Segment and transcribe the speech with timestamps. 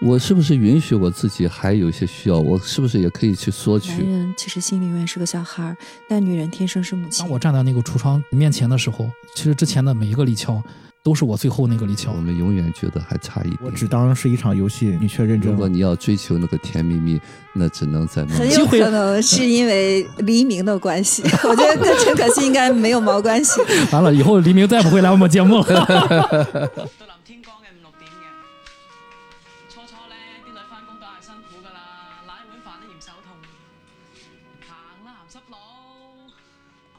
[0.00, 2.38] 我是不是允许我自己还有一些需要？
[2.38, 4.02] 我是不是也可以去索取？
[4.02, 5.76] 男人其实心里永远是个小孩儿，
[6.08, 7.24] 但女人天生是母亲。
[7.24, 10.62] 当我站在那个橱窗面前的时候，其实之前的每一个立敲
[11.02, 12.20] 都是我最后那个立敲我。
[12.20, 13.58] 们永远觉得还差一点。
[13.60, 15.52] 我只当是一场游戏，你却认真了。
[15.52, 17.20] 如果你要追求那个甜蜜蜜，
[17.52, 18.38] 那只能在梦里。
[18.38, 23.60] 很有可能是因为黎明的关系， 我觉得跟陈可辛应该没有毛关系。
[23.90, 26.70] 完了以后，黎明再不会来我们节目了。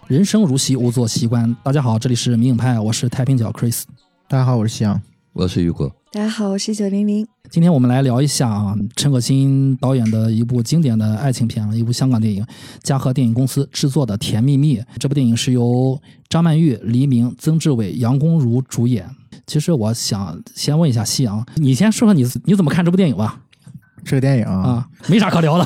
[0.09, 1.55] 人生如戏，勿做习惯。
[1.63, 3.83] 大家好，这里是迷影派，我是太平角 Chris。
[4.27, 4.99] 大家好，我是夕阳。
[5.33, 7.27] 我是雨果，大家好，我是九零零。
[7.51, 12.43] 今天我们来聊一下啊，陈可辛导演的一部经典的爱情片，一部香港电影，
[12.81, 14.79] 嘉禾电影公司制作的《甜蜜蜜》。
[14.97, 19.07] 这部电影是由张曼玉、黎明、曾志伟、杨恭如主演。
[19.45, 23.41] 其实我想先问一下夕阳，你先说说你你怎么看这部电影吧？
[24.03, 25.65] 这个电影啊，啊，没啥可聊了，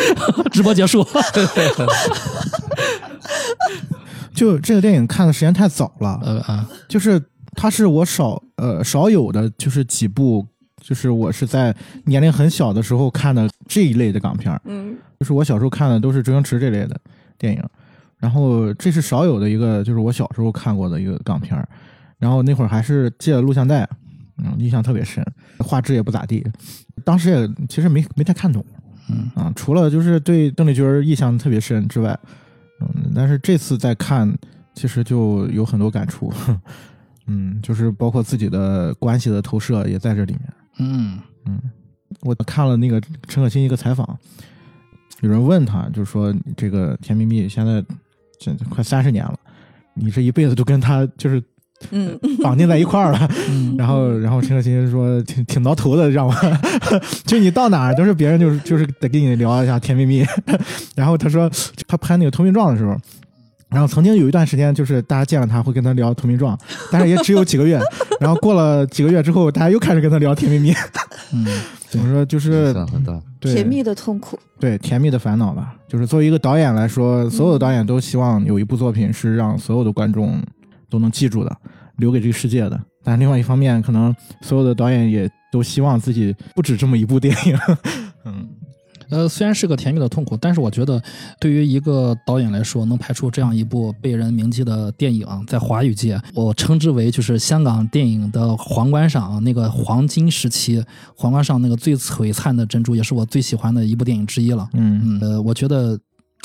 [0.52, 1.02] 直播结束。
[4.34, 7.20] 就这个电影看的时间太早了，呃啊，就是
[7.54, 10.46] 它是我少呃少有的，就是几部，
[10.80, 16.98] 就是我是在年龄很小的时候看的这一类的港片儿嗯，就是我小时候看的都是周星驰这类的
[17.36, 17.62] 电影，
[18.18, 21.68] 然后这是少有的一个，就是我小时候看过的一个港片儿。
[22.18, 23.88] 然后那会儿还是借了录像带，
[24.38, 25.24] 嗯，印象特别深，
[25.58, 26.44] 画质也不咋地，
[27.04, 28.64] 当时也其实没没太看懂，
[29.08, 29.30] 嗯。
[29.36, 32.18] 啊，除了就是对邓丽君儿印象特别深之外，
[32.80, 34.32] 嗯，但是这次再看，
[34.74, 36.32] 其实就有很多感触，
[37.26, 40.52] 嗯，就是包括自己的关系的投射也在这里面。
[40.78, 41.60] 嗯嗯，
[42.22, 44.18] 我看了那个陈可辛一个采访，
[45.20, 47.84] 有人问他，就是说这个《甜蜜蜜》现在
[48.38, 49.38] 这快三十年了，
[49.94, 51.42] 你这一辈子都跟他就是
[51.90, 53.30] 嗯，绑定在一块儿了。
[53.48, 56.34] 嗯，然后，然后陈可辛说挺挺挠头的，让我，
[57.24, 60.24] 就你到哪儿都是别人就是就是得跟你聊一下《甜蜜蜜》。
[60.96, 61.50] 然后他说
[61.86, 62.96] 他拍那个《投名状》的时候。
[63.70, 66.56] 然后曾经有一段时间，就是大家见了他会跟他聊《投名状》，
[66.90, 67.78] 但是也只有几个月。
[68.18, 70.72] 然后过了几个月之后，大家又开始跟他聊《甜蜜蜜》。
[71.34, 71.44] 嗯，
[71.86, 72.24] 怎么说？
[72.24, 72.74] 就是
[73.42, 74.38] 甜蜜的痛苦。
[74.58, 75.74] 对甜蜜的烦恼吧。
[75.86, 80.40] 就是作为一个导演来说，所有的导演都希望有一部作品是让所有的观众
[80.90, 81.56] 都能记住的，
[81.96, 82.80] 留给这个世界的。
[83.04, 87.56] 但另外一方面，可能所有的导演也都希望自己不止这么一部电影。
[88.26, 88.48] 嗯，
[89.08, 91.02] 呃，虽然是个甜蜜的痛苦，但是我觉得
[91.40, 100.84] 对于一个导演来说，能拍出这样一部被人铭记的电影，在华语界，我称之为就是香港电影的皇冠上那个黄金时期，
[101.16, 104.68] 皇冠上那个最璀璨的珍珠，也是我最喜欢的一部电影之一了。
[104.74, 105.98] 嗯嗯，呃，我觉得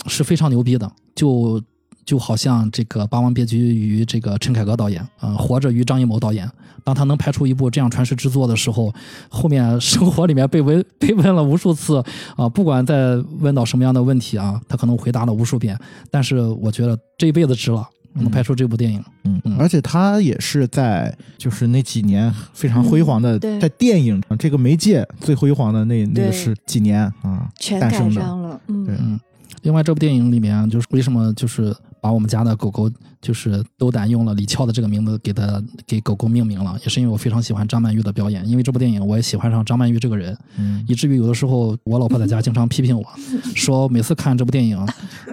[0.08, 1.62] 是非常牛逼的，就
[2.06, 6.50] 就好像这个《霸王别姬》与这个陈凯歌导演，呃，活着与张艺谋导演，
[6.84, 8.94] 当他能拍出一部这样传世之作的时候，
[9.30, 12.04] 后面生活里面被问 被问了无数次
[12.36, 15.78] 啊、不管在问到什么样的问题啊，他可能回答了无数遍，
[16.12, 19.04] 但是我觉得这一辈子值了，能拍出这部电影。
[19.24, 28.22] 嗯嗯而且他也是在就是那几年非常辉煌的，嗯在电影这个媒介最辉煌的那那个是几年啊全赶诞生的。
[28.22, 28.60] 上了。
[28.68, 29.20] 嗯对嗯，
[29.62, 32.92] 另外这部电影里面就是为什么就是把我们家的狗狗
[33.22, 43.06] 就是斗胆用了李翘的这个名字给它给狗狗命名了，也是因为我非常喜欢张曼玉的表演，因为这部电影我也喜欢上张曼玉这个人，嗯以至于有的时候我老婆在家经常批评我，
[43.56, 44.78] 说每次看这部电影，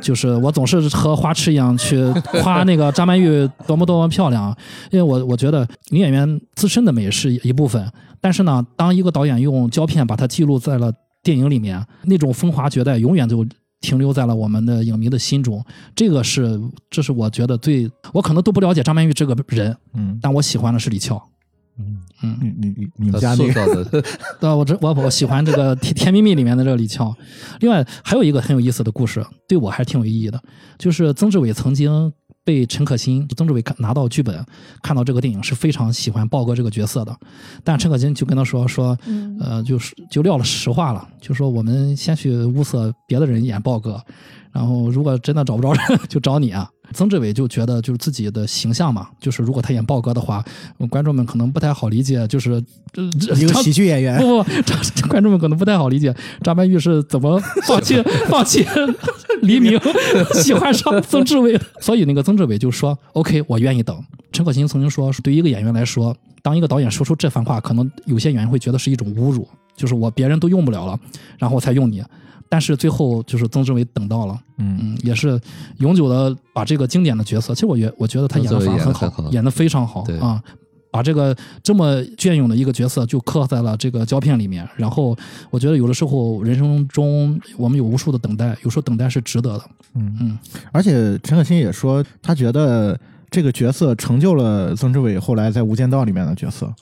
[0.01, 2.09] 就是我总是和花痴一样去
[2.41, 4.57] 夸那个张曼玉多么多么漂亮，
[4.93, 7.85] 因为我我觉得女演员自身的美是一部分，
[8.21, 10.93] 但是呢，当一个导演用胶片把它记录在了
[11.25, 13.45] 电影里面，那种风华绝代永远就。
[13.81, 15.65] 停留在了我们的影迷的心中，
[15.95, 16.61] 这个是，
[16.91, 21.21] 这是我觉得最，我可能都不了解张曼玉这个人，嗯，但我喜欢的是李翘。
[21.79, 23.85] 嗯嗯，你你你你们家那的
[24.39, 27.17] 对，我这我我喜欢这个《甜甜蜜蜜》里面的这个李翘。
[27.61, 30.39] 另外还有一个很有意思的故事，对我还是挺有意义的，
[30.77, 32.13] 就是曾志伟曾经
[32.51, 34.45] 被陈可辛，曾志伟看拿到剧本，
[34.83, 37.17] 看到这个电影是非常喜欢豹哥这个角色的，
[37.63, 44.03] 但陈可辛就跟他说说，嗯呃，就是就撂了实话了，就说我们先去物色别的人演豹哥，
[44.51, 45.81] 然后如果真的找不着人，
[46.11, 46.69] 就找你啊。
[46.93, 50.45] 曾志伟就觉得就是自己的形象嘛，就是如果他演豹哥的话，
[50.79, 52.61] 呃观众们可能不太好理解，就是
[52.93, 54.51] 这这一个喜剧演员，不不，
[55.09, 57.39] 观众们可能不太好理解张曼玉是怎么
[57.69, 58.67] 放弃 放弃
[59.43, 59.79] 黎明，
[60.43, 61.59] 喜欢上曾志伟。
[61.81, 63.97] 所以那个曾志伟就说：“OK，我愿意等。”
[64.33, 70.99] 陈可辛曾经说，对于一个演员来说，当一个导演说出这番话，可能有些演员会觉得是一种侮辱，就是我别人都用不了了，
[71.39, 72.03] 然后我才用你。
[72.49, 75.41] 但是最后就是曾志伟等到了，嗯嗯，也是
[75.79, 80.43] 永久的把这个经典的角色，其实我觉我觉得他演的很好，演的非常好对啊。
[80.91, 84.69] 把这个这么隽永的一个角色就刻在了这个胶片里面。
[84.77, 85.17] 然后
[85.51, 89.65] 我觉得有的时候人生中我们有无数的等待，有时候等待是值得的。
[89.95, 90.39] 嗯嗯，
[90.73, 92.99] 而且陈可辛也说，他觉得
[93.31, 96.73] 这个角色成就了曾志伟后来在《无间道》里面的角色，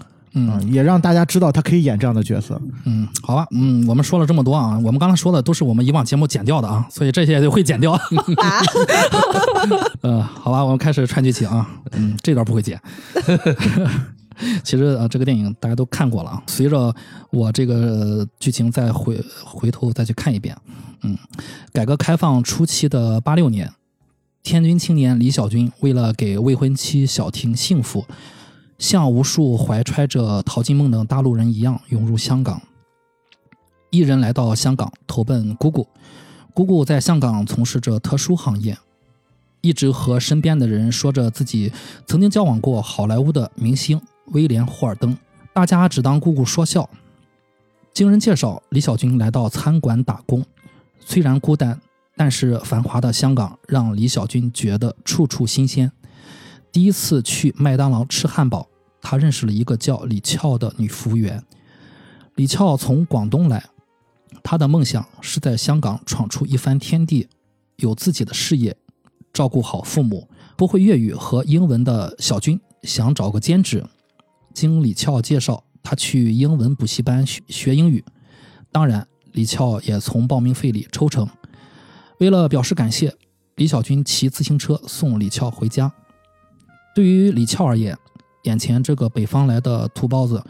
[0.47, 2.61] 嗯啊，也让大家知道他可以演这样的角色。
[2.85, 7.93] 嗯，好吧，嗯，我们说了这么多啊，我们刚才说的都是我们以往节目剪掉的啊，所以这些就会剪掉。
[7.93, 8.01] 啊，
[10.03, 11.69] 呃，好吧，我们开始串剧情啊。
[11.93, 12.81] 嗯，这段不会剪。
[14.63, 16.41] 其实啊，这个电影大家都看过了啊。
[16.47, 16.95] 随着
[17.31, 20.57] 我这个剧情再回回头再去看一遍，
[21.03, 21.19] 嗯，
[21.73, 23.69] 改革开放初期的八六年，
[24.45, 28.07] 天津青年李小军为了给未婚妻小婷幸福，
[28.79, 32.63] 像无数怀揣着淘金梦的大陆人一样涌入香港。
[33.91, 35.87] 一人来到香港，投奔姑姑。
[36.55, 38.77] 姑姑在香港从事着特殊行业，
[39.61, 41.73] 一直和身边的人说着自己
[42.07, 45.17] 曾经交往过好莱坞的明星威廉·霍尔登，
[45.53, 46.89] 大家只当姑姑说笑。
[47.93, 50.45] 经人介绍，李小军来到餐馆打工，
[51.01, 51.81] 虽然孤单，
[52.17, 55.91] 但是繁华的香港让李小军觉得处处新鲜。
[56.71, 58.69] 第一次去麦当劳吃汉堡，
[59.01, 61.43] 他认识了一个叫李俏的女服务员。
[62.37, 63.65] 李俏从广东来，
[64.43, 67.29] 她的梦想是在香港闯出一番天地，
[67.77, 68.77] 有自己的事业，
[69.33, 70.29] 照顾好父母。
[70.57, 73.85] 不会粤语和英文的小军想找个兼职，
[74.53, 78.05] 经李俏介绍，他去英文补习班学学英语。
[78.73, 81.29] 当然，李俏也从报名费里抽成。
[82.19, 83.15] 为了表示感谢，
[83.55, 85.93] 李小军骑自行车送李俏回家。
[86.95, 87.97] 对于李俏而言，
[88.45, 90.43] 眼前这个北方来的土包子，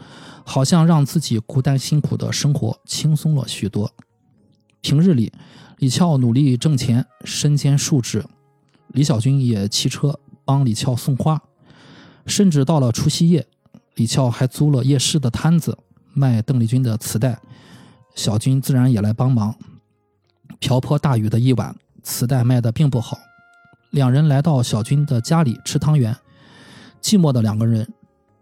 [0.45, 3.91] 好像让自己孤单辛苦的生活轻松了许多。
[4.81, 5.31] 平日里，
[5.77, 8.23] 李俏努力挣钱，身兼数职，
[8.87, 11.41] 李小军也骑车帮李俏送花，
[12.25, 13.45] 甚至到了除夕夜，
[13.95, 15.77] 李俏还租了夜市的摊子
[16.13, 17.39] 卖邓丽君的磁带，
[18.15, 19.53] 小军自然也来帮忙。
[20.59, 23.17] 瓢泼大雨的一晚，磁带卖的并不好，
[23.91, 26.15] 两人来到小军的家里吃汤圆，
[27.01, 27.91] 寂寞的两个人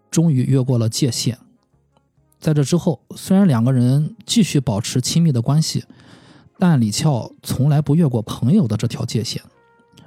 [0.09, 1.37] 终于越过了界限。
[2.39, 5.83] 在这之后，虽然两个人继续保持亲密的关系，
[6.59, 9.41] 但李俏从来不越过朋友的这条界限。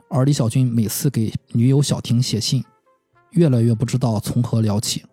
[0.09, 2.65] 而李小军每次给女友小婷写信，
[3.31, 5.05] 越来越不知道从何聊起。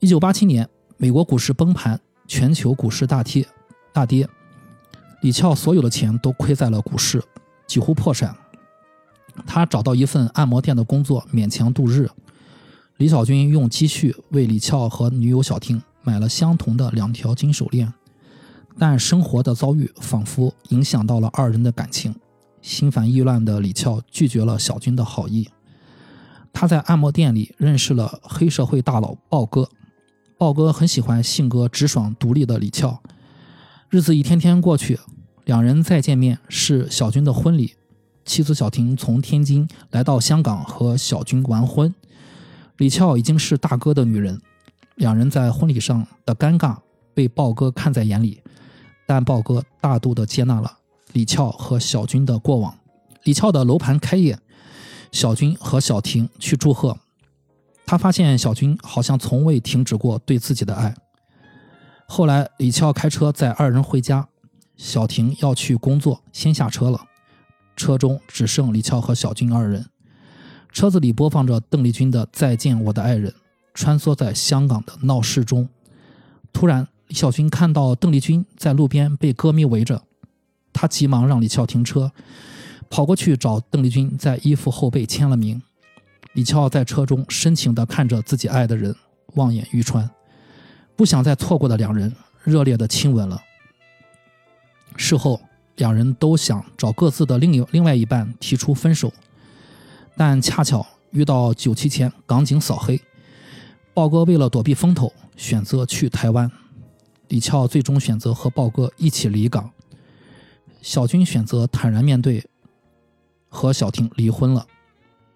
[0.00, 3.46] 一九八七年，美国股市崩盘，全球股市大跌，
[3.92, 4.28] 大跌。
[5.22, 7.22] 李俏所有的钱都亏在了股市，
[7.66, 8.36] 几乎破产。
[9.44, 12.08] 他找到一份按摩店的工作，勉强度日。
[12.96, 17.92] 李小军用积蓄为李俏和女友小婷买了相同的两条金手链，
[18.78, 22.14] 但生活的遭遇仿佛影响到了二人的感情。
[22.62, 25.48] 心烦意乱的李俏拒绝了小军的好意。
[26.52, 29.68] 他在按摩店里认识了黑社会大佬豹哥，
[30.38, 33.00] 豹哥很喜欢性格直爽独立的李俏。
[33.90, 34.98] 日子一天天过去，
[35.44, 37.74] 两人再见面是小军的婚礼。
[38.26, 41.94] 妻子小婷从天津来到香港和小军完婚。
[42.76, 44.38] 李俏已经是大哥的女人，
[44.96, 46.76] 两人在婚礼上的尴尬
[47.14, 48.42] 被豹哥看在眼里，
[49.06, 50.76] 但豹哥大度的接纳了
[51.12, 52.76] 李俏和小军的过往。
[53.22, 54.38] 李俏的楼盘开业，
[55.10, 56.98] 小军和小婷去祝贺，
[57.86, 60.94] 他发现小军好像从未停止过对自己的爱。
[62.06, 64.28] 后来，李俏开车载二人回家，
[64.76, 67.00] 小婷要去工作，先下车了。
[67.76, 69.86] 车中只剩李俏和小军二人，
[70.72, 73.30] 车子里播放着邓丽君的《再见我的爱人》，
[73.74, 75.68] 穿梭在香港的闹市中。
[76.52, 80.02] 突然，李小军看到邓丽君在路边被歌迷围着，
[80.72, 82.10] 他急忙让李俏停车，
[82.88, 85.62] 跑过去找邓丽君，在衣服后背签了名。
[86.32, 88.94] 李俏在车中深情地看着自己爱的人，
[89.34, 90.08] 望眼欲穿。
[90.96, 93.42] 不想再错过的两人热烈的亲吻了。
[94.96, 95.40] 事后，
[95.76, 99.12] 两人都想找各自的另一另外一半提出分手，
[100.16, 103.00] 但恰巧遇到九七前港警扫黑，
[103.92, 106.50] 豹哥为了躲避风头，选择去台湾。
[107.28, 109.70] 李俏最终选择和豹哥一起离港，
[110.80, 112.44] 小军选择坦然面对，
[113.48, 114.64] 和小婷离婚了。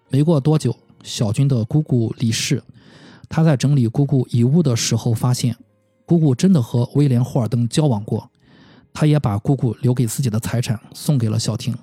[0.07, 2.63] 没过多久，小军的姑姑离世。
[3.27, 5.55] 他在整理姑姑遗物的时候，发现
[6.05, 8.30] 姑姑真的和威廉·霍尔登交往过。
[8.93, 11.75] 他也把姑姑留给自己的财产送给了小婷。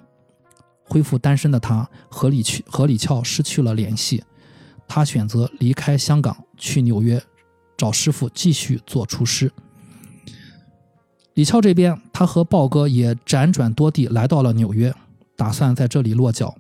[0.84, 4.24] 恢复单身的他和李去和李俏失去了联系。
[4.86, 7.22] 他选择离开香港，去纽约
[7.76, 9.52] 找师傅继续做厨师。
[11.34, 14.94] 李俏这边，他和豹哥也辗转多地来到了纽约，
[15.36, 16.56] 打算在这里落脚。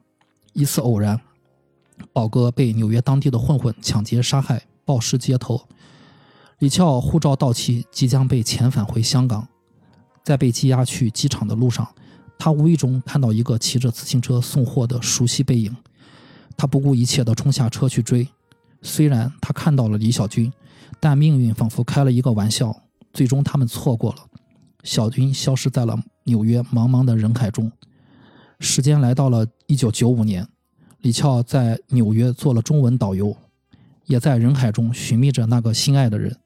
[0.52, 1.20] 一次偶然，
[2.12, 4.62] 豹哥被纽约当地的混混抢劫杀害。
[4.84, 5.68] 暴尸街头。
[6.60, 9.46] 李翘护照到期，即将被遣返回香港，
[10.28, 11.88] 在被羁押去机场的路上，
[12.38, 15.74] 他无意中看到一个骑着自行车送货的熟悉背影，
[16.54, 18.28] 他不顾一切地冲下车去追。
[18.82, 20.52] 虽然他看到了李小军，
[21.00, 22.78] 但命运仿佛开了一个玩笑，
[23.14, 24.18] 最终他们错过了。
[24.84, 27.72] 小军消失在了纽约茫茫的人海中。
[28.60, 30.46] 时间来到了一九九五年，
[31.00, 33.34] 李翘在纽约做了中文导游，
[34.04, 36.36] 也在人海中寻觅着那个心爱的人。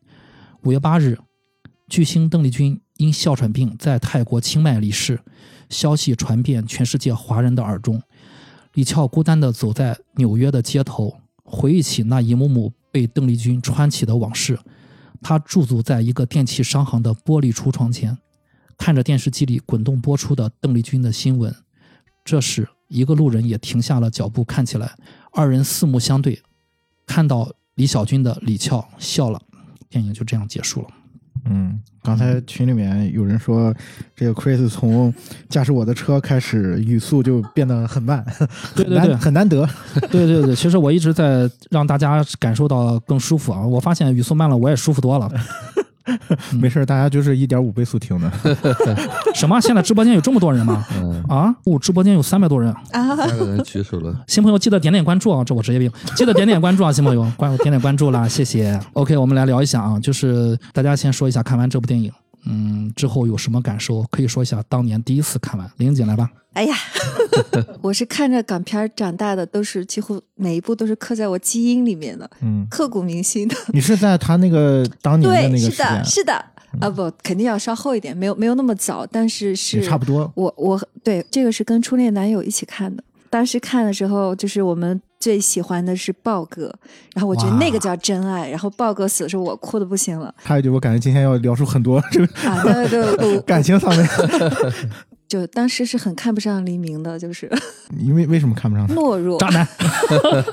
[0.62, 1.18] 五月八日，
[1.88, 5.20] 巨星邓丽君因哮喘病在泰国清迈离世，
[5.68, 8.00] 消息传遍全世界华人的耳中。
[8.74, 14.58] 李翘孤单地走在纽约的街头，回忆起那一幕幕被邓丽君穿起的往事。
[15.20, 18.16] 他驻足在一个电器商行的玻璃橱窗前，
[18.76, 21.54] 看着电视机里滚动播出的邓丽君的新闻。
[22.24, 24.96] 这时，一个路人也停下了脚步，看起来，
[25.32, 26.42] 二人四目相对，
[27.06, 29.40] 看到李小军的李翘笑了。
[29.88, 30.88] 电影就这样结束了。
[31.44, 33.74] 嗯，刚才群里面有人说，
[34.14, 35.12] 这个 Chris 从
[35.48, 38.24] 驾驶我的车开始，语速就变得很慢，
[38.74, 39.68] 对对对难很难得。
[40.10, 43.66] 对对对，其实我一直在让大家感受到更舒服啊。
[43.66, 45.30] 我发现语速慢了，我也舒服多了。
[46.60, 48.30] 没事儿，大家就是一点五倍速听的。
[49.34, 49.60] 什么？
[49.60, 50.84] 现在直播间有这么多人吗？
[50.96, 52.72] 嗯，啊，我直播间有三百多人。
[52.90, 54.14] 啊，三个人举手了。
[54.26, 58.78] 新朋友记得点点关注啊，这我职业病， 记得点点关注啊，新朋友关点点关注啦，谢谢。
[58.94, 62.10] OK，我们来聊一下啊，就是大家先说一下看完这部电影，
[62.44, 65.70] 嗯，之后有什么感受，可以说一下当年第一次看完。
[65.76, 66.30] 林姐来吧。
[66.52, 66.74] 哎呀，
[67.80, 73.56] 我是看着港片长大的，都是几乎每一部都是刻在我基因里面的，嗯，刻骨铭心的。
[73.72, 76.44] 你是在他那个当年的对，那个是的，是的。
[76.80, 80.30] 啊不，肯定要稍后一点，没有没有那么早，但是是差不多。
[80.34, 86.62] 我我对这个是跟初恋男友一起看的，当时看的时候，就是我们最喜欢的是豹哥，
[87.14, 92.60] 然后我觉得那个叫真爱，然后豹哥死的时候，我哭的不行了还有一句，我感觉今天要聊出很多这 个啊！
[92.64, 94.04] 对对对，感情方面，
[95.32, 97.50] 就当时是很看不上黎明的，就是
[97.98, 98.92] 因为为什么看不上他？
[98.92, 99.66] 懦弱渣，男，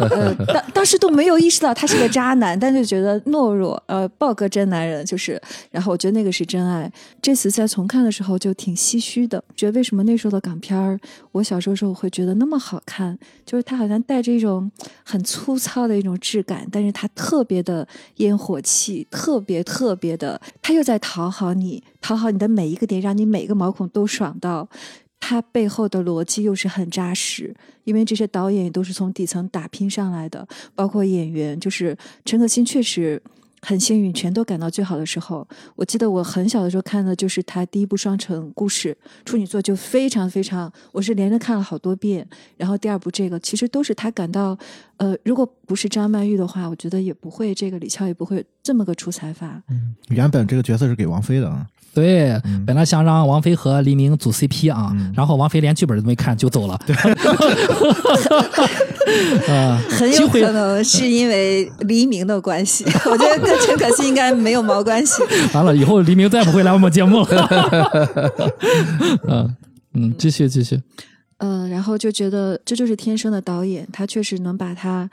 [0.09, 5.38] 呃，当当时都没有意识到他是个渣男，但就觉得懦弱，呃，豹哥真男人就是，
[5.69, 6.89] 然后我觉得那个是真爱。
[7.21, 10.98] 这次在重看的时候就挺唏嘘的，觉得为什么那时候的港片儿，
[11.33, 14.71] 我小时候时候会觉得那么好看，就是它好像带着一种
[15.03, 24.68] 很粗糙的一种质感，但是它特别的烟火气，特别特别的，他又在讨好你，讨好你的每一个点，让你每一个毛孔都爽到。
[25.22, 27.53] 它背后的逻辑又是很扎实，
[27.84, 33.22] 因为这些导演也都是从底层打拼上来的，包括演员，就是陈可辛确实
[33.62, 35.46] 很幸运，全都赶到最好的时候。
[35.75, 42.25] 我记得我很小的时候看的就是他第一部《双城故事》，处女座就非常非常，我是连着看了好多遍。
[42.56, 44.58] 然后第二部这个其实都是他感到，
[44.96, 49.62] 呃，如果不是张曼玉的话，我觉得也不会这个李翘也不会这么个出彩法。
[49.70, 56.79] 嗯原本这个角色是给王菲的啊，对，嗯本来想让王菲和黎明组 CP 啊，然后王菲连剧本都没看就走了。
[59.50, 65.24] 啊，很有可能是因为黎明的关系， 我觉得跟陈可辛应该没有毛关系。
[65.53, 67.27] 完了以后黎明再不会来我们节目了。
[69.27, 69.55] 嗯
[69.96, 70.79] 嗯，继续继续。
[71.39, 75.10] 嗯，然后就觉得这就是天生的导演，他确实能把他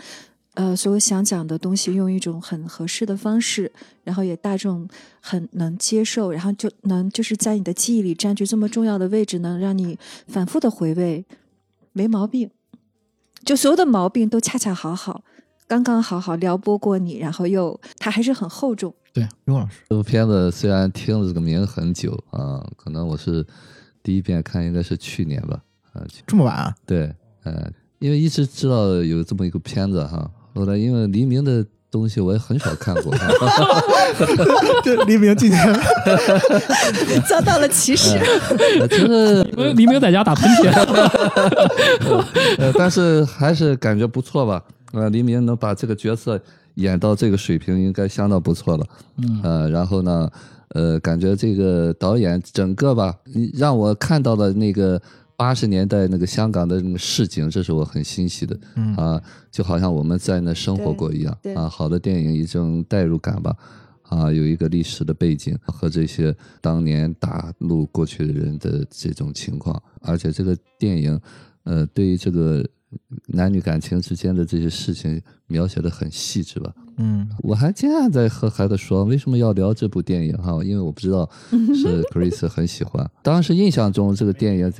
[0.56, 3.70] 呃所有想讲的东西用一种很合适的方式，
[4.02, 4.88] 然后也大众
[5.20, 11.24] 很能接受，然后就能就是在你的记忆里占据这么重要的位置，能让你反复的回味，
[11.92, 12.50] 没毛病。
[13.44, 15.22] 就所有的毛病都恰恰好好，
[15.68, 18.92] 刚刚好好撩拨过你，然后又它还是很厚重。
[19.12, 23.46] 对刘老师，这部片子虽然听了这个名很久啊，可能我是
[24.02, 26.74] 第一遍看应该是去年吧，啊，去这么晚啊？
[26.84, 33.82] 对，呃，因为一直知道有这么一个片子哈，后来因为黎明的东西我也很少看过， 哈
[34.82, 35.80] 这黎明今天
[37.28, 38.16] 遭到了歧视。
[38.80, 40.70] 呃其实因为黎明在家打喷嚏。
[42.58, 44.62] 呃，但是还是感觉不错吧。
[44.92, 46.40] 呃，黎明能把这个角色
[46.76, 48.86] 演到这个水平，应该相当不错了。
[49.18, 50.30] 嗯呃，然后呢，
[50.70, 53.14] 呃，感觉这个导演整个吧，
[53.54, 55.00] 让我看到了那个
[55.36, 58.58] 八十年代那个香港的那个市井，这是我很欣喜的。
[58.74, 61.68] 嗯啊，就好像我们在那生活过一样啊。
[61.68, 63.54] 好的电影一种代入感吧。
[64.08, 71.20] 啊，有一个历史的背景和这些当年打入过去的人的这种情况，而且这个电影，
[71.64, 72.64] 呃，对于这个
[73.28, 76.72] 男女感情之间的这些事情描写的很细致吧。
[76.98, 80.52] 嗯我还经常在和孩子说，为什么要聊这部电影哈？
[80.64, 83.08] 因为我不知道 是 Chris 很喜欢。
[83.22, 84.72] 当时印象中这个电影，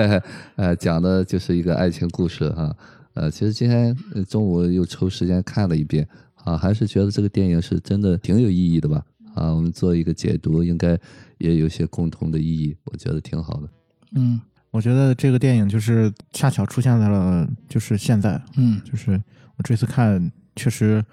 [0.56, 2.76] 呃，讲的就是一个爱情故事哈。
[3.14, 6.08] 呃，其实今天呃中午又抽时间看了一遍
[6.44, 9.04] 啊，还是觉得这个电影是真的挺有意义的吧？
[9.34, 10.98] 啊，我们做一个解读，应该
[11.38, 13.68] 也有些共同的意义，我觉得挺好的。
[14.16, 19.12] 嗯我觉得这个电影就是恰巧出现在了就是现在，嗯就是
[19.56, 21.04] 我这次看确实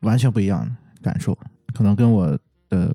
[0.00, 0.70] 完全不一样的
[1.02, 1.36] 感受，
[1.74, 2.38] 可能跟我
[2.68, 2.94] 的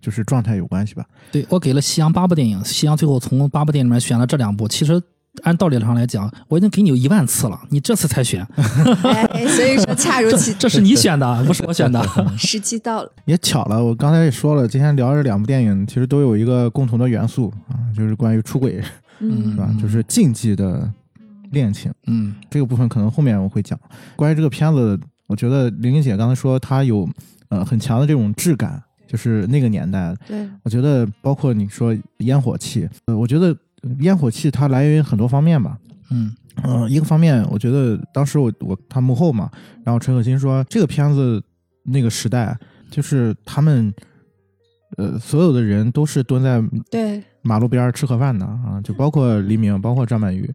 [0.00, 1.04] 就是状态有关系吧。
[1.30, 5.02] 对我给了夕阳八部电影，夕阳最后从八部电影里面选了这两部，其实。
[5.42, 8.46] 按道理上来讲，我已经给你有一万次了，你这次才选，
[9.02, 12.00] 哎，所以说恰如这其这是你选的，不是我选的。
[12.38, 13.12] 时机到了。
[13.24, 18.80] 也巧了，我刚才也说了，今天聊这两部电影，其实都有一个共同的元素啊，就是关于出轨，
[19.18, 19.74] 是嗯吧？
[19.80, 20.90] 就是禁忌的
[21.52, 21.92] 恋情。
[22.06, 23.78] 嗯这个部分可能后面我会讲。
[24.16, 27.08] 关于这个片子，我觉得玲玲姐刚才说它有
[27.48, 33.56] 呃很强的这种质感，就是那个年代，对，我觉得包括你说烟火气，呃，我觉得
[34.00, 35.78] 烟火气它来源于很多方面吧。
[36.10, 39.50] 嗯嗯、一个方面，我觉得当时我我他幕后嘛，
[39.84, 41.42] 然后陈可辛说这个片子
[41.82, 42.56] 那个时代，
[42.90, 43.92] 就是他们
[44.96, 50.52] 呃所有的人都是蹲在对，马路边吃盒饭的啊，就包括黎明，包括张曼玉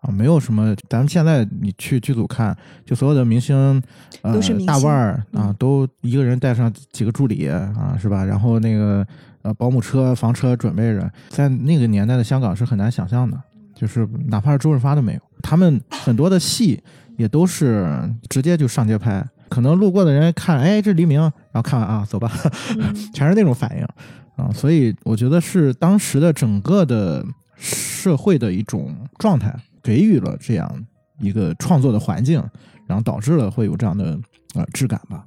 [0.00, 0.74] 啊，没有什么。
[0.88, 3.82] 咱们现在你去剧组看，就所有的明星，
[4.22, 8.24] 呃大腕儿啊嗯，都一个人带上几个助理啊，是吧？
[8.24, 9.06] 然后那个
[9.42, 13.40] 呃保姆车、房车准备着，在那个年代的香港是很难想象的，
[13.74, 15.20] 就是哪怕是周润发都没有。
[15.40, 16.82] 他们很多的戏
[17.16, 17.88] 也都是
[18.28, 19.24] 直接就上街拍。
[19.48, 22.32] 可能路过的人看，哎，这黎明，然后看完啊，走吧，
[22.78, 23.86] 嗯 全是那种反应
[24.36, 27.24] 啊，所以我觉得是当时的整个的
[27.56, 30.86] 社会的一种状态，给予了这样
[31.20, 32.42] 一个创作的环境，
[32.86, 34.18] 然后导致了会有这样的
[34.54, 35.24] 呃质感吧。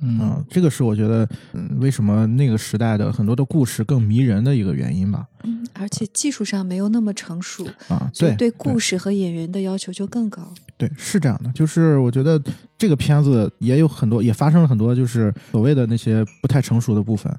[0.00, 5.26] 嗯嗯，这个是我觉得，嗯，为什么那个时代的很多的故事更迷人的一个原因吧。
[5.44, 10.52] 嗯，而且技术上没有那么成熟，啊，对所以对故事和演员的要求就更高。
[10.76, 12.42] 对，是这样的，就是我觉得
[12.76, 17.34] 这个片子也有很多，也发生了很多就是所谓的那些不太成熟的部分，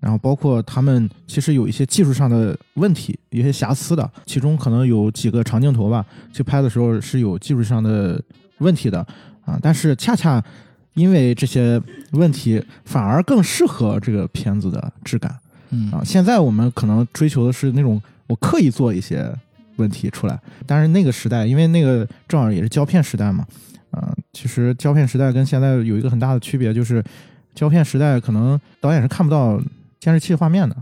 [0.00, 8.22] 然后包括他们其实有一些技术上的问题，有一些瑕疵的，其中可能有几个长镜头吧，去拍的时候是有技术上的
[8.58, 9.00] 问题的
[9.44, 10.42] 啊，但是恰恰
[10.94, 11.80] 因为这些
[12.12, 15.36] 问题，反而更适合这个片子的质感。
[15.70, 19.30] 嗯啊，现在我们可能追求的是那种我刻意做一些
[19.76, 23.46] 问题出来，但是那个时代，因为那个正好也是胶片时代嘛，
[23.90, 27.04] 啊、其实胶片时代跟现在有一个很大的区别，就是
[27.54, 29.60] 胶片时代可能导演是看不到
[30.00, 30.76] 监视器画面的，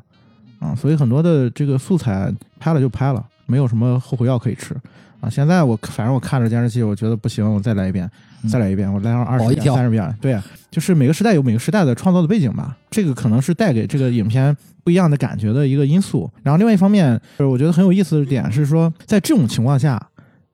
[0.59, 4.75] 啊，所以很多的这个素材拍了就拍了，没有什么后悔药可以吃。
[5.21, 8.09] 啊，现在我反正我看着监视器，我觉得不行，我再来一遍，
[8.51, 16.31] 再来一遍，我来上二十遍、三十遍，对啊， 就是每个时代有每个时代的创造的背景吧，这个可能是带给这个影片不一样的感觉的一个因素。
[16.43, 19.99] 然后另外一方面，就是我觉得很有意思的点是说，在这种情况下，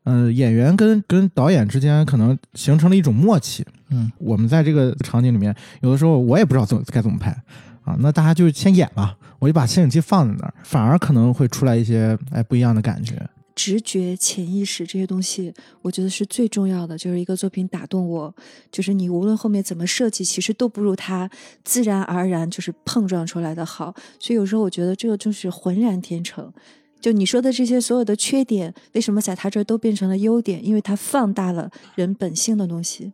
[0.04, 3.66] 呃，演员跟跟导演之间可能形成了一种默契。
[3.90, 7.36] 嗯我们在这个场景里面，有的时候我也不知道怎该怎么拍
[7.84, 13.28] 啊，那大家就先演吧，我就把摄影机放在那儿，反而可能会出来一些哎不一样的感觉。
[13.54, 16.96] 直觉、潜意识这些东西，我觉得是最重要的。
[16.96, 18.34] 就是一个作品打动我，
[18.70, 21.28] 就是你无论后面怎么设计，其实都不如它
[21.62, 23.94] 自然而然就是碰撞出来的好。
[24.18, 26.50] 所以有时候我觉得这个就是浑然天成。
[26.98, 30.64] 就你说的这些所有的缺点，为什么在他这儿都变成了优点？
[30.64, 33.12] 因为它放大了人本性的东西。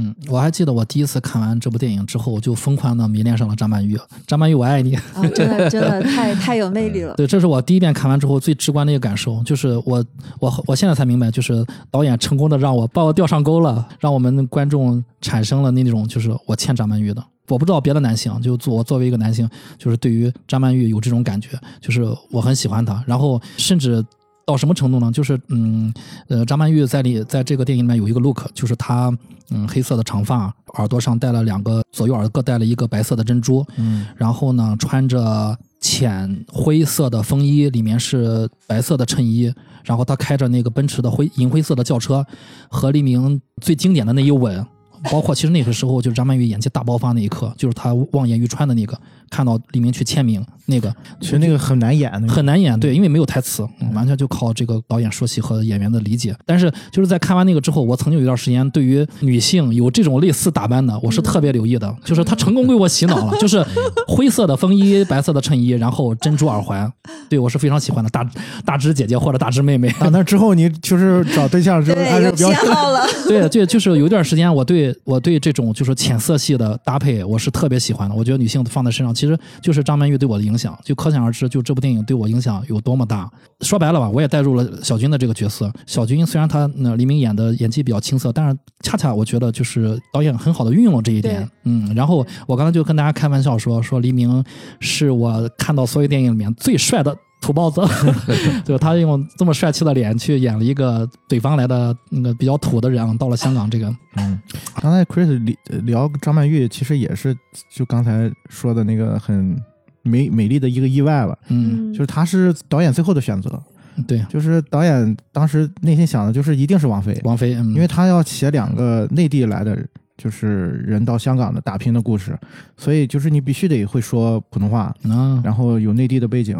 [0.00, 3.98] 嗯，我还记得我第一次看完这部电影之后，我就疯狂的迷恋上了张曼玉。
[4.28, 4.94] 张曼玉，我爱你。
[4.94, 5.02] 啊，
[5.34, 7.14] 真的 真的太太有魅力了。
[7.16, 10.04] 对，这是我第一遍看完之后最直观的一个感受，就是我
[10.38, 17.24] 我我现在才明白，就是导演成功的让我把我钓上钩了，让我们观众产生了那种就是我欠张曼玉的。
[17.48, 24.04] 我不知道别的男性，就作我作为一个男性，就是对于张曼玉有这种感觉，就是我很喜欢她，然后甚至。
[24.48, 25.12] 到什么程度呢？
[25.12, 25.92] 就是嗯，
[26.28, 29.14] 呃，张曼玉在里在这个电影里面有一个 look，就是她
[29.50, 39.52] 嗯黑色的长发，耳朵上戴了两个左右耳各戴了一个白色的珍珠，嗯然后呢，穿着浅灰色的风衣，里面是白色的衬衣，
[39.84, 42.24] 然后他开着那个奔驰的灰银灰色的轿车，
[42.70, 44.64] 和黎明最经典的那一吻，
[45.10, 56.36] 包括其实那个时候就是张曼玉演技大爆发那一刻，就是她望眼欲穿的那个，看到黎明去签名那个，其实那个很难演，那个很难演，对，因为没有台词，嗯完全就靠这个导演说戏和演员的理解。
[56.46, 63.64] 但是就是在看完那个之后，我曾经有一段时间对于女性有这种类似打扮的，我是特别留意的， 就是她成功给我洗脑了，就是
[64.06, 66.90] 灰色的风衣、白色的衬衣，然后珍珠耳环，
[67.30, 68.28] 对我是非常喜欢的，大
[68.64, 69.88] 大只姐姐或者大只妹妹。
[69.98, 73.06] 啊，那之后你就是找对象之后，还是比较偏好了。
[73.26, 78.14] 对对，就是有一段时间，我对我对这种就是浅色系的搭配，我是特别喜欢的。
[78.14, 83.30] 我觉得女性放在身上其实就是张曼玉对我的影响，就可想而知，就这部电影对我影响有多么大。
[83.60, 85.72] 说白了吧，我也带入了小军的这个角色。
[85.86, 91.48] 小军虽然他那黎明演的演技比较青涩，但是恰恰我觉得就是导演很好的运用了这一点。
[91.64, 94.44] 嗯，然后我刚才就跟大家开玩笑说，说黎明
[94.80, 97.80] 是我看到所有电影里面最帅的土包子，
[98.64, 104.40] 就是他用这么帅气的脸去演了一个北方来的那个比较土的人啊，到了香港这个，嗯，
[104.80, 107.36] 刚才 Chris 里聊张曼玉，其实也是
[107.70, 109.56] 就刚才说的那个很
[110.02, 113.62] 美美丽的一个意外吧，嗯，就是他是导演最后的选择，
[114.06, 119.76] 对，就是导演当时内心想的就是一定是王菲，王菲，嗯，因为他要写两个内地来的，
[120.16, 122.38] 就是人到香港的打拼的故事，
[122.76, 126.56] 所以就是你必须得会说普通话，啊，然后有内地的背景。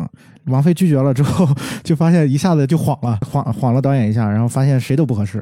[0.47, 1.47] 王菲拒绝了之后，
[1.85, 5.39] 就发现一下子就晃了，晃晃了导演一下，然后发现谁都不合适，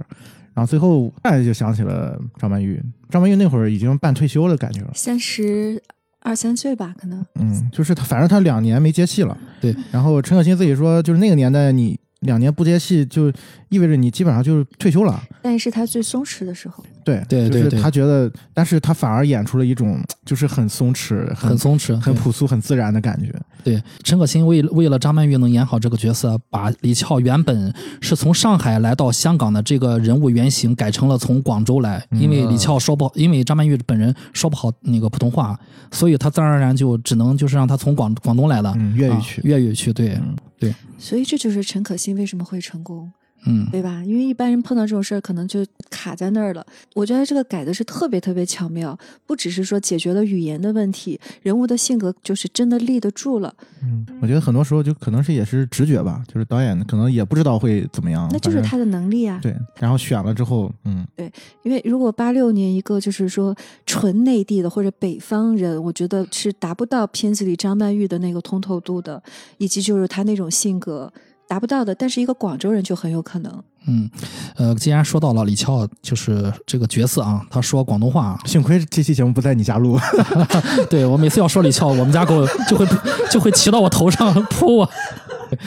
[0.53, 2.83] 然后最后突然就想起了张曼玉。
[3.09, 5.81] 张曼玉那会儿已经半退休的感觉了，三十
[6.27, 7.25] 二三岁吧，可能。
[7.37, 9.39] 嗯，就是他，反正他两年没接戏了。
[9.61, 13.33] 对，然后陈可辛自己说，就是那个年代你两年不接戏，就
[13.71, 15.23] 意味着你基本上就是退休了。
[15.43, 23.33] 但是他最松弛的时候，对就是对对对他觉得，但是他反而演出了一种就是很松弛、很很松弛，很朴素、很自然的感觉。
[23.63, 35.59] 对，陈可辛为为了张曼玉能演好这个角色，把李翘原本是从上海来到香港的这个人物原型改成了从广州来，因为李翘说不好，因为张曼玉本人说不好那个普通话，
[35.91, 39.41] 所以他自然而然就只能就是让他从广广东来的，嗯，粤语啊区。
[39.45, 40.75] 粤语区，对，嗯对。
[40.99, 43.13] 所以这就是陈可辛为什么会成功，
[43.47, 44.03] 嗯，对吧？
[44.05, 46.65] 因为一般人碰到这种事儿，可能就卡在那儿了。
[46.95, 53.55] 我觉得这个改的是特别特别巧妙，不只是说解决了语言的问题，人物的性格就是真的立得住了。
[53.83, 59.39] 嗯，我觉得很多时候就可能是也是直觉吧，就是导演可能也不知道会怎么样，那就是他的能力啊。
[59.43, 61.31] 对，然后选了之后，嗯，对
[61.63, 69.23] 因为如果八六年一个就是说纯内地的或者北方人，我觉得是达不到片子里张曼玉的那个通透度的，
[69.59, 71.13] 以及就是他那种性格
[71.49, 71.95] 达不到的。
[71.95, 73.63] 但是一个广州人就很有可能。
[73.89, 74.11] 嗯，
[74.57, 79.97] 呃，既然说到了李翘，就是这个角色啊，他说广东话，幸亏这期节目不在你家录，
[80.91, 82.85] 对我每次要说李翘，我们家狗就会
[83.31, 84.91] 就会骑到我头上扑我。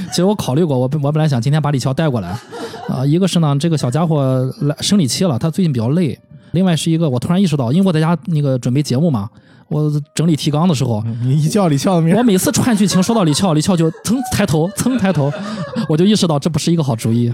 [0.09, 2.37] 其实我考虑过，我本我本来想今天把李翘带过来，
[2.89, 6.13] 啊、一个是呢，这个小家伙来生理期了，他最近比较累；
[6.51, 9.29] 另外是一个，我突然意识到，因为我在家那个准备节目嘛，
[9.69, 15.31] 我整理提纲的时候，你一叫李翘的名我，每次串剧情说到李翘，李翘就噌抬头，噌抬头，
[15.87, 17.31] 我就意识到这不是一个好主意。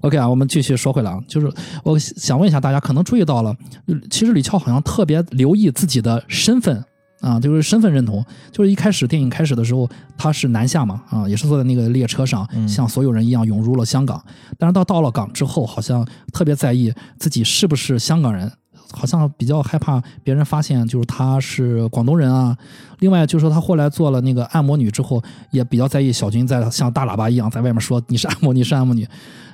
[0.00, 1.50] OK 啊，我们继续说回来啊，就是
[1.82, 3.54] 我想问一下大家，可能注意到了，
[3.86, 6.84] 呃其实李翘好像特别留意自己的身份
[7.20, 8.22] 啊，就是身份认同。
[8.52, 14.22] 就是一开始电影开始的时候，他是南下嘛，啊，也是坐在那个列车上，嗯像所有人一样涌入了香港。
[14.58, 18.52] 但是到到了港之后，好像特别在意自己是不是香港人，
[18.94, 22.56] 好像比较害怕别人发现就是他是广东人啊。
[23.00, 29.06] 另外就是说他后来做了那个按摩女之后，也比较在意小军在像大喇叭一样在外面说你是按摩女是按摩女。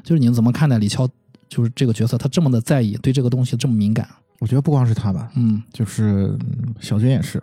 [0.03, 1.09] 就是你们怎么看待李乔
[1.49, 4.09] 就是这个角色，他这么的在意，对这个东西这么敏感？
[4.39, 7.43] 我觉得不光是他吧，嗯就是嗯小军也是，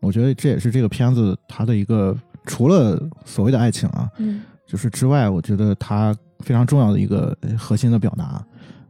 [0.00, 8.44] 我觉得这也是这个片子它的一个除了所谓的爱情啊，嗯就是之外，我觉得它非常重要的一个呃核心的表达，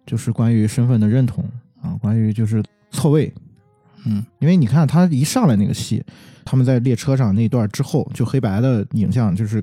[0.06, 1.44] 就是关于身份的认同
[1.82, 3.32] 啊，关于就是错位。
[4.04, 6.02] 嗯因为你看他一上来那个戏，
[6.44, 9.62] 他们在列车上那段之后，就黑白的影像就是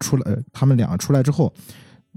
[0.00, 1.52] 出来，呃他们两个出来之后，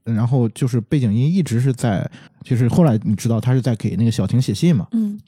[0.05, 2.09] 然后就是背景音一直是在，
[2.43, 5.19] 就是后来你知道他是在给那个小婷写信嘛，嗯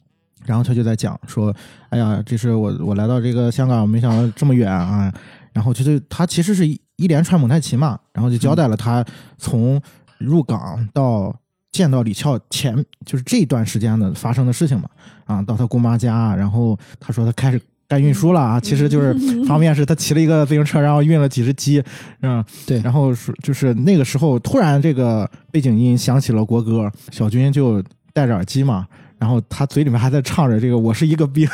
[0.46, 1.54] 然后他就在讲说，
[1.90, 5.12] 哎呀，这是我我来到这个香港，没想到这么远啊。
[5.52, 9.04] 然后就是他其实是一一连串蒙太奇嘛，然后就交代了他
[9.36, 9.82] 从
[10.16, 11.34] 入港到
[11.72, 14.88] 见到李翘前，就是这段时间的发生的事情嘛。
[15.24, 19.14] 啊，到他姑妈家，然后他说他开始干运输了啊，其实就是
[19.46, 21.82] 方面是他骑了一个自行车，然后运了几只鸡，
[22.22, 28.86] 嗯，对然后是就是那个时候突然这个背景音响起了国歌，小军就戴着耳机嘛。
[29.18, 31.46] 然后他嘴里面还在唱着这个“我是一个兵”，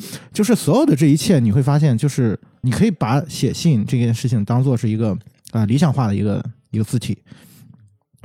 [0.32, 5.10] 就是所有的这一切，你会发现，就是你可以把写信这件事情当做是一个
[5.50, 7.18] 啊、呃理想化的一个一个字体，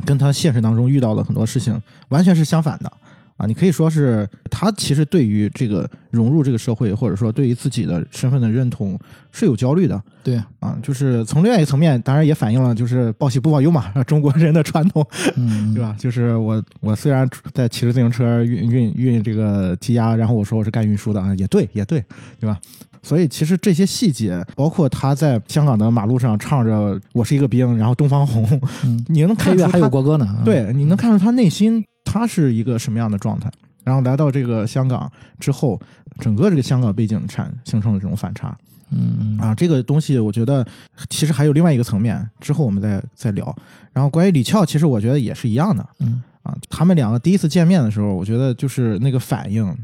[0.04, 2.92] 跟他现实当中遇到的很多事情完全是相反的。
[3.38, 3.46] 啊！
[3.46, 8.98] 你可以说是他其实对于这个融入这个社会，或者说对于自己的身份的认同
[9.32, 10.78] 是有焦虑的对，啊。
[10.82, 15.06] 就是从另外一个层面，当然也反映了就是报喜不报忧嘛，中国人的传统。
[15.36, 15.96] 嗯 对吧？
[16.00, 22.04] 就是我，我虽然在骑着自行车运运运这个鸡鸭，然后我说我是干运输的啊，也对，也对，
[22.40, 22.58] 对吧？
[23.04, 33.52] 所以其实这些细节，包括他在香港的马路上唱着“我是一个兵”，然后东方红，嗯，你能看出还有国歌呢，啊，对，你能看出他内心他是一个什么样的状态。
[33.84, 35.80] 然后来到这个香港之后，
[36.20, 38.58] 整个这个香港背景产形成了这种反差
[38.90, 39.54] 嗯啊。
[39.54, 40.66] 这个东西我觉得
[41.10, 43.54] 其实还有另外一个层面，之后我们再再聊。
[43.92, 46.56] 然后关于李翘，其实我觉得也是一样的嗯啊。
[46.70, 49.78] 他们两个第一次见面的时候，我觉得就是那个反应。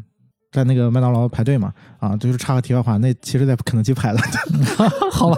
[0.52, 4.20] 在那个麦当劳排队嘛，啊，就是插个题外话，那其实在肯德基排的，
[5.12, 5.38] 好吧，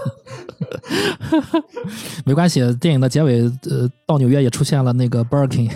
[2.25, 2.61] 没关系。
[2.77, 5.71] 电影的结尾，呃，到纽约也出现了那个 Burger King，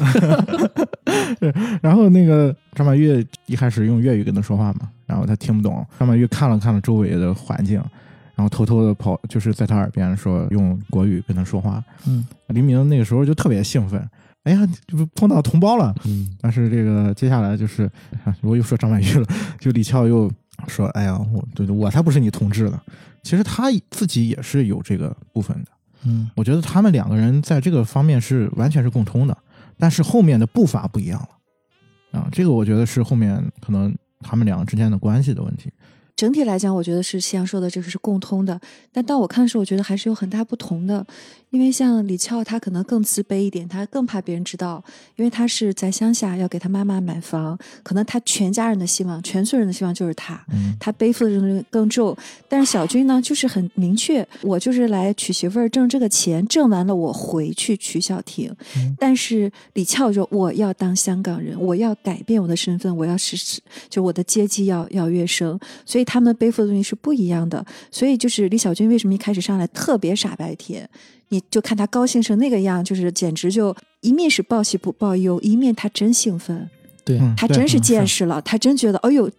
[1.82, 5.86] 然后那个张曼玉一开始用粤语跟他说话嘛，然后他听不懂。
[6.00, 7.78] 张曼玉看了看了周围的环境，
[8.36, 11.84] 然后偷偷的跑，就是在他耳边说用国语跟他说话。
[12.08, 14.04] 嗯，黎明那个时候就特别兴奋，
[14.48, 15.94] 哎呀，就是碰到同胞了。
[16.06, 17.84] 嗯但是这个接下来就是，
[18.24, 19.28] 啊我又说张曼玉了，
[19.60, 20.32] 就李翘又
[20.68, 22.82] 说，哎呀，我对对，我才不是你同志呢。
[23.24, 25.72] 其实他自己也是有这个部分的。
[26.06, 29.38] 嗯我觉得他们两个人在这个方面是完全是共通的，
[29.78, 31.20] 但是后面的步伐不一样
[32.14, 35.70] 了，啊，这个我觉得是后面可能他们两个之间的关系的问题。
[36.16, 38.60] 整体来讲，我觉得是夕阳说的这个是共通的，
[38.92, 41.06] 但当我看的时候，我觉得还是有很大不同的。
[41.50, 44.84] 因为像李翘，她可能更自卑一点，她更怕别人知道，
[45.16, 52.16] 因为她是在乡下要给她妈妈买房，可能她全家人的希望，全村人的希望就是他，嗯他背负的责任更重。
[52.50, 58.54] 但是小军呢，就是很明确，我就是来娶媳妇儿挣这个钱，挣完了我回去娶小婷。
[58.76, 67.66] 嗯但是李翘说，我要当香港人，我要改变我的身份，我要实施，就我的阶级要要跃升，所以他们背负的东西是不一样的。
[67.92, 70.90] 所以就是李小军为什么一开始上来特别傻白甜，
[71.30, 76.70] 你就看他高兴成那个样，就是简直就一面是报喜不报忧，一面他真兴奋。
[77.04, 79.30] 对，他真是嗯见识了，他真觉得，哎呦，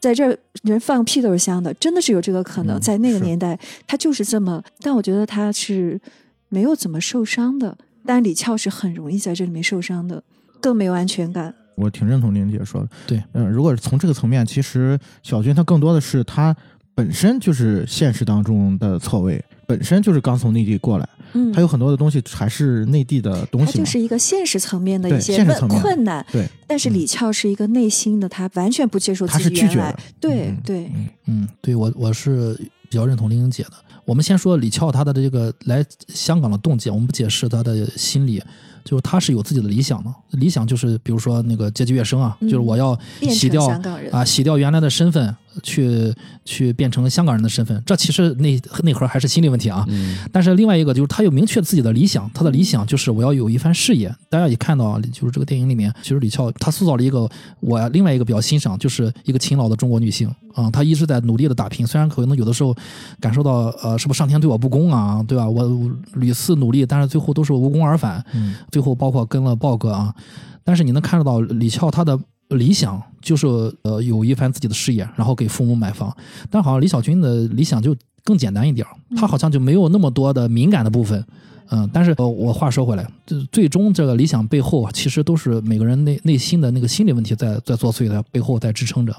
[0.00, 2.76] 在这儿人放屁都是香的，真的是有这个可能。
[2.76, 6.00] 嗯在那个年代，他就是这么，但我觉得他是
[6.48, 7.76] 没有怎么受伤的。
[8.04, 10.22] 但李翘是很容易在这里面受伤的，
[10.60, 11.54] 更没有安全感。
[11.76, 12.88] 我挺认同玲姐说的。
[13.06, 16.54] 对，嗯、如果是从这个层面，其实小军他更多的是他
[16.94, 26.94] 本身就是现实当中的错位，本身就是刚从内地过来，嗯，他有很多的东西还是内地的东西就是一个现实层面的一些问困难，对，但是嗯。
[26.94, 29.98] 李翘是一个内心的，他完全不接受他自是拒绝的己原来，。
[30.20, 32.54] 对嗯对，嗯嗯，对我我是
[32.88, 33.72] 比较认同玲玲姐的。
[34.04, 38.42] 我们先说李翘他的这个来香港的动机，我们不解释他的心理，
[38.84, 42.48] 就是他是有自己的理想的，理想就是比如说那个阶级跃升啊，嗯。
[42.48, 42.98] 就是我要
[43.30, 44.12] 洗掉香港人。
[44.12, 46.12] 啊，洗掉原来的身份，去
[46.44, 49.84] 去变成香港人的身份，这其实内内核还是心理问题啊。
[49.88, 54.14] 嗯但是另外一个就是他有明确自己的理想，他的理想就是我要有一番事业。
[54.28, 57.28] 大家也看到啊，就是这个电影里面，其实李翘他塑造了一个
[57.60, 62.72] 我另外一个比较欣赏，就是一个勤劳的中国女性啊、她一直在努力的打拼，虽然可能有的时候
[63.18, 65.48] 感受到呃是不是上天对我不公啊，对吧？
[65.48, 70.14] 我我屡次努力，但是最后都是无功而返，嗯最后包括跟了豹哥啊，
[70.62, 72.16] 但是你能看得到李翘她的
[72.54, 73.46] 理想就是
[73.82, 76.14] 呃有一番自己的事业，然后给父母买房，
[76.50, 81.24] 但好像李小军的理想就更简单一点儿，他好像就没有那么多的敏感的部分。
[81.70, 89.16] 嗯，但是呃，我话说回来，这最终这个理想背后啊，其实都是每个人内内心的那个心理问题在在作祟的，背后在支撑着。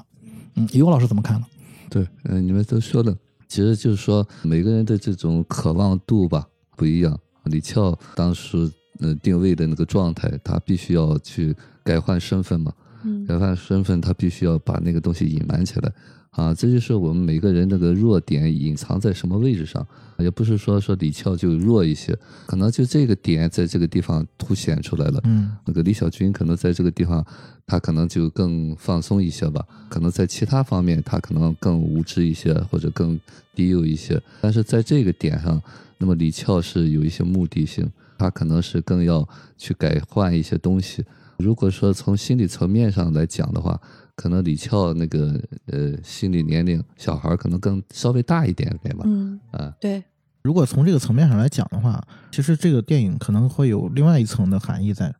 [0.54, 1.46] 嗯，尤老师怎么看呢？
[1.90, 3.14] 对，嗯、你们都说了，
[3.48, 6.46] 其实就是说每个人的这种渴望度吧
[6.76, 7.18] 不一样。
[7.44, 8.70] 李翘当时
[9.00, 12.72] 呃定位的那个状态，他必须要去改换身份嘛，
[13.06, 15.92] 嗯改换身份，他必须要把那个东西隐瞒起来
[16.30, 19.86] 啊，这就是我们每个人那个弱点隐藏在什么位置上，
[20.18, 22.14] 也不是说说李翘就弱一些，
[22.46, 25.20] 可能就这个点在这个地方凸显出来了。
[25.24, 27.24] 嗯那个李小军可能在这个地方，
[27.66, 33.18] 他可能就更放松一些吧，可能在其他方面他可能更无知一些，或者更
[33.54, 35.62] 低幼一些，但是在这个点上，
[35.96, 41.02] 那么李翘是有一些目的性，他可能是更要去改换一些东西。
[41.38, 43.80] 如果说从心理层面上来讲的话，
[44.14, 50.02] 可能李翘那个呃心理年龄小孩儿可能更稍微大一点点吧，嗯，啊，对，
[50.42, 55.14] 如果从这个层面上来讲的话，其实这个电影可能会有另外一层的含义在。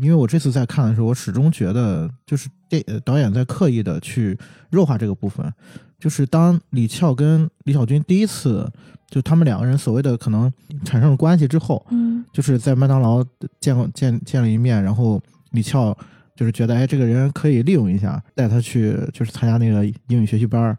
[0.00, 4.38] 因为我这次在看的时候，我始终觉得，就是电呃导演在刻意的去
[4.70, 5.52] 弱化这个部分。
[5.98, 8.66] 就是当李翘跟李小军第一次，
[9.08, 10.50] 就他们两个人所谓的可能
[10.82, 13.22] 产生了关系之后，嗯就是在麦当劳
[13.60, 15.20] 见过见见了一面，然后
[15.52, 15.96] 李翘
[16.34, 20.76] 就是觉得，哎，这个人可以利用一下，带他去就是参加那个英语学习班儿，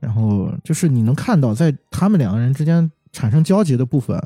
[0.00, 4.20] 然后就是你能看到，在他们两个人之间产生交集的部分，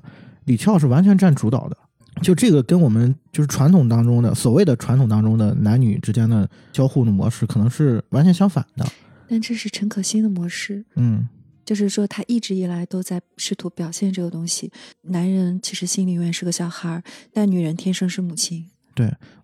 [0.44, 1.76] 李翘是完全占主导的。
[2.22, 8.86] 就这个跟我们就是传统当中的所谓的传统当中的男女之间的交互的模式，可能是完全相反的。
[9.28, 11.28] 但这是陈可辛的模式，嗯
[11.64, 14.72] 就是说他一直以来都在试图表现这个东西。
[15.02, 18.64] 男人其实心里永远是个小孩儿，但女人天生是母亲。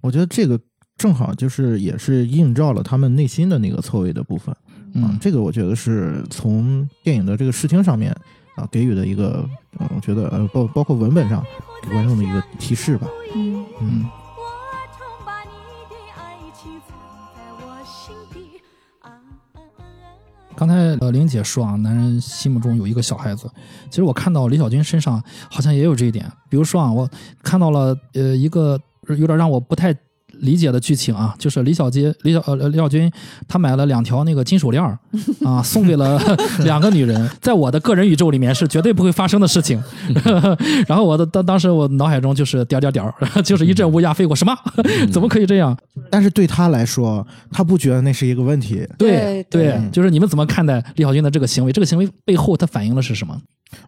[0.01, 0.59] 我觉得这个
[0.97, 4.55] 正好就是也是映照了他们内心的那个错位的部分。
[4.55, 4.59] 啊
[4.95, 8.15] 嗯，这个我觉得是从电影的这个视听上面
[8.57, 11.43] 啊给予的一个，呃，我觉得呃包包括文本上
[11.83, 13.07] 给观众的一个提示吧。
[13.35, 14.45] 嗯嗯，我
[14.93, 15.49] 常把你
[15.89, 16.95] 的爱情藏
[17.35, 18.61] 在我心底
[19.01, 19.17] 啊啊
[19.55, 23.51] 啊啊刚才呃玲姐说啊，男人心目中有一个小孩子，
[23.89, 26.31] 其实我看到李小军身上好像也有这一点。
[26.51, 27.09] 比如说啊，我
[27.43, 28.79] 看到了呃一个
[29.17, 29.95] 有点让我不太
[30.41, 33.11] 理解的剧情啊，就是李小杰李小呃李小军
[33.47, 34.99] 他买了两条那个金手链儿
[35.45, 36.19] 啊，送给了
[36.65, 39.81] 两个女人，在我的个人宇宙里面是绝对不会发生的事情。
[40.89, 44.57] 然后我的当当时我脑海中就是点点点儿， 就是一阵乌鸦飞过，什么？
[45.13, 45.77] 怎么可以这样？
[46.11, 48.87] 但是对他来说，他不觉得那是一个问题。
[48.97, 51.71] 对对对，就是你们怎么看待李小军的这个行为？
[51.71, 53.39] 这个行为背后它反映的是什么？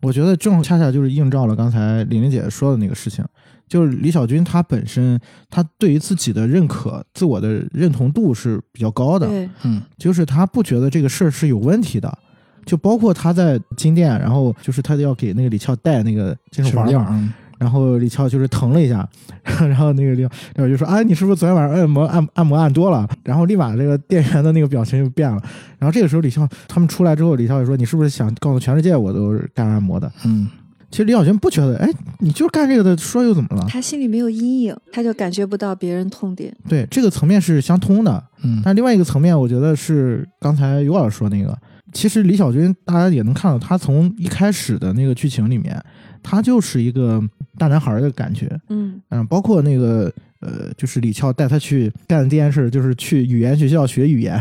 [0.00, 3.24] 我觉得正恰恰就是映照了刚才玲玲姐说的那个事情，
[3.68, 5.18] 就是李小军他本身
[5.50, 12.18] 他对于自己的认可、自我的认同度是比较高的，对，嗯就是他不觉得这个事儿是有问题的。
[12.64, 19.07] 就包括他在金店，然后就是他要给那个李翘戴那个金手环嗯然后李翘就是疼了一下，
[19.44, 25.40] 然后那个李李小就说：“啊，你是不是昨天晚上按摩按按摩按多了？”然后立马这个店员的那个表情就变了。
[25.79, 30.48] 然后这个时候李翘他们出来之后，李翘就说：“你是不是想告诉全世界我都是干按摩的嗯？”
[30.94, 33.66] 其实李小军不觉得，哎，你就是干这个的，说又怎么了？
[33.68, 36.57] 他心里没有阴影，他就感觉不到别人痛点。
[36.68, 38.22] 对，这个层面是相通的。
[38.44, 41.52] 嗯但另外一个层面，我觉得是刚才尤老师说那个，
[41.92, 45.76] 其实李小军大家也能看到，他从一开始的那个剧情里面，
[46.22, 47.20] 他就是一个
[47.59, 48.48] 大男孩的感觉。
[48.68, 50.09] 嗯嗯，包括那个
[50.42, 54.40] 呃，就是李翘带他去干的第一件事，就是去语言学校学语言。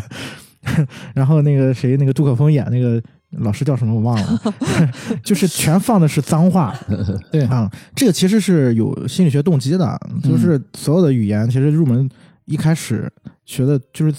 [1.14, 3.02] 然后那个谁，那个杜可风演那个
[3.40, 4.40] 老师叫什么我忘了，
[5.24, 6.74] 就是全放的是脏话。
[7.32, 12.10] 对啊，这个其实是有心理学动机的，就是所有的语言其实入门
[12.46, 13.12] 一开始
[13.46, 14.14] 学的就是。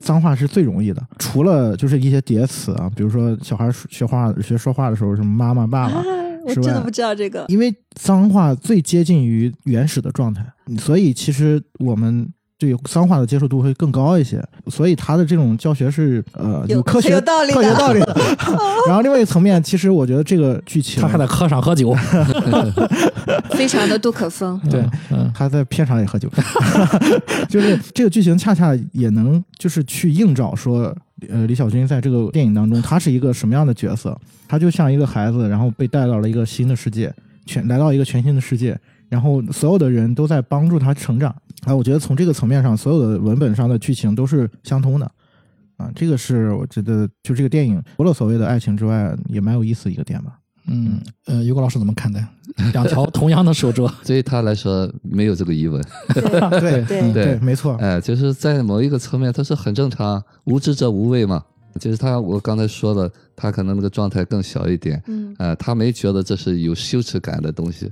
[0.00, 6.02] 脏话是最容易的，除了就是一些叠词啊，比如说小孩学话学说话的时候，什么妈妈、爸爸，啊，
[6.48, 7.44] 我真的不知道这个。
[7.48, 10.42] 因为脏话最接近于原始的状态，
[10.78, 12.26] 所以其实我们
[12.58, 14.42] 对脏话的接受度会更高一些。
[14.68, 18.16] 所以他的这种教学是呃有科学有道理的科学道理的。
[18.86, 21.94] 然后另外一个层面，其实我觉得这个剧情他还在课上喝酒，
[23.50, 24.60] 非常的杜可风。
[24.70, 26.30] 对，嗯他在片场也喝酒，
[27.48, 30.94] 就是这个剧情恰恰也能就是去映照说，
[31.28, 34.16] 呃，李小军在这个电影当中他是一个什么样的角色？
[34.46, 37.12] 他就像一个孩子，然后被带到了一个新的世界，
[37.46, 41.34] 全来到一个全新的世界，然后所有的人都在帮助他成长。
[41.64, 45.10] 啊，我觉得从这个层面上，所有的文本上的剧情都是相通的。
[45.76, 50.38] 啊，这个是我觉得就这个电影除了所谓的爱情之外，也蛮有意思的一个点吧。
[50.66, 52.26] 嗯，呃，于果老师怎么看待
[52.72, 53.90] 两条同样的手镯？
[54.06, 55.82] 对于他来说没有这个疑问，
[56.14, 56.22] 对
[56.60, 57.74] 对对对，没错。
[57.76, 61.42] 哎，就是在某一个层面，他是很正常，无知者无畏嘛。
[61.80, 67.90] 就是他，我刚才说的，他可能那个状态更小一点，嗯呃，他没觉得这是有羞耻感的东西。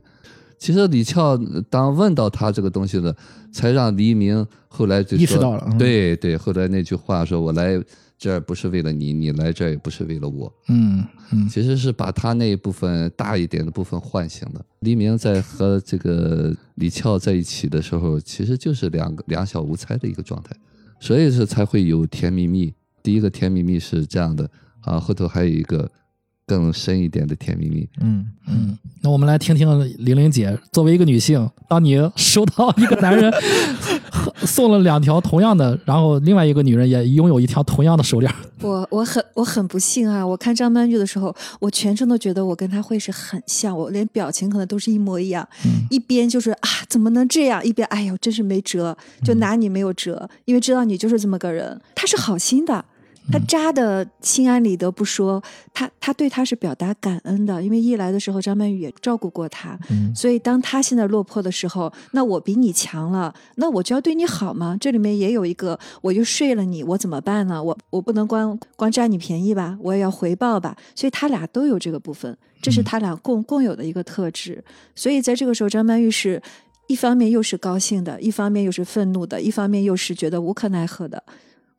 [0.63, 1.37] 其实李翘
[1.69, 3.13] 当问到他这个东西的，
[3.51, 7.83] 才让黎明后来就说意识到了嗯对对，后来那句话说：“我来
[8.17, 14.65] 这儿不是为了你，你来这儿也不是为了我。”嗯嗯其实是把他那一部分大一点的部分唤醒了。
[14.79, 20.55] 黎明在和这个李翘在一起的时候，其实就是两个两小无猜的一个状态，
[21.01, 22.73] 所以是才会有甜蜜蜜。
[23.03, 24.49] 第一个甜蜜蜜是这样的
[24.83, 25.91] 啊，后头还有一个
[26.47, 27.89] 更深一点的甜蜜蜜。
[28.01, 33.33] 嗯嗯，那我们来听听玲玲姐，作为一个女性，当你收到一个男人
[34.45, 40.27] 送了两条同样的，然后另外一个女人也拥有一条同样的手链，我我很我很不幸啊！
[40.27, 45.49] 我看张曼玉的时候，我全程都觉得我跟她会是很像，我连表情可能都是一模一样。
[45.65, 47.65] 嗯一边就是啊，怎么能这样？
[47.65, 51.81] 一边哎呦，真是没辙，就拿你没有辙，因为知道你就是这么个人。
[51.95, 52.85] 他是好心的，
[53.33, 55.43] 他扎的心安理得不说，
[55.73, 64.77] 他他对他是表达感恩的，因为一来的时候张曼玉也照顾过他，嗯所以当他现在落魄的时候，那我比你强了，那我就要对你好吗？
[64.79, 67.63] 这里面也有一个，我就睡了你，我怎么办呢？
[67.63, 70.77] 我我不能光光占你便宜吧，我也要回报吧。
[70.95, 74.63] 所以他俩都有这个部分，这是他俩共共有的一个特质。
[74.95, 76.43] 所以在这个时候，张曼玉是
[76.87, 81.23] 一方面又是高兴的，一方面又是愤怒的，一方面又是觉得无可奈何的。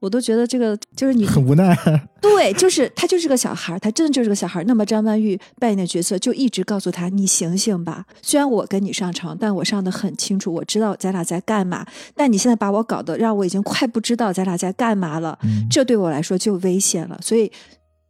[0.04, 1.74] 我都觉得这个就是你很无奈。
[2.22, 4.64] 对，就是他就是个小孩儿，他真的就是个小孩儿。
[4.66, 11.88] 那么张曼玉扮演的角色就一直告诉他：“你醒醒吧，虽然我跟你上床，但我上的很清楚，我知道咱俩在干嘛。
[12.18, 17.18] 但你现在把我搞得让我已经快不知道咱俩在干嘛了，嗯这对我来说就危险了。
[17.22, 17.50] 所以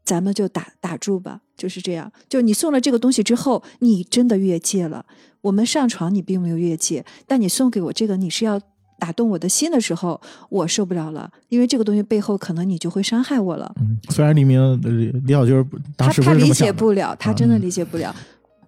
[0.03, 2.11] 咱们就打打住吧，就是这样。
[2.27, 5.05] 就你送了这个东西之后，你真的越界了。
[5.41, 8.59] 我们上床你并没有越界，但你送给我这个，你是要。”
[9.03, 13.69] 打动我的心的时候，我受不了了，因为这个东西背后可能你就会伤害我了。
[13.81, 14.77] 嗯，虽然黎明呃
[15.25, 15.53] 李小军
[15.97, 18.15] 当时不他他理解不了，他真的理解不了。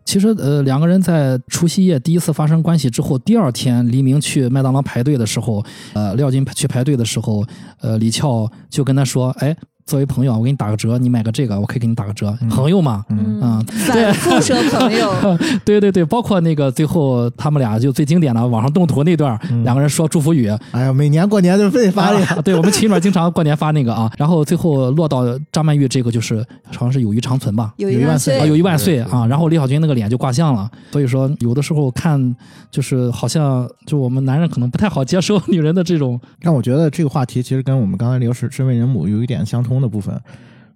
[0.03, 5.63] 其实，呃，两个人在除夕夜第一次发生关系之后，第二天黎明去麦当劳排队的时候，
[5.93, 7.43] 呃，廖军去排队的时候，
[7.79, 9.55] 呃，李俏就跟他说：“哎，
[9.86, 12.36] 作为朋友啊，我给你打个折，你买个这个，我可以给你打个折。
[12.49, 13.39] 朋友嘛，嗯。
[13.39, 15.13] 嗯，反复说朋友，
[15.63, 19.63] 对对对，包括那个最后他们俩就最经典的网上动图那段，嗯。
[19.63, 28.36] 两个人说祝福语，哎呀，每年过年都非得发这个，啊 对我们群里面经常过年发那个啊，然后最后落到张曼玉这个就是好像是友谊长存吧，友有一万岁。
[28.36, 29.27] 谊万岁啊，友谊万岁啊！
[29.27, 32.36] 然后李小军那个脸就挂相了，所以说有的时候看
[32.71, 40.19] 就是好像就我们男人可能不太好接受女人的这种，但我觉得这个话题其实跟我们刚才聊是身为人母有一点相通的部分，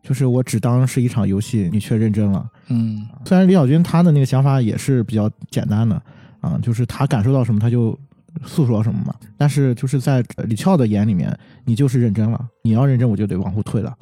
[0.02, 2.50] 就是我只当是一场游戏，你却认真了。
[2.68, 6.02] 嗯虽然李小军他的那个想法也是比较简单的
[6.42, 7.98] 啊，就是他感受到什么他就
[8.46, 13.96] 诉说什么嘛，但是就是在李俏的眼里面，你就是认真了，你要认真我就得往后退了，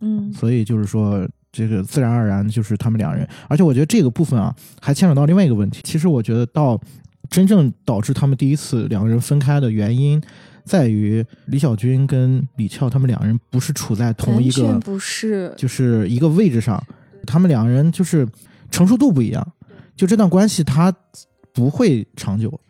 [0.00, 1.28] 嗯所以就是说。
[1.56, 5.80] 这个自然而然就是他们两人，而且我觉得这个部分啊，还牵扯到另外一个问题。
[5.84, 6.76] 其实我觉得到
[7.30, 10.20] 真正导致他们第一次两个人分开的原因，
[10.64, 16.82] 在于李小军跟李俏他们两人不是处在同一个不是，就是一个位置上，
[17.26, 18.26] 他们两个人就是
[18.70, 19.46] 成熟度不一样，
[19.94, 20.94] 就这段关系他
[21.52, 22.60] 不会长久。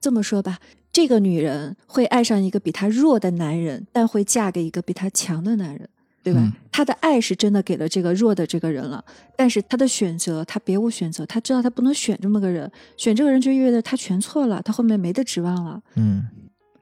[0.00, 0.58] 这么说吧，
[0.92, 5.88] 这个女人会爱上一个比她弱的男人，但会嫁给一个比她强的男人，
[6.22, 6.40] 对吧？
[6.42, 9.02] 嗯她的爱是真的给了这个弱的这个人了，
[9.34, 16.26] 但是她的选择，她别无选择，她知道她不能选这么个人，选这个人就意味着她全错了，她后面没得指望了，嗯，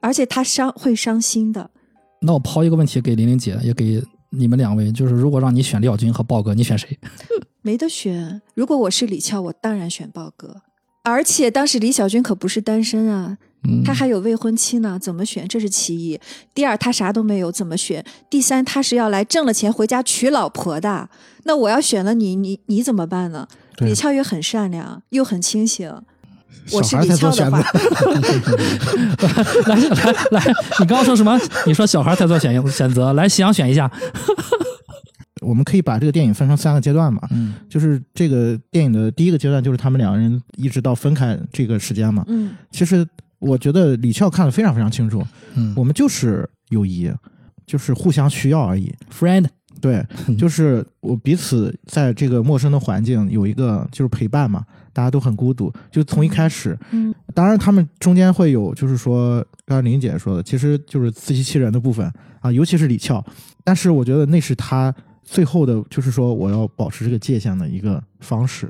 [0.05, 1.71] 而且他伤会伤心的。
[2.21, 6.95] 那我抛一个问题给玲玲姐，也给你们两位，就是如果让你选李小军和豹哥，你选谁？
[7.63, 8.39] 没得选。
[8.53, 10.61] 如果我是李俏，我当然选豹哥。
[11.03, 13.37] 而且当时李小军可不是单身啊，
[13.67, 15.47] 嗯，他还有未婚妻呢，怎么选？
[15.47, 16.19] 这是其一。
[16.53, 18.05] 第二，他啥都没有，怎么选？
[18.29, 21.09] 第三，他是要来挣了钱回家娶老婆的。
[21.45, 23.47] 那我要选了你，你你怎么办呢？
[23.79, 25.91] 李俏也很善良，又很清醒。
[26.71, 27.63] 我是小孩李俏的才做选择话，
[29.67, 30.45] 来来来，
[30.79, 31.39] 你刚刚说什么？
[31.65, 33.91] 你说小孩才做选选择，来夕阳选一下。
[35.41, 42.23] 我们可以把这个电影分成三个阶段嘛，嗯就是这个电影的第一个阶段就是他们两个人一直到分开这个时间嘛。
[42.27, 43.05] 嗯，其实
[43.37, 47.11] 我觉得李翘看得非常非常清楚，嗯我们就是友谊，
[47.67, 48.91] 就是互相需要而已。
[49.13, 49.45] ，friend，
[49.85, 63.23] 对，就是我彼此在这个陌生的环境有一个就是陪伴嘛，大家都很孤独，就从一开始，嗯，当然他们中间会有就是说，刚才林姐说的，其实就是自欺欺人的部分啊，尤其是李俏，
[63.63, 64.91] 但是我觉得那是他
[65.23, 68.67] 最后的，就是说我要保持这个界限的一个方式。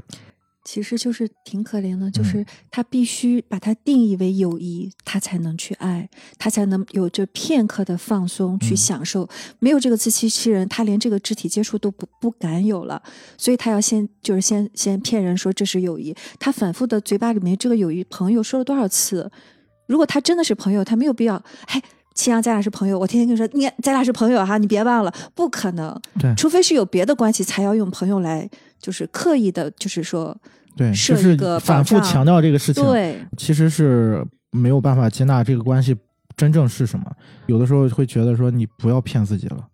[0.66, 6.10] 其实就是挺可怜的，就嗯是他必须把它定义为友谊，他才能去爱，
[6.40, 9.30] 他才能有这片刻的放松去嗯享受。
[9.60, 13.02] 没有这个自欺欺人，他连这个肢体接触都不不敢有了，
[13.38, 16.14] 所以他要先就是先先骗人说这是友谊。
[16.40, 19.32] 他反复的嘴巴里面这个友谊朋友说了多少次？
[19.88, 21.80] 如果他真的是朋友，他没有必要，嘿。
[22.16, 22.98] 齐阳，咱俩是朋友。
[22.98, 25.94] 我天天跟你说，你看咱俩是朋友哈，你别忘了，不可能。
[26.18, 28.50] 对除非是有别的关系，才要用朋友来，
[28.86, 30.38] 就是刻意的，就是说，
[30.78, 35.98] 对，设就是一个反复强调这个事情，对，其实是没有办法接纳这个关系
[36.38, 37.12] 真正是什么。
[37.48, 39.68] 有的时候会觉得说你不要骗自己了。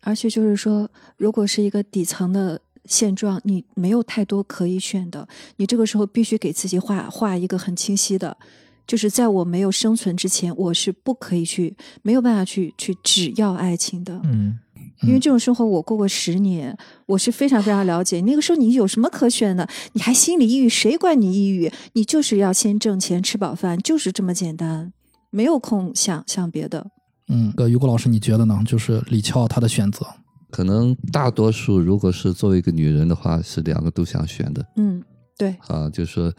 [0.00, 5.28] 而且就是说，如果是一个底层的现状，你没有太多可以选的，
[5.58, 8.36] 你这个时候必须给自己画画一个很清晰的，
[8.84, 14.58] 就是在我没有生存之前，我是不可以去，没有办法去去只要爱情的，嗯，
[15.02, 16.76] 因为这种生活我过过十年，
[17.06, 18.20] 我是非常非常了解。
[18.22, 19.68] 那个时候你有什么可选的？
[19.94, 21.72] 你还心理抑郁，谁管你抑郁？
[21.94, 24.92] 你就是要先挣钱吃饱饭，就是这么简单，
[25.30, 26.90] 没有空想想别的。
[27.28, 28.60] 嗯，呃，于果老师，你觉得呢？
[28.66, 30.04] 就是李翘她的选择，
[30.50, 35.02] 可能大多数如果是作为一个女人的话，是两个都想选的嗯，
[35.38, 36.32] 对，啊，就是说，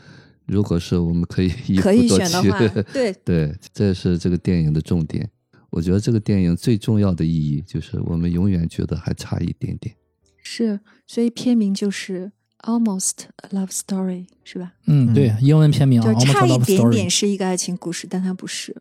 [0.45, 5.29] 如果是我们可以一可以夫多妻，选的话， 对，对，这是这个电影的重点。
[5.71, 9.95] 我觉得这个电影最重要的意义就是我们永远觉得还差一点点。
[10.43, 14.73] 是，所以片名就是 Almost a Love Story，是吧？
[14.85, 17.09] 嗯，对，英文片名啊就差一点点。
[17.09, 18.75] 是一个爱情故事，但它不是。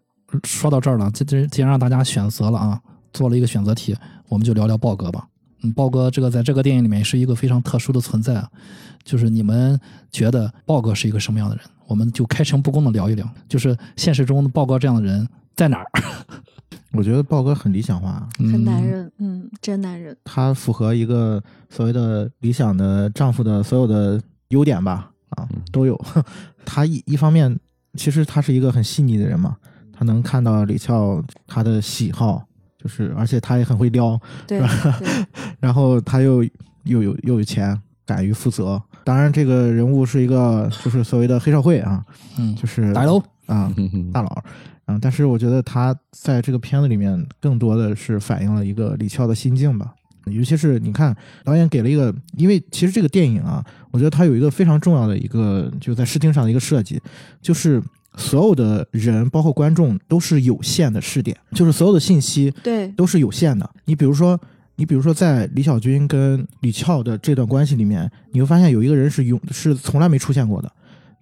[0.45, 2.81] 说到这儿了，这这既然让大家选择了啊，
[3.13, 3.97] 做了一个选择题，
[4.29, 5.29] 我们就聊聊豹哥吧。
[5.63, 8.51] 嗯，豹哥这个在这个电影里面是一个非常特殊的存在啊，
[9.05, 9.79] 就是你们
[10.11, 11.65] 觉得豹哥是一个什么样的人？
[11.87, 15.87] 我们就开诚布公的聊一聊，就是现实中的豹哥这样的人在哪儿？
[16.93, 20.17] 我觉得豹哥很理想化，很男嗯人，嗯，真男人。
[20.25, 25.99] 他符合一个所谓的理想的丈夫的所有的优点吧，啊嗯，都有。
[26.65, 27.59] 他一一方面，
[27.95, 29.57] 其实他是一个很细腻的人嘛，
[29.93, 32.43] 他他能看到李翘他的喜好，
[32.79, 35.27] 就是而且他也很会撩，对对，
[35.61, 36.43] 然后他又
[36.85, 38.83] 又有又有钱，敢于负责。
[39.05, 42.03] 当然，这个人物是一个就是所谓的黑社会啊，
[42.39, 43.75] 嗯，就是大楼，啊
[44.13, 44.43] 大佬，
[44.87, 49.95] 嗯，但是我觉得他在这个片子里面更多的是反映了一个李翘的心境吧。
[50.27, 57.01] 尤其是你看导演给了一个，因为其实这个电影啊，我觉得它有一个非常重要的一个就在视听上的一个设计，
[57.41, 57.83] 就是
[58.17, 63.69] 所有的人包括观众都是有限的视点，就是所有的信息对都是有限的。
[63.87, 64.39] 你比如说，
[64.77, 70.71] 你比如说在李小军跟李翘的这段关系里面，你会发现有一个人是永是从来没出现过的，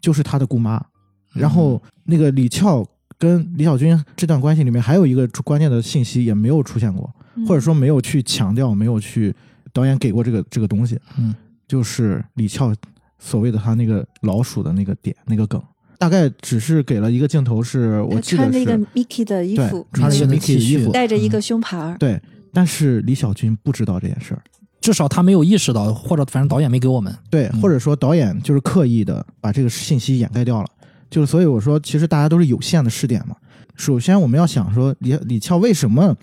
[0.02, 0.84] 就是他的姑妈。
[1.32, 2.84] 然后那个李翘
[3.18, 7.12] 跟李小军这段关系里面还有一个关键的信息也没有出现过，
[7.46, 9.34] 或者说没有去强调，没有去
[9.72, 11.34] 导演给过这个这个东西，嗯，
[11.66, 12.74] 就是李翘
[13.18, 15.62] 所谓的他那个老鼠的那个点那个梗，
[15.98, 22.20] 大概只是给了一个镜头是，我记得是穿了一个 Mickey 的衣对服，穿了一个 Mickey 衣服，带着一个胸牌儿，对，
[22.52, 24.42] 但是李小军不知道这件事儿。
[24.80, 27.12] 至少他没有意识到，或者反正导演没给我们。
[27.28, 27.60] 对，嗯。
[27.60, 30.68] 或者说导演就是刻意的把这个信息掩盖掉了，
[31.10, 33.36] 就是所以我说，其实大家都是有限的试点嘛。
[33.76, 36.16] 首先我们要想说李李翘为什么，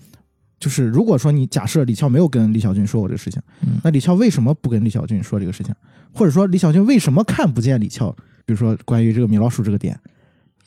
[0.60, 5.74] 就是如果说你假设李翘没有跟李小军说过这个事情，嗯那李翘为什么不跟李小军说这个事情？
[6.12, 8.10] 或者说李小军为什么看不见李翘？
[8.44, 9.98] 比如说关于这个米老鼠这个点，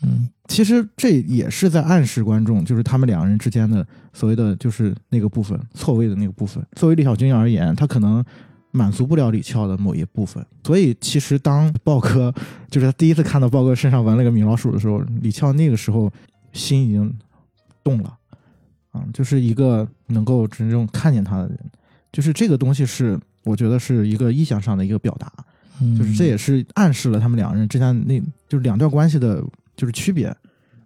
[0.04, 6.66] 嗯其实这也是在暗示观众，就是他们两个人之间的所谓的就是那个部分错位的那个部分。
[6.76, 8.26] 作为李小军而言，他可能
[8.72, 12.34] 满足不了李翘的某一部分，所以其实当豹哥
[12.70, 16.12] 就是他第一次看到豹哥身上纹了个米老鼠的时候，李翘那个时候
[16.54, 17.12] 心已经
[17.84, 18.18] 动了，
[18.92, 21.60] 啊，就是一个能够真正看见他的人，
[22.12, 25.32] 就是这个东西是我觉得是一个意向上的一个表达。
[25.82, 29.44] 嗯，就是这也是暗示了他们两个人之间那就是两段关系的，
[29.76, 30.36] 就是区别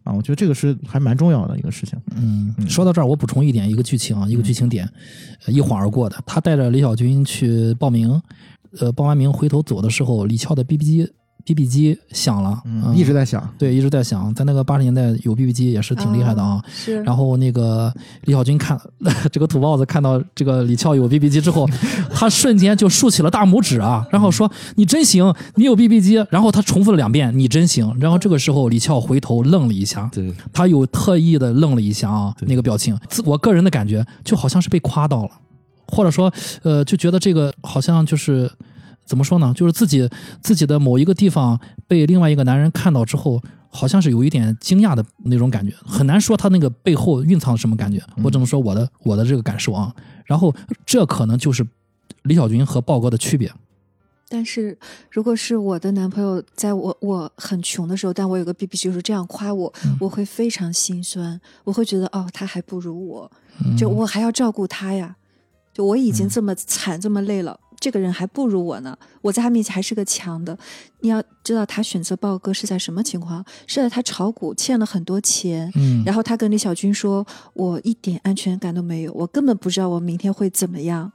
[0.03, 0.13] 啊。
[0.13, 1.99] 我觉得这个是还蛮重要的一个事情。
[2.15, 4.89] 嗯，嗯说到这儿，我补充一点，一个剧情啊，一个剧情点，
[5.45, 6.17] 呃一晃而过的。
[6.25, 8.21] 他带着李小军去报名，
[8.79, 11.11] 呃，报完名回头走的时候，李翘的 BB 机
[11.45, 16.63] BB 机响了，嗯，一直在响，对一直在响，在那个八十年代有 BB 机也是挺厉害的啊。
[16.73, 18.79] 是，然后那个李小军看
[19.31, 21.67] 这个土包子看到这个李翘有 BB 机之后，
[22.13, 35.29] 他瞬间就竖起了大拇指啊，然后说：“你真行，你有 BB 机。”然后他重复了两遍：“你真行。”然后这个时候李翘回头愣了一下，对，他有特意的愣了一下啊，那个表情，自我个人的感觉就好像是被夸到了，
[35.87, 36.31] 或者说，
[36.61, 38.49] 呃，就觉得这个好像就是
[39.05, 40.09] 怎么说呢，就是自己
[40.41, 49.93] 自己的某一个地方被另外一个男人看到之后，好像是有一点惊讶的那种感觉，很难说他那个背后蕴藏什么感觉，我只能说我的我的这个感受啊。
[50.25, 50.53] 然后
[50.85, 51.65] 这可能就是
[52.23, 53.51] 李小军和豹哥的区别。
[54.29, 54.75] 但是
[55.11, 63.31] 如果是我的男朋友，在我我很穷的时候，但我有个 BB 就是这样夸我，嗯我会非常心酸，我会觉得哦，他还不如我，
[63.63, 65.17] 嗯就我还要照顾他呀，
[65.71, 70.57] 就我已经嗯这么惨、这么累了，这个人还不如我呢，我在他面前还是个强的。
[71.01, 73.43] 你要知道，他选择豹哥是在什么情况？
[73.67, 81.11] 是在他炒股欠了很多钱，嗯，然后他跟李小军说：“我一点安全感都没有，我根本不知道我明天会怎么样。”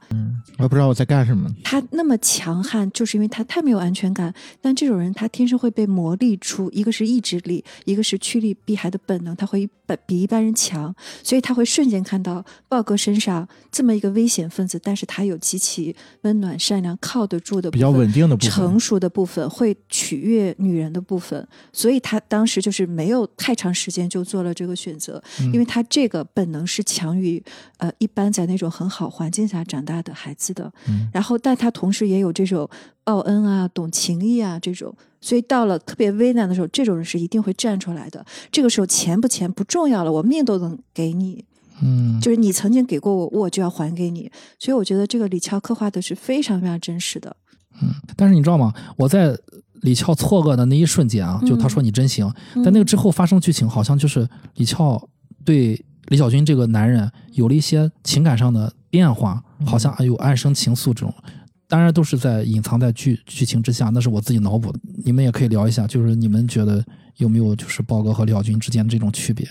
[0.57, 1.49] 我也不知道我在干什么。
[1.63, 4.33] 他那么强悍，就是因为他太没有安全感。
[4.61, 25.21] 但这种人，他天生会被磨砺出，一个是意志力，一个是趋利避害的本能，他会比比一般人强，所以他会瞬间看到豹哥身上这么一个危险分子，但是他有极其温暖、善良、靠得住的部分比较稳定的部分成熟的部分，会取悦女人的部分，所以他当时就是没有太长时间就做了这个选择，
[25.53, 27.41] 因为他这个本能是强于
[27.77, 32.69] 呃一般在那种很好环境下长大的孩子的，嗯然后但他同时也有这种
[33.03, 34.93] 报恩啊、懂情义啊这种。
[35.21, 38.25] 所以到了特别危难的时候，这种人是一定会站出来的。
[38.51, 41.43] 这个时候钱不钱不重要了，我命都能给你，
[41.81, 44.31] 嗯，就是你曾经给过我，我就要还给你。
[44.57, 47.35] 所以我觉得这个李翘刻画的是非常非常真实的。
[47.81, 48.73] 嗯但是你知道吗？
[48.95, 49.37] 我在
[49.81, 52.25] 李翘错愕的那一瞬间啊，就他说你真行，
[52.55, 54.25] 嗯但那个之后发生剧情，好像就是
[54.55, 55.09] 李翘
[55.43, 61.13] 对李小军这个男人有了一些情感上的变化，好像有暗生情愫这种。
[61.67, 64.79] 当然都是在隐藏在剧剧情之下，那是我自己脑补的。
[65.05, 66.83] 你们也可以聊一下，就是你们觉得
[67.17, 69.47] 有没有就是豹哥和廖军之间的这种区别？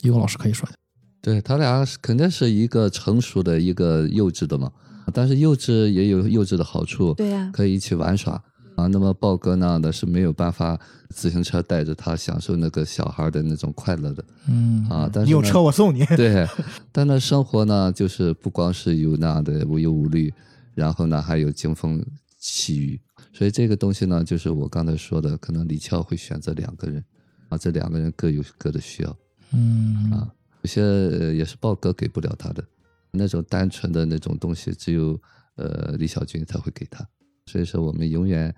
[0.00, 0.76] 一个老师可以说一下。
[1.20, 4.72] 对他俩是肯定是一个成熟的，一个幼稚的嘛。
[5.12, 8.42] 但是幼稚也有幼稚的好处，对呀可以一起玩耍
[8.76, 8.86] 啊。
[8.86, 15.10] 那么豹哥那样的是没有办法自行车带着他享受那个小孩的那种快乐的嗯啊。
[15.12, 16.04] 但是你有车我送你。
[16.16, 16.46] 对，
[16.90, 20.32] 但那生活呢，就是不光是有那样的无忧无虑，
[20.74, 22.04] 然后呢还有惊风
[22.38, 23.00] 起雨，
[23.32, 27.04] 所以这个东西呢，就是我刚才说的，可能李翘会选择两个人
[27.48, 29.16] 啊，这两个人各有各的需要。
[29.52, 32.64] 嗯啊有些呃也是豹哥给不了他的，
[33.10, 35.20] 那种单纯的那种东西，只有
[35.56, 37.04] 呃李小军才会给他，
[37.46, 38.54] 所以说我们永远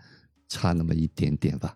[0.49, 1.74] 差那么一点点吧。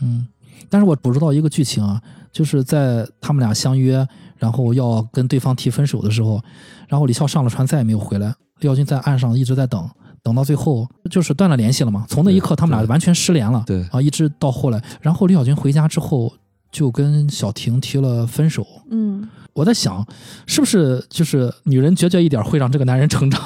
[0.00, 0.26] 嗯，
[0.68, 2.00] 但是我捕捉到一个剧情啊，
[2.32, 6.42] 就是在他们俩相约，然后要跟对方提分手的时候，
[6.88, 9.88] 然后李笑上了船再也没有回来，李小军在岸上一直在等，
[10.22, 12.06] 等到最后就是断了联系了嘛。
[12.08, 13.62] 从那一刻，他们俩完全失联了。
[13.66, 16.32] 对啊，一直到后来，然后李小军回家之后
[16.72, 18.66] 就跟小婷提了分手。
[18.90, 20.04] 嗯，我在想，
[20.46, 23.40] 是不是就是女人决绝一点会让这个男人成长？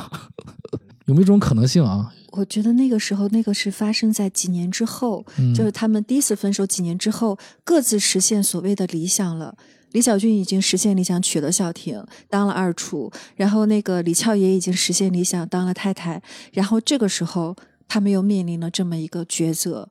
[1.09, 2.13] 有没有这种可能性啊？
[2.33, 9.57] 我觉得那个时候，那个是发生在几年之后，嗯，就是他们第一次分手几年之后，各自实现所谓的理想了。
[9.93, 16.23] 李小军已经实现理想，娶了小婷，当了二厨，然后那个李俏也已经实现理想，当了太太。
[16.53, 17.57] 然后这个时候，
[17.89, 19.89] 他们又面临了这么一个抉择，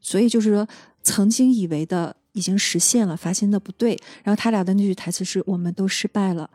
[0.00, 0.68] 所以就是说，
[1.02, 3.98] 曾经以为的已经实现了，发现的不对。
[4.22, 6.48] 然后他俩的那句台词是：“我们都失败了。”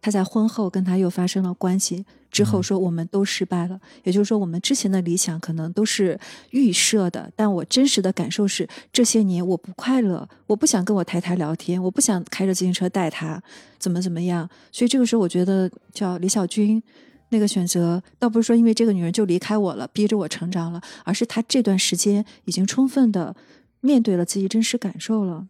[0.00, 6.18] 他在婚后跟他又发生了关系之后，说我们都失败了，也就是说，我们之前的理想可能都是
[6.50, 13.42] 预设的，但我真实的感受是，这些年我不快乐，我不想跟我太太聊天，我不想开着自行车带她，
[13.78, 14.48] 怎么怎么样。
[14.70, 16.82] 所以这个时候，我觉得叫李小军
[17.30, 23.34] 那个选择，倒不是说因为这个女人就离开我了，逼着我成长了，而是他这段时间已经充分的
[23.80, 25.48] 面对了自己真实感受了。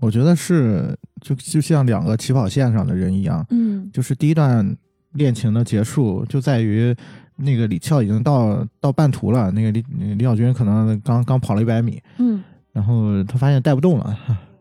[0.00, 3.90] 我觉得是就就像两个起跑线上的人一样，嗯。
[3.92, 4.76] 就是第一段
[5.12, 6.94] 恋情的结束就在于
[7.36, 9.84] 那个李翘已经到到半途了，那个李
[10.14, 12.42] 李小军可能刚刚跑了一百米，嗯，
[12.72, 14.16] 然后他发现带不动了，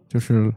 [0.08, 0.52] 就是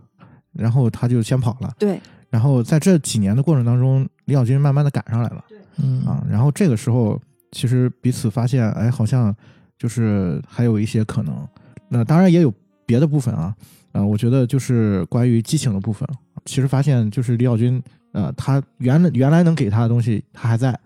[0.53, 5.45] 然后他就先跑了，对，然后在这几年的过程当中，李小军慢慢的赶上来了
[5.83, 6.03] 嗯。
[6.05, 7.20] 啊，然后这个时候
[7.51, 9.35] 其实彼此发现，哎，好像
[9.78, 11.47] 就是还有一些可能，
[11.89, 12.53] 那当然也有
[12.87, 13.55] 别的部分啊，
[13.93, 16.09] 啊、我觉得就是关于激情的部分，
[16.45, 20.78] 其实发现就是李小军，呃，他原来原来能给他的东西他还在。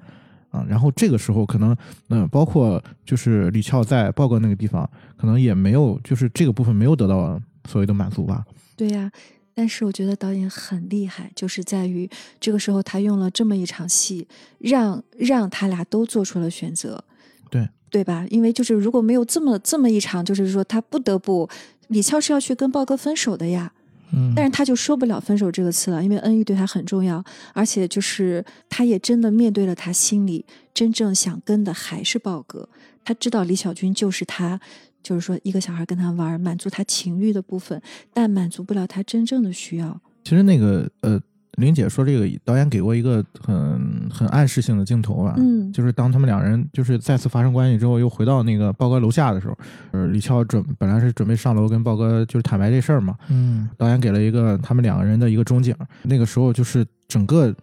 [0.51, 1.77] 啊，然后这个时候可能，
[2.09, 7.39] 嗯、包括就是李翘在豹哥那个地方，可能也没有，就是这个部分没有得到
[7.69, 8.43] 所谓的满足吧。
[8.75, 9.11] 对呀、
[9.55, 12.09] 但是我觉得导演很厉害，就是在于
[12.41, 14.27] 这个时候他用了这么一场戏，
[14.59, 17.05] 让让他俩都做出了选择，
[17.51, 18.27] 对对吧？
[18.31, 21.49] 因为就是如果没有这么这么一场，就是说他不得不
[21.89, 23.73] 李翘是要去跟豹哥分手的呀，
[24.13, 27.25] 嗯，但是他就说不了分手这个词了，因为恩玉对他很重要，
[27.55, 30.45] 而且就是他也真的面对了他心里
[30.75, 32.69] 真正想跟的还是豹哥，
[33.05, 34.61] 他知道李小军就是他，
[35.03, 37.81] 就是说一个小孩跟他玩，满足他情欲的部分，
[38.13, 40.01] 但满足不了他真正的需要。
[40.25, 41.21] 其实那个呃，
[41.57, 45.73] 林姐说这个导演给过一个很很暗示性的镜头吧，嗯。
[45.73, 49.59] 就是当他们两人就是再次发生关系之后，又回到那个豹哥楼下的时候，
[49.91, 53.69] 呃，李翘准本来是准备上楼跟豹哥就是坦白这事儿嘛，嗯。
[53.77, 57.55] 导演给了一个他们两个人的一个中景，那个时候就是整个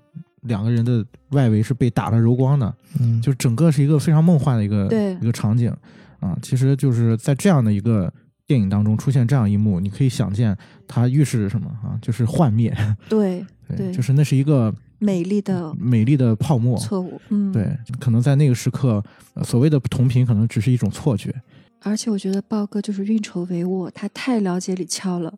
[0.42, 4.86] 两个人的外围是被打了柔光的，嗯，就整个是一个非常梦幻的一个
[5.22, 5.72] 一个场景。
[6.20, 6.38] 啊。
[6.42, 8.12] 其实就是在这样的一个
[8.54, 10.56] 电影当中出现这样一幕，你可以想见
[10.88, 11.98] 它预示着什么啊？
[12.00, 12.72] 就是幻灭，
[13.10, 13.44] 对
[13.76, 16.78] 对就是那是一个美丽的美丽的泡沫。
[16.78, 17.52] 错误，嗯，。
[17.52, 21.34] 对，可能在那个时刻，呃所谓的同频可能只是一种错觉。
[21.82, 25.34] 而且我觉得豹哥就是运筹帷幄，他太了解李翘了。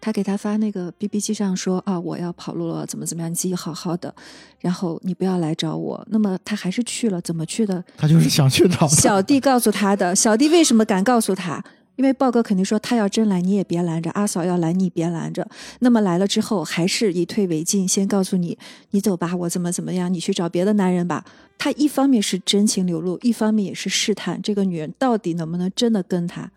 [0.00, 4.14] 他给他发那个 BB 机上说啊，我要跑路了，怎么怎么样，你自己好好的，
[4.60, 6.06] 然后你不要来找我。
[6.10, 7.82] 那么他还是去了，怎么去的？
[7.96, 10.14] 他就是想去找小弟告诉他的。
[10.14, 11.62] 小弟为什么敢告诉他？
[11.96, 15.46] 因为豹哥肯定说他要真来，你也别拦着；阿嫂要来，你别拦着。
[15.80, 18.58] 那么来了之后，还是以退为进，先告诉你，
[18.90, 21.24] 你走吧，我怎么怎么样，你去找别的男人吧。
[21.56, 26.50] 他一方面是真情流露，一方面也是试探这个女人到底能不能真的跟他。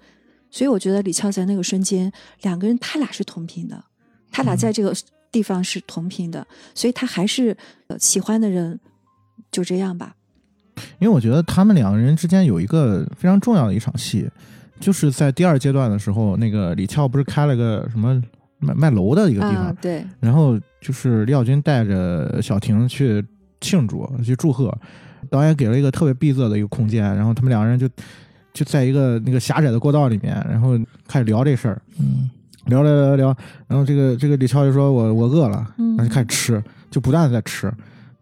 [0.49, 2.11] 所以我觉得李翘在那个瞬间，
[2.41, 3.83] 两个人他俩是同频的，
[4.31, 4.95] 他俩在这个
[5.31, 7.55] 地方是同频的，所以他还是
[7.87, 8.79] 呃喜欢的人，
[9.51, 10.15] 就这样吧。
[10.99, 14.27] 因为我觉得他们两个人之间有一个非常重要的一场戏，
[14.79, 18.21] 就是在第二阶段的时候，那个李翘不是开了个什么
[18.59, 23.23] 卖卖楼的一个地方，啊，对，然后就是李小军带着小婷去
[23.61, 24.75] 庆祝、去祝贺，
[25.29, 27.87] 导演给了一个特别闭塞的一个空间，然后他们两个人就
[28.53, 32.29] 就在一个那个狭窄的过道里面，然后开始聊这事儿，嗯。
[32.67, 35.95] 聊聊聊聊，然后这个这个李翘就说我我饿了，嗯。
[35.95, 36.61] 然后就开始吃，
[36.91, 37.71] 就不断的在吃。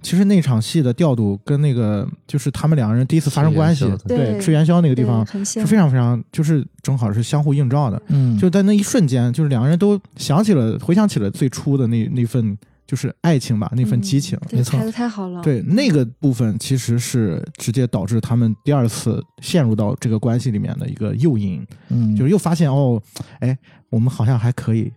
[0.05, 14.37] 其实那场戏的调度跟那个就是他们两个人第一次发生关系对对吃元宵那个地方是非常非常就是正好是相互映照的，嗯，就在那一瞬间，就是两个人都想起了回想起了最初的那那份就是爱情吧，那份激情。
[14.47, 14.77] 对没错。
[14.77, 15.41] 拍的太好了。
[15.41, 22.15] 对那个部分，其实是直接导致他们第二次陷入到这个关系里面的一个诱因，嗯。
[22.15, 23.01] 就是又发现哦，
[23.39, 23.57] 哎，
[23.89, 24.91] 我们好像还可以，对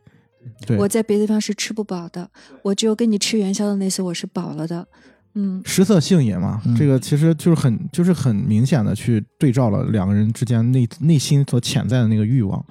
[0.79, 2.29] 我在别的地方是吃不饱的，
[2.63, 4.87] 我只有跟你吃元宵的那次我是饱了的。
[5.35, 12.65] 嗯，食色性也嘛，嗯这个其实就是很就是很明显的去对照了两个人之间内内心所潜在的那个欲望。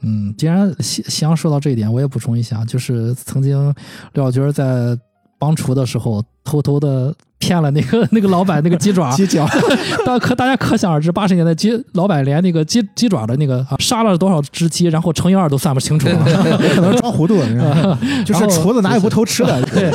[0.00, 3.72] 嗯，既然西西阳说到这一点，我也补充一下，就是曾经
[4.14, 4.98] 廖小军在
[5.38, 9.44] 帮厨的时候，偷偷的骗了那个 那个老板那个鸡爪， 鸡脚，
[10.06, 16.06] 大可大家可想而知，八十年代鸡老板连那个鸡鸡爪的那个啊杀了多少只鸡，然后乘以二都算不清楚。
[16.06, 17.40] 可能装糊涂，
[18.24, 19.60] 就是厨子哪有不偷吃的？
[19.66, 19.90] 对，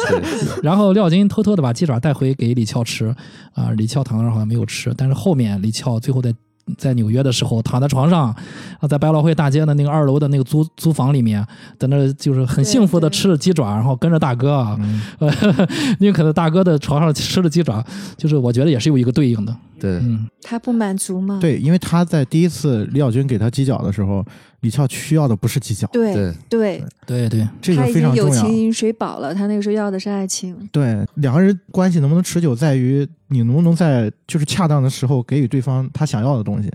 [0.62, 3.16] 然后廖金偷偷的把鸡爪带回给李翘吃，
[3.54, 6.34] 啊、李翘躺那儿好像没有吃，但是后面李翘最后在
[6.78, 8.36] 在纽约的时候躺在床上，
[8.80, 11.46] 啊，在百老汇大街的那个二楼的那个租租房里面，
[11.78, 15.02] 在那就是很幸福的吃着鸡爪，然后跟着大哥啊，嗯。
[15.20, 15.68] 呃，
[16.00, 17.84] 宁可在大哥的床上吃着鸡爪，
[18.18, 21.40] 就是我觉得也是有一个对应的，对，嗯，他不满足吗？
[21.42, 24.26] 对，因为他在第一次李小军给他鸡脚的时候，
[24.62, 28.42] 李翘需要的不是鸡脚，对对对，对对，这个他已经有非常重要。
[28.42, 30.56] 情饮水饱了，他那个时候要的是爱情。
[30.72, 36.72] 对，两个人关系能不能持久，在于你能不能在就是恰当的时候给予对方他想要的东西，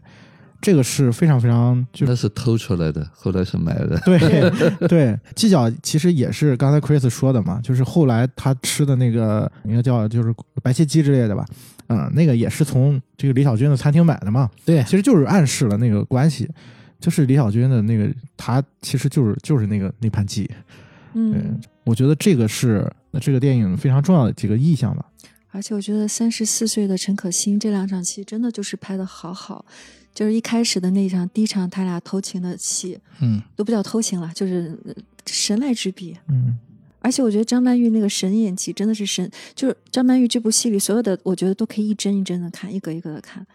[0.61, 3.99] 这个是非常非常就那是偷出来的，后来是买的。
[4.05, 4.19] 对
[4.87, 11.47] 对，鸡脚其实也是刚才 Chris 说的嘛，就是后来他吃的那个应该叫就是白切鸡之类的吧，
[11.91, 14.83] 嗯，那个也是从这个李小军的餐厅买的嘛，对。
[14.85, 16.49] 其实就是暗示了那个关系，
[17.01, 20.49] 就是李小军的那个他其实就是就是那个那盘鸡，
[21.15, 21.35] 嗯。
[21.35, 22.89] 嗯，，我觉得这个是
[23.21, 25.05] 这个电影非常重要的几个意象吧。
[25.51, 29.65] 而且我觉得三十四岁的陈可辛这两场戏真的就是拍的好好，
[30.15, 34.95] 就是一开始的那一场第一场他俩偷情的戏嗯，都不叫偷情了，就是呃
[35.27, 36.17] 神来之笔。
[36.29, 36.57] 嗯，
[37.01, 43.47] 而且我觉得张曼玉那个神演技真的是神，就是张曼玉这部戏里所有的，我觉得都可以一帧一帧的看，一格一格的看，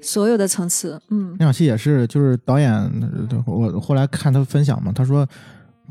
[0.00, 1.36] 所有的层次，嗯。
[1.38, 5.28] 那场戏也是，就是导演，呃我后来看他分享嘛，他说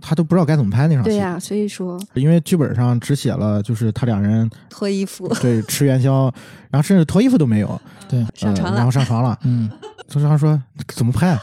[0.02, 2.00] 他都不知道该怎么拍那场戏，对呀、所以说。
[2.16, 6.34] 因为剧本上只写了就是他两人 脱衣服对吃元宵，
[6.72, 9.70] 然后甚至脱衣服都没有，对，上床然后，上床了， 嗯
[10.08, 11.38] 就是他说怎么拍，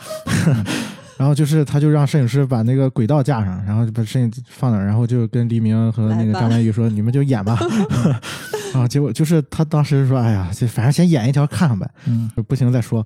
[1.18, 7.58] 然后就是他就让摄影师把那个轨道架上，然后就把摄影放那儿，然后就跟黎明和那个张曼玉说你们就演吧，
[8.72, 13.04] 然后结果就是他当时说哎呀，就反正先演一条看看呗，嗯，不行再说。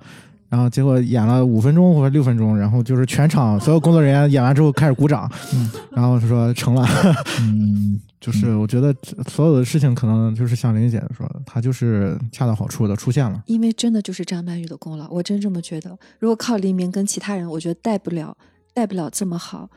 [0.49, 5.71] 然后结果演了五分钟或者六分钟，然后就是全场所有工作人员演完之后开始鼓掌，嗯。
[5.93, 6.85] 然后他说成了。
[7.41, 8.95] 嗯，就是我觉得
[9.29, 13.43] 所有的事情可能就是像林姐说的，她就是恰到好处的出现了。
[13.47, 15.99] 因为真的就是张曼玉的功劳，我真这么觉得。
[16.19, 18.37] 如果靠黎明跟其他人，我觉得带不了，
[18.75, 19.71] 带不了这么好。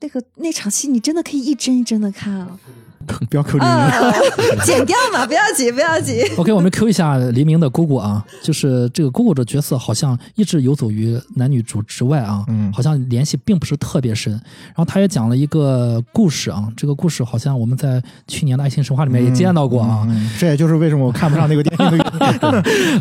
[0.00, 2.60] 那个那场戏，你真的可以一帧一帧的看啊！
[3.30, 4.12] 不要扣黎明，啊，
[4.64, 6.22] 剪掉嘛，不要急，不要急。
[6.36, 14.32] OK，我们 Q 一下黎明的姑姑啊，就是这个姑姑的角色好像一直游走于男女主之外啊，嗯好像联系并不是特别深。
[14.32, 22.34] 然后他也讲了一个故事啊，这个故事好像我们在去年的《爱情神话》里面也见到过啊，嗯嗯这也就是为什么我看不上那个电影的原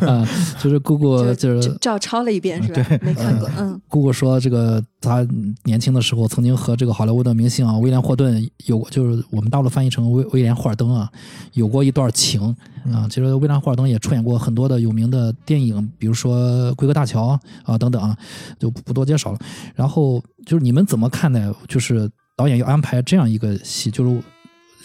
[0.02, 0.08] 因。
[0.08, 0.28] 啊，
[0.62, 2.82] 就是姑姑就就是照抄了一遍是吧？
[2.90, 5.26] 对没看过，嗯，姑姑说，这个她
[5.64, 11.10] 年轻的时候曾经和这个好莱坞的明星啊威廉霍顿有过，就是我们大陆翻译成威威廉霍尔登啊，
[11.54, 12.56] 有过一段情
[12.92, 13.08] 啊。
[13.10, 17.40] 其实威廉霍尔登也出演过很多的有名的电影，比如说《归格大桥》
[17.72, 18.18] 啊等等啊，
[18.60, 19.40] 就不不多介绍了。
[19.74, 24.22] 然后就是你们怎么看待，就是导演要安排这样一个戏，就是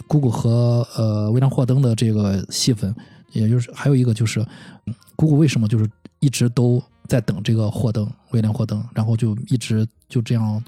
[0.07, 2.95] 姑姑和呃威廉霍尔登的这个戏份，
[3.33, 4.41] 也就是还有一个就是
[4.87, 5.89] 嗯姑姑为什么就是
[6.21, 10.63] 一直都在等这个霍登威廉霍登，然后就一直就这样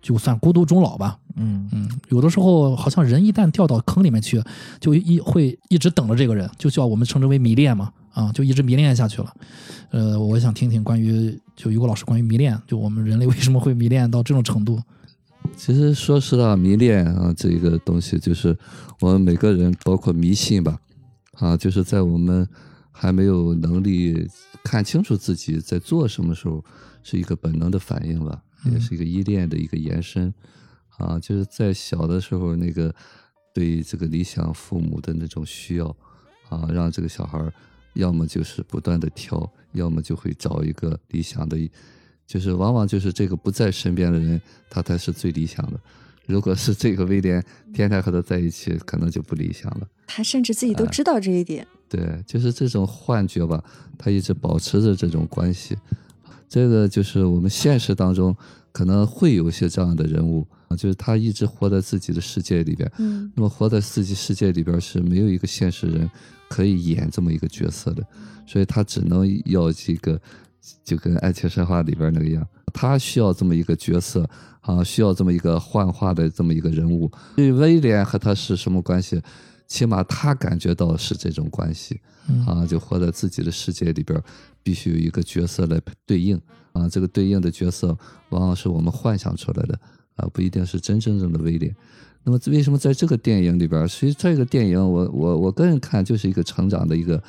[0.00, 1.18] 就算孤独终老吧。
[1.36, 4.42] 嗯嗯，有的时候好像人一旦掉到坑里面去，
[4.80, 9.32] 就一会一直等着这个人，就叫我们称之为迷恋嘛，啊，就一直迷恋下去了。
[9.90, 14.80] 呃，我想听听关于就于果老师关于迷恋，就我们人类为什么会迷恋到这种程度？
[15.56, 18.56] 其实说实话，迷恋啊，这个东西就是
[19.00, 20.78] 我们每个人，包括迷信吧，
[21.38, 22.46] 啊，就是在我们
[22.92, 24.28] 还没有能力
[24.62, 26.62] 看清楚自己在做什么时候，
[27.02, 28.42] 是一个本能的反应吧，
[28.72, 30.32] 也是一个依恋的一个延伸。
[30.98, 32.94] 啊，就是在小的时候，那个
[33.54, 35.86] 对这个理想父母的那种需要，
[36.50, 37.50] 啊，让这个小孩儿
[37.94, 41.56] 要么就是不断的挑，要么就会找一个理想的，
[42.26, 44.38] 就是往往就是这个不在身边的人，
[44.68, 45.80] 他才是最理想的。
[46.26, 47.42] 如果是这个威廉
[47.72, 49.88] 天天和他在一起，可能就不理想了。
[50.06, 51.66] 他甚至自己都知道这一点。
[51.88, 53.64] 对，就是这种幻觉吧，
[53.96, 55.76] 他一直保持着这种关系。
[56.50, 58.36] 这个就是我们现实当中
[58.72, 62.90] 可能会有一些这样的人物啊，就是他一直活在自己的世界里边。
[62.98, 66.10] 嗯，那么活在自己世界里边是没有一个现实人
[66.48, 68.04] 可以演这么一个角色的，
[68.46, 70.20] 所以他只能要这个
[70.84, 72.44] 就跟《爱情神话》里边那个一样，
[72.74, 74.28] 他需要这么一个角色
[74.60, 77.08] 啊，需要这么一个幻化的这么一个人物。
[77.36, 79.22] 所以威廉和他是什么关系？
[79.68, 84.20] 起码他感觉到是这种关系嗯啊，就活在自己的世界里边，
[84.62, 86.40] 必须有一个角色来对应
[86.72, 86.88] 啊。
[86.88, 87.96] 这个对应的角色
[88.30, 89.78] 往往是我们幻想出来的
[90.16, 91.74] 啊，不一定是真真正的威廉。
[92.22, 97.22] 那么为什么在这个电影里边，其实这个电影我我我个人看就是一个成长的一个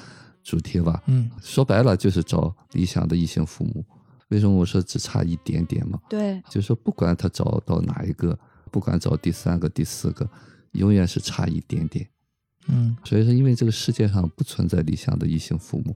[0.43, 1.01] 主题吧。
[1.07, 3.83] 嗯说白了就是找理想的异性父母。
[4.29, 5.99] 为什么我说只差一点点嘛？
[6.09, 8.37] 对，就是说不管他找到哪一个，
[8.71, 10.29] 不管找第三个、第四个，
[10.71, 12.07] 永远是差一点点。
[12.67, 15.95] 嗯所以说，因为这个世界上不存在理想的异性父母，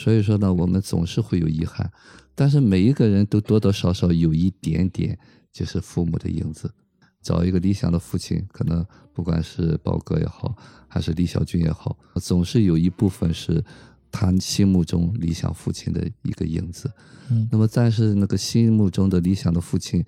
[0.00, 1.92] 所以说呢，我们总是会有遗憾。
[2.34, 5.18] 但是每一个人都多多少少有一点点
[5.52, 6.72] 就是父母的影子。
[7.20, 10.56] 找一个理想的父亲，可能不管是宝哥也好，
[10.88, 13.62] 还是李小军也好，总是有一部分是
[14.10, 16.90] 他心目中理想父亲的一个影子。
[17.28, 20.02] 嗯那么，但是那个心目中的理想的父亲，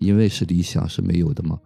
[0.00, 1.58] 因为是理想是没有的嘛，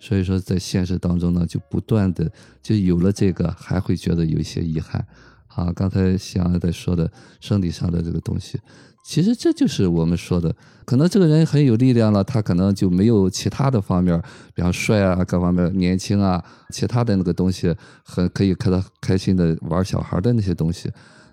[0.00, 2.28] 所以说在现实当中呢，就不断的
[2.60, 5.06] 就有了这个，还会觉得有一些遗憾。
[5.54, 8.58] 啊，刚才夕阳在说的生理上的这个东西，
[9.04, 14.20] 其实这就是我们说的，可能这个人很有力量了，他可能就没有其他的方面，
[14.54, 17.74] 比方帅啊，各方面年轻啊，其他的那个东西，
[18.04, 20.90] 很可以看他开心的玩小孩的那些东西。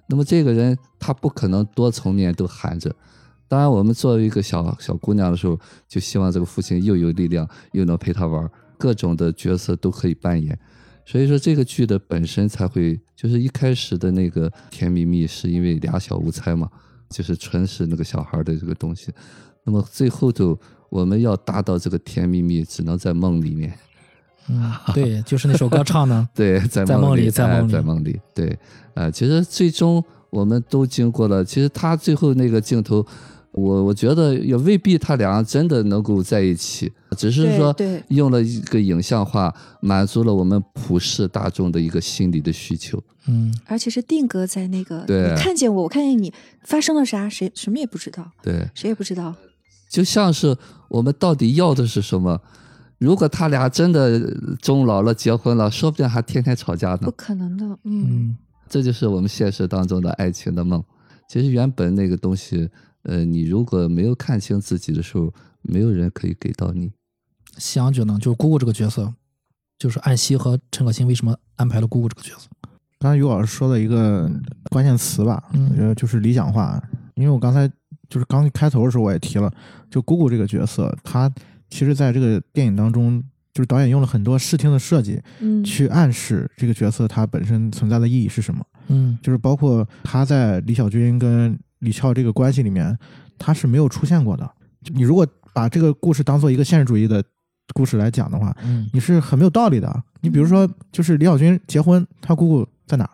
[0.07, 2.93] 那么这个人他不可能多层面都含着。
[3.47, 10.59] 当然，我们作为一个小小姑娘的时候，就希望这个父亲又有力量，又能陪她玩，各种的角色都可以扮演。
[11.09, 16.69] 所以说，这个剧的本身才会，就是一开始的那个甜蜜蜜，是因为俩小无猜嘛，
[17.09, 19.11] 就是纯是那个小孩的这个东西。
[19.63, 20.55] 那么最后头
[20.87, 23.73] 我们要达到这个甜蜜蜜，只能在梦里面。
[24.49, 28.59] 嗯，对，就是那首歌唱的， 对，在在梦里，在梦里在梦里，对，
[28.93, 33.03] 呃，其实最终我们都经过了，其实他最后那个镜头，
[33.51, 37.75] 我我觉得也未必他俩真的能够在一起，只是说
[38.09, 43.01] 用了一个影像化，满足了我们普世大众的一个心理的需求。
[43.27, 46.33] 嗯而且是定格在那个，对你看见我，我看见你，
[46.63, 49.35] 发生了啥，谁什么也不知道，对，谁也不知道。
[49.89, 50.55] 就像是
[50.87, 52.39] 我们到底要的是什么？
[52.97, 54.19] 如果他俩真的
[54.61, 57.11] 终老了、结婚了，说不定还天天吵架呢不。
[57.11, 58.37] 可能的，嗯，嗯
[58.67, 60.83] 这就是我们现实当中的爱情的梦。
[61.27, 62.69] 其实原本那个东西，
[63.03, 66.91] 呃，你如果没有看清自己的时候，没有人可以给到你。
[67.57, 69.13] 夕阳觉得呢，就是姑姑这个角色，
[69.77, 72.47] 就是安熙和陈可辛为什么安排了姑姑这个角色？
[72.99, 74.29] 刚才于老师说的一个
[74.69, 76.81] 关键词吧，嗯我觉得就是理想化。
[77.15, 77.67] 因为我刚才
[78.09, 79.51] 就是刚开头的时候我也提了，
[79.89, 81.31] 就姑姑这个角色，她
[81.69, 83.21] 其实在这个电影当中，
[83.53, 88.65] 就是导演用了很多视听的设计，嗯，去暗示这个角色它本身存在的意义是什么。
[88.87, 92.97] 嗯就是包括她在李小军跟李翘这个关系里面，
[93.37, 94.49] 他是没有出现过的。
[94.93, 97.23] 你如果把这个故事当做一个现实主义的
[97.73, 100.03] 故事来讲的话，嗯你是很没有道理的。
[100.21, 103.11] 你比如说，就是李小军结婚，他姑姑在哪儿？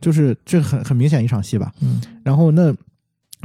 [0.00, 1.72] 就是这很很明显一场戏吧。
[1.80, 2.74] 嗯然后那，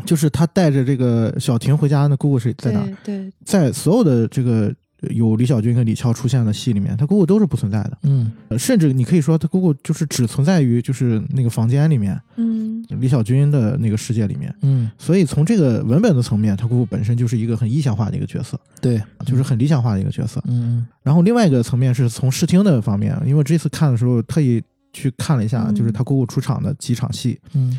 [0.06, 2.86] 就是他带着这个小婷回家，那姑姑是在哪儿？
[3.04, 4.74] 对对，在所有的这个
[5.12, 7.98] 有李小军跟李翘出现的戏里面，他姑姑都是不存在的。
[8.04, 14.54] 嗯呃甚至你可以说，他姑姑就是只存在于就是那个房间里面，嗯李小军的那个世界里面。
[14.62, 20.42] 嗯，所以从这个文本的层面，他姑姑本身就是一个很意象化的一个角色，对，就是很理想化的一个角色。
[20.48, 24.62] 嗯然后另外一个层面是从视听的方面，因为这次看的时候特意
[24.94, 27.78] 去看了一下，嗯就是他姑姑出场的几场戏，嗯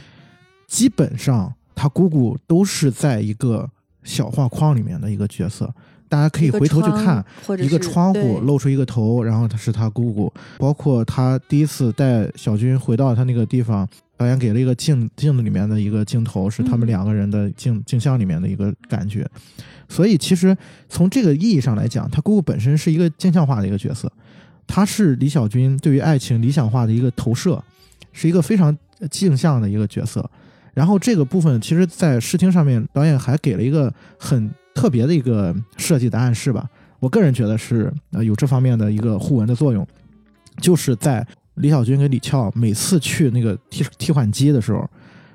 [0.66, 3.68] 基本上他姑姑都是在一个
[4.03, 5.72] 小画框里面的一个角色。
[6.09, 19.28] 大家可以回头去看，或者一个窗户露出一个头，然后他是他姑姑，包括他第一次带小军回到他那个地方，导演给了一个镜镜子里面的一个镜头，是他们嗯两个人的镜镜像里面的一个感觉。
[19.88, 20.57] 所以其实
[20.88, 24.11] 从这个意义上来讲，他姑姑本身是一个镜像化的一个角色，
[24.66, 27.62] 他是李小军对于爱情理想化的一个投射，
[28.12, 28.76] 是一个非常
[29.11, 30.28] 镜像的一个角色。
[30.74, 36.68] 然后这个部分其实，在视听上面，导演还给了一个很特别的一个设计的暗示吧。
[37.01, 39.87] 我个人觉得是呃有这方面的一个互文的作用，
[40.61, 44.87] 就是在李小军跟李翘每次去那个替替换机的时候，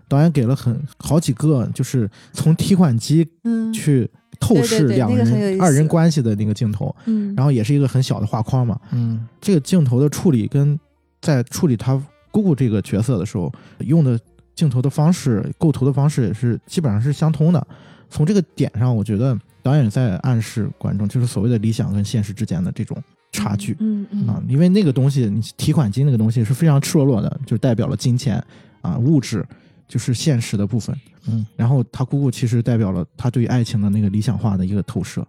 [0.08, 4.08] 导演给了很好几个，就是从替换机嗯去
[4.40, 8.80] 透视两人二人关系的那个镜头，嗯，然后也是一个很小的画框嘛。
[8.92, 10.80] 嗯这个镜头的处理跟
[11.20, 12.00] 在处理他
[12.32, 14.20] 姑姑这个角色的时候用的
[14.56, 17.68] 镜头的方式、构图的方式也是基本上是相通的。
[18.12, 23.02] 从这个点上，我觉得导演在暗示观众，就是所谓的理想跟现实之间的这种
[23.32, 23.76] 差距。
[23.80, 28.44] 嗯嗯啊，因为那个东西，你提款机那个东西是非常赤裸裸的，就代表了金钱
[28.82, 29.44] 啊、物质，
[29.88, 30.96] 就是现实的部分。
[31.28, 35.26] 嗯，然后他姑姑其实代表了他对于爱情的那个理想化的一个投射，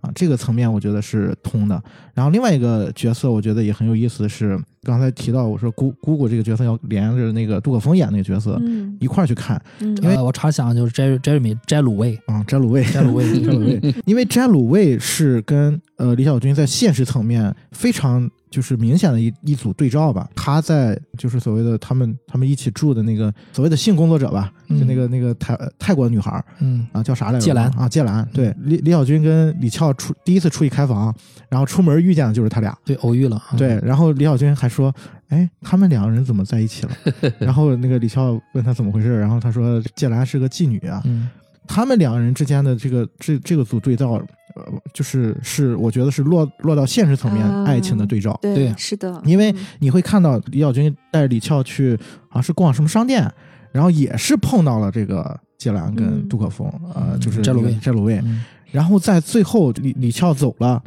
[0.00, 1.82] 啊，这个层面我觉得是通的。
[2.12, 8.96] 然后另外一个角色，我觉得也很有意思的是，刚才提到我说姑姑姑这个角色要连着那个杜可风演那个角色、嗯。
[9.00, 9.94] 一块儿去看嗯。
[9.98, 20.28] 因为呃，我查想就是 Jeremy Jeremy 摘卤味，啊，摘卤味，摘卤味，摘卤味，因为摘卤味是跟呃李小军在现实层面非常就是明显的一一组对照吧。
[20.34, 27.44] 他在就是所谓的他们他们一起住的那个所谓的性工作者吧，就那个那个泰呃泰国女孩儿嗯啊叫啥来着？
[27.44, 28.28] 芥兰啊，芥兰。
[28.32, 31.14] 对，李李小军跟李翘出第一次出去开房，
[31.48, 32.76] 然后出门遇见的就是他俩。
[32.84, 34.94] 对，偶遇了，嗯对，然后李小军还说
[35.28, 36.92] ：“哎，他们两个人怎么在一起了？”
[37.38, 41.28] 然后那个李翘问他怎么回事，然后他说：“芥兰是个妓女啊。”嗯，
[41.68, 44.12] 他们两个人之间的这个这这个组对照，
[44.56, 48.74] 呃，就是是我觉得是落落到现实层面啊爱情的对照，对对。
[48.76, 49.66] 是的，因为嗯。
[49.78, 51.96] 你会看到李小军带着李翘去
[52.28, 53.30] 好像是逛什么商店，
[53.70, 56.28] 然后也是碰到了这个芥兰跟嗯。
[56.28, 58.42] 杜可风，呃，嗯就是摘卤味摘卤味，嗯。
[58.72, 60.82] 然后在最后李李翘走了，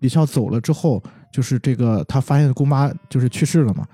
[0.00, 3.86] 李翘走了之后，就是这个他发现姑妈就是去世了嘛。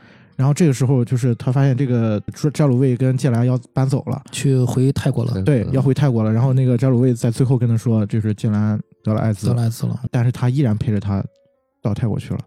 [0.43, 2.21] 然后这个时候，就是他发现这个
[2.53, 6.33] 扎鲁卫跟芥兰要搬走了，去回泰国了，对，要回泰国了。
[6.33, 9.47] 然后那个扎鲁卫在最后跟他说，就是芥兰得了艾滋。
[9.47, 11.25] 得，了艾滋了，但是他依然陪着他
[11.81, 12.41] 到泰国去了。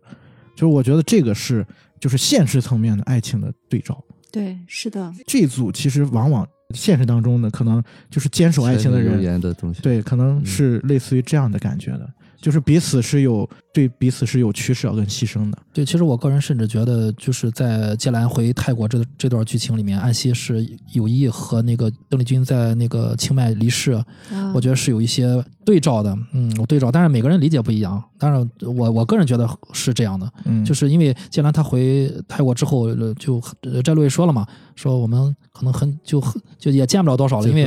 [0.58, 1.66] 就是我觉得这个是
[1.98, 3.98] 就是现实层面的爱情的对照。
[4.30, 12.10] 对，是的，这一组其实往往现实当中呢，可能就是坚守爱情的人，的东西，对，可能是类似于这样的感觉的，
[12.46, 15.58] 就是彼此是有对彼此是有取舍跟牺牲的。
[15.74, 24.06] 对，其实我个人甚至觉得，就是在芥兰回泰国这这段剧情里面，安息是有意和那个邓丽君在那个清迈离世，啊
[24.54, 28.02] 我觉得是有一些对照的，嗯，我对照，但是每个人理解不一样。
[28.20, 37.66] 当然，我我个人觉得是这样的，嗯，就是因为芥兰他回泰国之后，呃就呃摘录也说了嘛，说我们可能很就很就也见不了多少了，因为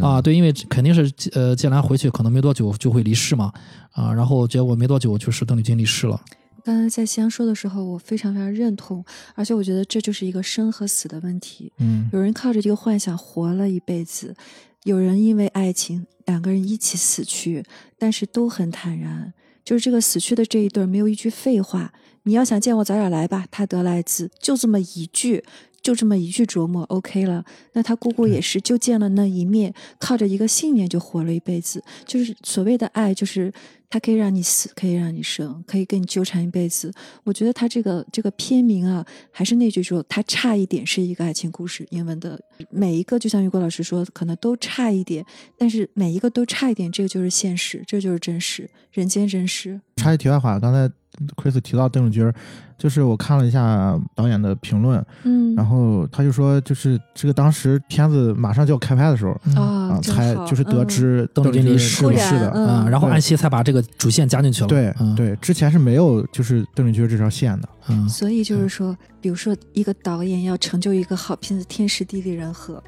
[0.00, 3.52] 啊，嗯对，因为肯定是呃芥兰回去可能没多久就会离世嘛，
[3.94, 6.20] 啊，然后结果没多久就是邓丽君离世了，
[6.62, 11.72] 刚才在西安说的时候，我非常非常认同，而且我觉得这就是一个生和死的问题。
[11.78, 14.34] 嗯有人靠着这个幻想活了一辈子，
[14.82, 17.64] 有人因为爱情两个人一起死去，
[17.98, 19.32] 但是都很坦然。
[19.64, 21.92] 就是这个死去的这一对没有一句废话，
[22.24, 25.42] 你要想见我早点来吧，他得了艾滋，就这么一句，
[25.84, 27.44] 就这么一句琢磨，OK 了。
[27.74, 31.84] 那他姑姑也是，就见了那一面，靠着一个信念就活了一辈子。
[32.06, 33.52] 就是所谓的爱，就是
[33.90, 36.90] 他可以让你死，可以让你生，可以跟你纠缠一辈子。
[37.22, 41.86] 我觉得他这个这个片名啊，还是那句说，他差一点是一个爱情故事。
[41.90, 45.22] 英文的每一个，就像于果老师说，可能都差一点，
[45.58, 49.78] 但是每一个都差一点，这个就是现实，这就是真实，人间真实。
[49.96, 50.90] 插一题外话，刚才
[51.36, 52.32] Chris 提到邓丽君，
[52.76, 67.68] 就是我看了一下导演的评论，嗯，然后他就说，就是这个当时片子马上就要开拍的时候嗯啊啊，，才就是得嗯知邓丽君离世离了世的，嗯嗯，然后安息才把这个主线加进去了，对嗯，对，之前是没有就是邓丽君这条线的。
[67.88, 72.82] 嗯，所以就是说，比如说一个导演要成就一个好片子，天时地利人和。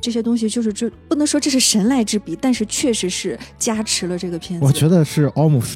[0.00, 4.64] 这些东西就是这不能说这是神来之笔，但是确实是加持了这个片子。
[4.64, 5.74] 我觉得是 almost，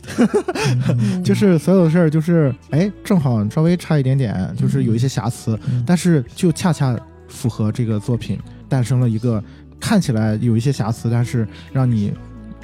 [0.89, 6.99] 嗯就是所有的事儿就是哎，正好稍微差一点点，就是有一些瑕疵，嗯但是就恰恰
[7.29, 9.43] 符合这个作品，诞生了一个
[9.79, 12.13] 看起来有一些瑕疵，但是让你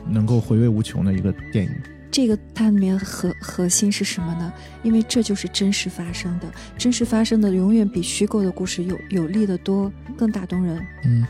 [0.09, 1.71] 能够回味无穷的一个电影。
[2.13, 4.53] 这个它里面核核心是什么呢？
[4.83, 6.47] 因为这就是真实发生的，
[6.77, 10.85] 真实发生的永远比虚构的故事有有力的多，更打动人。
[11.05, 11.25] 嗯，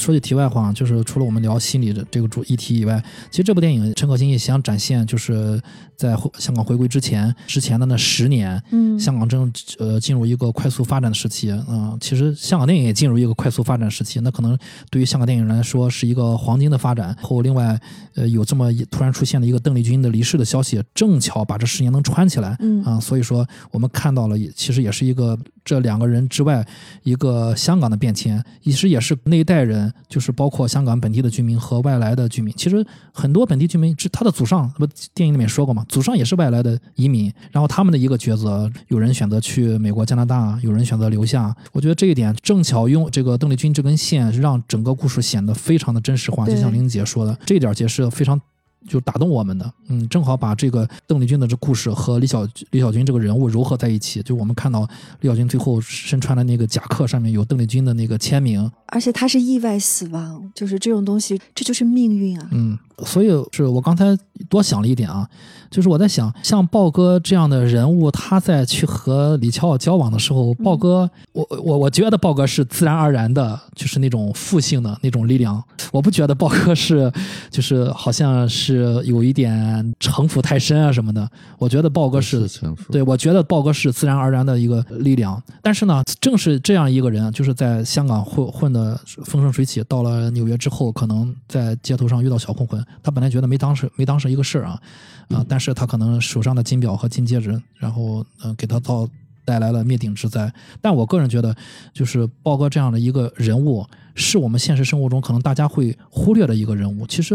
[0.00, 5.60] 说句题外话，就是除了我们聊心理的这个主议题以外，其实这部电影陈可辛也想展现，就是
[5.94, 14.56] 在回香港回归之前之前的那十年，嗯，香港正呃进入一个快速发展的时期啊、呃其实香港电影也进入一个快速发展时期，那可能
[14.90, 17.14] 对于香港电影来说是一个黄金的发展。
[17.20, 17.78] 后另外
[18.14, 22.56] 呃有这么一突然出现的一个邓丽君的离世的消息，正巧把这十年能穿起来。
[22.60, 26.66] 嗯啊，所以说我们看到了也，其实也是一个这两个人之外
[27.02, 32.52] 一个香港的变迁，其实也是那一代人，就是包括香港本地的居民和外来的居民。
[32.56, 41.54] 其实很多本地居民，是他的祖上，不电影里面说过嘛，祖上也是外来的移民，然后他们的一个抉择，有人选择去美国、加拿大，有人选择留下。
[41.72, 48.40] 我觉得这一点正巧用这个邓丽君这根线，让整个故事显得非常的真实化，就像玲姐说的，这一点其实非常。
[48.88, 54.88] 就打动我们的，嗯，正好把这个邓丽君的这故事和李小李小军这个人物糅合在一起，就我们看到
[55.20, 62.48] 李小军最后身穿的那个夹克上面有邓丽君的那个签名，而且他是意外死亡，就是这种东西，这就是命运啊。
[62.52, 64.16] 嗯，所以是我刚才
[64.48, 65.28] 多想了一点啊，
[65.70, 75.62] 就是我在想，像豹哥这样的人物，他在去和李乔交往的时候，豹哥，我我我觉得豹哥是自然而然的，就是那种父性的那种力量，
[75.92, 77.10] 我不觉得豹哥是，
[77.50, 94.80] 就是好像是有一点城府太深啊什么的，我觉得豹哥是是，对，我觉得豹哥是自然而然的一个力量，但是呢，正是这样一个人，就是在香港混混的风生水起，到了纽约之后，可能在街头上遇到小混混，他本来觉得没当时没当成一个事儿啊，
[95.28, 99.06] 啊，但是他可能手上的金表和金戒指，然后呃给他造
[99.44, 100.52] 带来了灭顶之灾。
[100.80, 101.54] 但我个人觉得，
[101.92, 107.06] 就是豹哥这样的一个人物，是我们现实生活中可能大家会忽略的一个人物。
[107.06, 107.34] 其实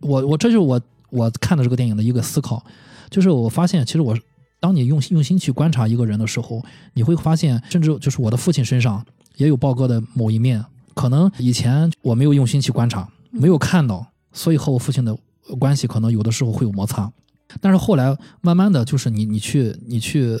[0.00, 2.62] 我我这就是我我看的这个电影的一个思考，
[3.08, 4.18] 就是我发现其实我
[4.58, 6.62] 当你用用心去观察一个人的时候，
[6.94, 9.04] 你会发现，甚至就是我的父亲身上
[9.36, 10.64] 也有豹哥的某一面。
[10.92, 15.16] 可能以前我没有用心去观察，没有看到，所以和我父亲的
[15.58, 17.10] 关系可能有的时候会有摩擦。
[17.60, 20.38] 但是后来慢慢的就是你你去你去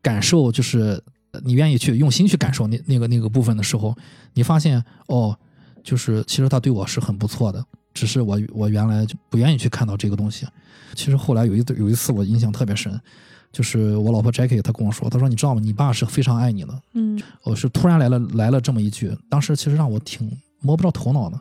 [0.00, 1.02] 感受，就是
[1.44, 3.94] 你愿意去用心去感受那那个那个部分的时候，
[4.34, 5.36] 你发现哦，
[5.84, 10.46] 就是其实他对我是很不错的，只是我我原来就不愿意去看到这个东西。
[10.94, 12.98] 其实后来有一有一次我印象特别深，
[13.52, 15.60] 就是我老婆 Jackie 她跟我说，她说你知道吗？
[15.62, 16.82] 你爸是非常爱你的。
[16.94, 20.30] 嗯我是突然来了来了这么一句，当时其实让我挺
[20.60, 21.38] 摸不着头脑的。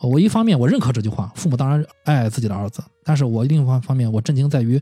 [0.00, 4.80] 呃我一方面我认可这句话，父母当然爱自己的儿子，但是我另一方方面我震惊在于，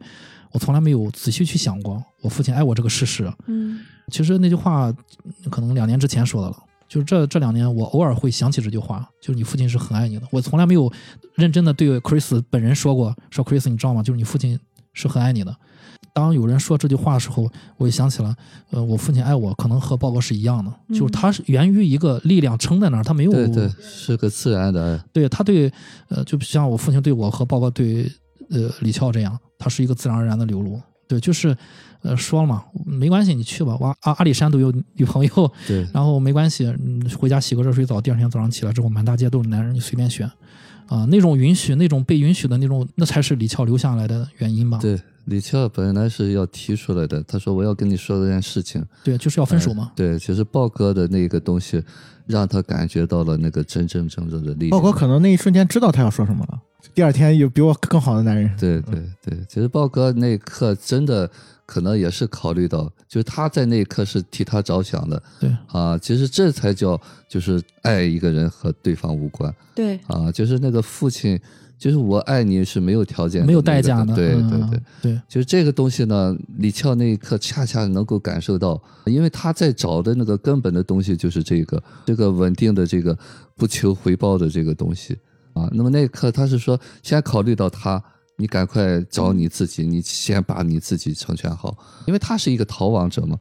[0.51, 3.33] 我从来没有仔细去想过我父亲爱我这个事实。
[3.47, 3.81] 嗯
[4.11, 4.89] 其实那句话
[5.25, 6.57] 嗯可能两年之前说的了，
[6.89, 10.27] 就是这这两年我偶尔会想起这句话，就是你父亲是很爱你的。
[10.31, 10.93] 我从来没有
[11.35, 14.03] 认真的对 Chris 本人说过，说 Chris 你知道吗？
[14.03, 14.59] 就是你父亲
[14.93, 15.57] 是很爱你的。
[16.13, 18.35] 当有人说这句话的时候，我也想起了，
[18.71, 25.05] 呃，我父亲爱我，可能和报告是一样的，就是他是源于一个力量撑在那儿，他没有对对，是个自然的爱。
[25.13, 25.73] 对他对，
[26.09, 28.11] 呃，就像我父亲对我和报告对
[28.51, 30.81] 呃李翘这样，他是一个自然而然的流露。
[31.09, 31.55] 对，就是，
[32.01, 33.77] 呃，说了嘛，没关系，你去吧。
[33.79, 40.31] 我阿阿里山都有女朋友，对， 然后没关系，嗯，回家洗个热水澡，第二天早上起来之后，满大街都是男人，你随便选。
[40.89, 44.79] 啊，那种允许，那种被允许的那种，那才是李翘留下来的原因吧？
[44.79, 48.85] 对，李翘本来是要提出来的，他说我要跟你说这件事情。
[49.05, 49.93] 对，就是要分手嘛。
[49.95, 51.83] 对，其实豹哥的那个东西，
[52.27, 54.71] 让他感觉到了那个真真正正的力量。
[54.71, 56.61] 豹哥可能那一瞬间知道他要说什么了，
[56.93, 58.51] 第二天有比我更好的男人。
[58.59, 61.31] 对对对，其实豹哥那一刻真的
[61.65, 65.97] 可能也是考虑到，就是他在那一刻是替他着想的对，啊。
[65.97, 71.41] 其实这才叫就是爱一个人和对方无关对啊，就是那个父亲，
[71.83, 74.15] 就是我爱你是没有条件、没有代价的。
[74.15, 74.81] 对嗯对对。
[75.03, 83.19] 对，就是这个东西呢，李翘那一刻恰恰能够感受到，因为他在找的那个根本的东西就是这个这个稳定的这个
[83.57, 85.19] 不求回报的这个东西
[85.55, 85.69] 啊。
[85.73, 88.01] 那么那一刻他是说，先考虑到他，
[88.37, 91.77] 你赶快找你自己，你先把你自己成全好，
[92.07, 93.37] 因为他是一个逃亡者嘛。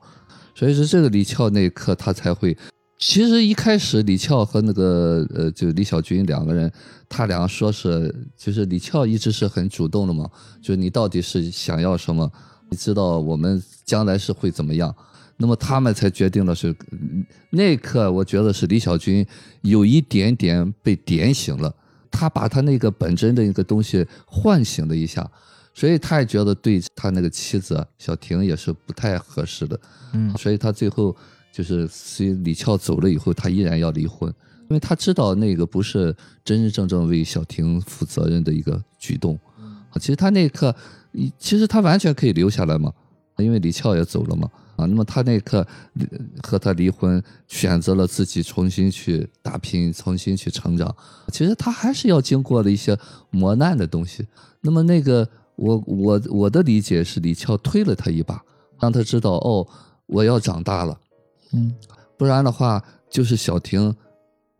[0.55, 2.57] 所以说这个李翘那一刻他才会。
[3.01, 6.71] 其实一开始李翘和那个呃，就李小军两个人，
[7.09, 10.29] 他俩说是，就是李翘一直是很主动的嘛，
[10.61, 12.31] 就是你到底是想要什么，
[12.69, 14.95] 你知道我们将来是会怎么样，
[15.37, 19.25] 那么他们才决定了是，嗯那一刻我觉得是李小军
[19.61, 21.73] 有一点点被点醒了，
[22.11, 25.27] 他把他那个本真的一个东西唤醒了一下，
[25.73, 29.79] 所以他也觉得对他那个妻子小婷也是不太合适的，
[30.13, 30.31] 嗯。
[30.37, 31.15] 所以他最后
[31.51, 34.33] 就是随李翘走了以后，他依然要离婚，
[34.63, 39.37] 因为他知道那个不是真真正正为小婷负责任的一个举动。
[39.57, 40.73] 啊，其实他那一刻，
[41.37, 42.91] 其实他完全可以留下来嘛，
[43.37, 44.49] 因为李翘也走了嘛。
[44.77, 45.67] 啊，那么他那一刻
[45.99, 46.05] 呃
[46.41, 50.95] 和他离婚，选择了自己重新去打拼，重新去成长。
[51.27, 52.97] 其实他还是要经过了一些
[53.29, 54.25] 磨难的东西。
[54.61, 58.41] 那么那个，我我我的理解是，李翘推了他一把，
[58.79, 59.67] 让他知道哦，
[60.07, 60.97] 我要长大了。
[61.53, 61.73] 嗯，
[62.17, 63.93] 不然的话，就是小婷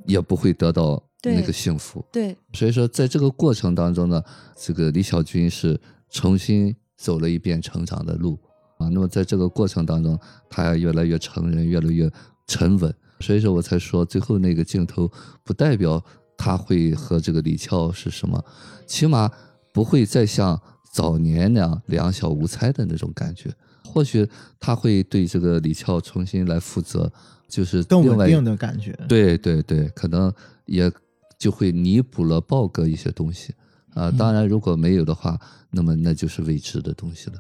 [0.06, 2.04] 也不会得到那个幸福。
[2.12, 4.24] 对，所以说，在这个过程当中呢，
[4.56, 8.40] 这个李小军是重新走了一遍成长的路
[8.78, 8.90] 啊。
[8.90, 10.20] 那么在这个过程当中，
[10.50, 12.12] 他也越来越成人，越来越
[12.48, 12.94] 沉稳。
[13.20, 15.10] 所以说我才说，最后那个镜头
[15.44, 16.04] 不代表
[16.36, 18.44] 他会和这个李翘是什么，
[18.88, 19.32] 起码
[19.72, 20.60] 不会再像
[20.92, 23.54] 早年那样两小无猜的那种感觉。
[23.92, 24.28] 或许
[24.60, 27.12] 他会对这个李翘重新来负责，
[27.50, 28.98] 就是更另外一稳定的感觉。
[29.10, 30.34] 对对对，可能
[30.66, 30.90] 也
[31.38, 33.54] 就会弥补了豹哥一些东西。
[33.94, 35.38] 啊、当然如果没有的话，
[35.70, 37.36] 那么那就是未知的东西了。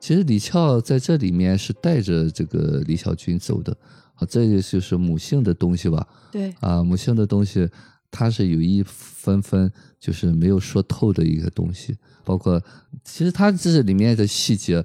[0.00, 3.72] 其实李翘在这里面是带着这个李小军走的，
[4.16, 6.06] 啊，这也就是母性的东西吧。
[6.32, 7.68] 对，啊，母性的东西，
[8.10, 12.60] 它是有一分分就是没有说透的一个东西，包括
[13.04, 14.84] 其实它这里面的细节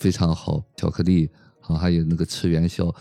[0.00, 2.92] 非常好，巧克力啊，还有那个吃元宵。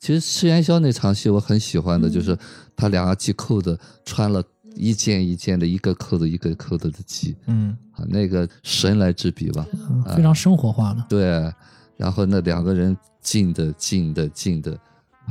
[0.00, 2.36] 其实吃元宵那场戏我很喜欢的，就是
[2.74, 4.42] 他两个系扣子穿了
[4.74, 9.64] 一件一件的，一个扣子一个扣子的系嗯啊，那个神来之笔吧。
[9.72, 11.04] 嗯非常生活化的。
[11.08, 11.50] 对，
[11.96, 14.78] 然后那两个人近的近的近的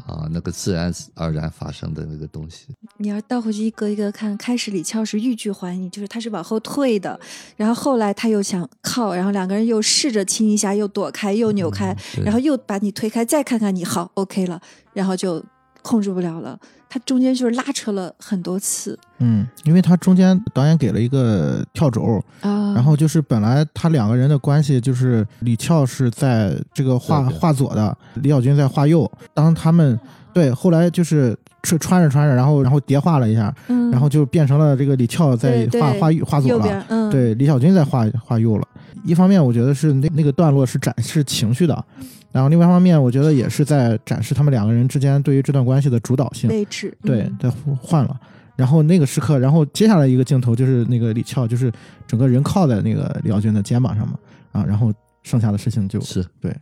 [0.06, 2.68] 啊，那个自然而然发生的那个东西。
[2.98, 7.20] 你要倒回去一个一个看，开始李翘是欲拒还迎，就是他是往后退的，
[7.56, 14.60] 然后后来他又想靠，然后两个人又试着亲一下，又躲开，又扭开，嗯然后又把你推开，再看看你好 OK 了，
[14.94, 15.44] 然后就
[15.86, 16.60] 控制不了了。
[16.90, 29.10] 他中间就是拉扯了很多次嗯，因为他中间导演给了一个跳轴，啊，然后就是本来他两个人的关系就是李翘是在这个画画左的，李小军在画右。
[29.34, 30.00] 当他们
[30.36, 31.34] 对后来就是
[31.64, 38.68] 穿穿着穿着，然后然后叠画了一下，嗯，然后就变成了这个李翘在画画右画左了，嗯，对，李小军在画画右了。
[39.06, 41.86] 一方面我觉得是那那个段落是展示情绪的，
[42.34, 46.50] 然后另外一方面我觉得也是在展示他们两个人之间对于这段关系的主导性。
[46.50, 47.50] 位置，对嗯，在
[47.82, 48.20] 换了。
[48.58, 51.72] 然后那个时刻，然后接下来一个镜头就是那个李翘，就是
[52.06, 54.18] 整个人靠在那个李小军的肩膀上嘛，
[54.52, 54.92] 啊，然后
[55.24, 56.56] 剩下的事情就是对，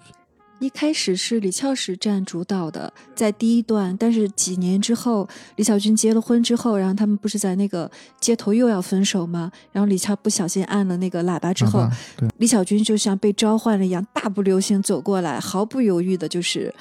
[0.64, 5.27] 一开始是李翘是占主导的，在第一段，但是几年之后，
[5.57, 7.91] 李小军结了婚之后，然后他们不是在那个
[8.22, 9.52] 街头又要分手吗？
[9.73, 11.91] 然后李翘不小心按了那个喇叭之后，啊，
[12.38, 16.73] 李小军就像被召唤了一样，大步流星走过来，毫不犹豫的就是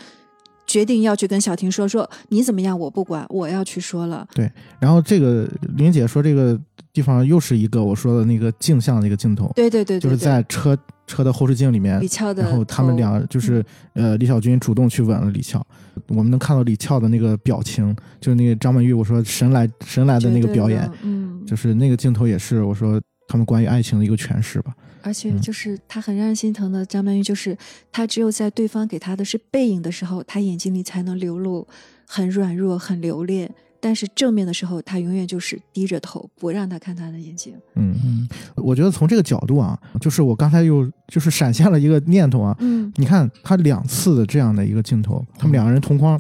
[0.65, 4.25] 决定要去跟小婷说说你怎么样，我不管，我要去说了。
[4.33, 4.49] 对
[4.79, 6.57] 然后这个玲姐说这个
[6.93, 10.79] 地方又是一个我说的那个镜像的一个镜头，对对对对就是在车
[11.13, 13.63] 车的后视镜里面李，翘的，然后他们俩就是
[13.93, 15.65] 呃李小军主动去吻了李翘，
[16.09, 22.99] 我们能看到李翘的那个表情，就是那个张曼玉我说神来神来的那个表演，嗯，就是那个镜头也是我说
[23.29, 24.75] 他们关于爱情的一个诠释吧。
[25.03, 25.41] 而且嗯。
[25.41, 27.57] 就是他很让人心疼的张曼玉，就是
[27.91, 31.67] 他只有在对方给他的是背影的时候，他眼睛里才能流露
[32.07, 33.49] 很软弱、很留恋；
[33.85, 37.53] 但是正面的时候，他永远就是低着头，不让他看他的眼睛。
[37.75, 46.17] 嗯，嗯，我觉得从这个角度啊，就是我刚才又就是闪现了一个念头啊，嗯你看他两次的这样的一个镜头，他们两个人同框，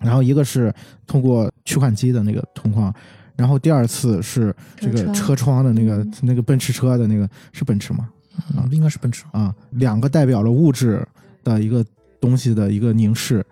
[0.00, 0.70] 然后一个是
[1.06, 2.94] 通过取款机的那个同框，
[3.36, 8.10] 然后第二次是这个车窗的那个嗯那个奔驰车的那个是奔驰吗？
[8.54, 9.24] 嗯应该是奔驰。
[9.32, 11.02] 啊，两个代表了物质
[11.42, 11.82] 的一个
[12.20, 13.42] 东西的一个凝视，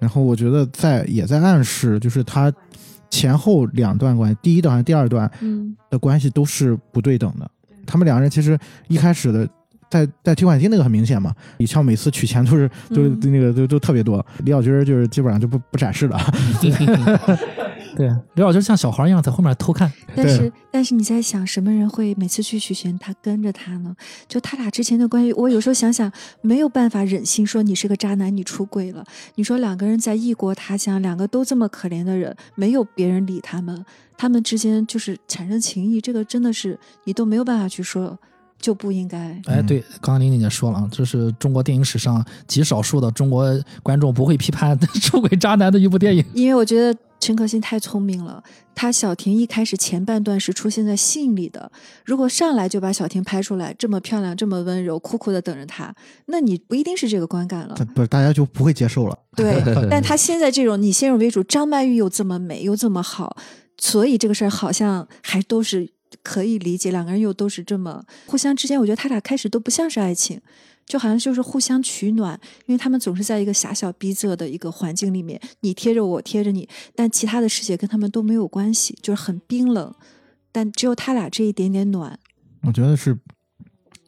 [0.00, 2.52] 然后我觉得在也在暗示，就是他
[3.10, 7.50] 前后两段关系，第一段和第二段嗯的关系都是不对等的。
[7.86, 8.58] 他们两个人其实
[8.88, 9.48] 一开始的
[9.90, 16.18] 在在提款机那个很明显嘛，李翘每次取钱都是都那个都都特别多，李小军就是基本上就不不展示了。
[17.98, 19.92] 对，刘老就像小孩一样在后面偷看。
[20.14, 23.92] 但是但是你在想，什么人会每次去取钱，他跟着他呢？
[24.28, 26.10] 就他俩之前的关系，我有时候想想，
[26.40, 29.04] 没有办法忍心说你是个渣男，你出轨了。
[29.34, 33.84] 你说两个人在异国他乡，两个都这么可怜的人，没有别人理他们，
[34.16, 38.16] 他们之间就是产生情谊，这个真的是你都没有办法去说，
[38.60, 39.18] 就不应该。
[39.18, 43.44] 哎，嗯对，刚刚玲玲姐说了，啊，这是中国电影史上极少数的中国
[43.82, 46.24] 观众不会批判 出轨渣男的一部电影。
[46.32, 48.42] 因为我觉得陈可辛太聪明了，
[48.74, 51.70] 他小婷一开始前半段是出现在信里的，
[52.04, 55.94] 如果上来就把小婷拍出来，这么漂亮，这么温柔，苦苦的等着他，
[56.26, 57.74] 那你不一定是这个观感了。
[57.94, 59.18] 不是大家就不会接受了。
[59.36, 63.36] 对， 但他现在这种你先入为主，张曼玉又这么美又这么好，
[63.78, 65.90] 所以这个事儿好像还都是
[66.22, 70.40] 可以理解，两个人又都是这么互相之间，我觉得他俩开始都不像是爱情。
[70.88, 76.66] 就好像就是互相取暖，因为他们总是在一个狭小逼仄的一个环境里面，你贴着我，我贴着你，
[76.96, 79.94] 但其他的世界跟他们都没有关系，就是很冰冷。
[80.50, 82.18] 但只有他俩这一点点暖，
[82.62, 83.16] 我觉得是，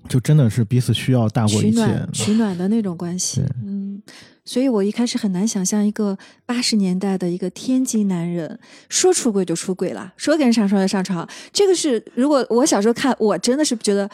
[0.09, 1.71] 就真的是彼此需要大过一切。
[1.71, 3.43] 取暖取暖的那种关系。
[3.63, 4.03] 嗯，
[4.45, 6.17] 所以我一开始很难想象一个
[6.47, 8.59] 八十年代的一个天津男人
[8.89, 11.29] 说出轨就出轨了，说跟人上床就上床。
[11.53, 14.11] 这个是如果我小时候看，我真的是觉得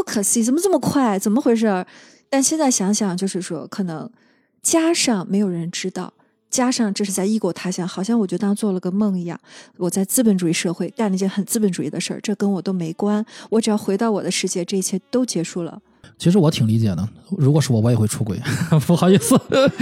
[0.00, 1.18] 不可思议，怎么这么快？
[1.18, 1.84] 怎么回事？
[2.30, 4.10] 但现在想想，就是说可能
[4.62, 6.14] 加上没有人知道。
[6.48, 9.38] 加上这是在异国他乡，好像我就当做了个梦一样。
[9.76, 13.22] 我在资本主义社会干了一件很资本主义的事儿，这跟我都没关。
[13.50, 15.78] 我只要回到我的世界，这一切都结束了。
[16.16, 17.06] 其实我挺理解的，
[17.36, 18.40] 如果是我，我也会出轨。
[18.86, 19.38] 不好意思，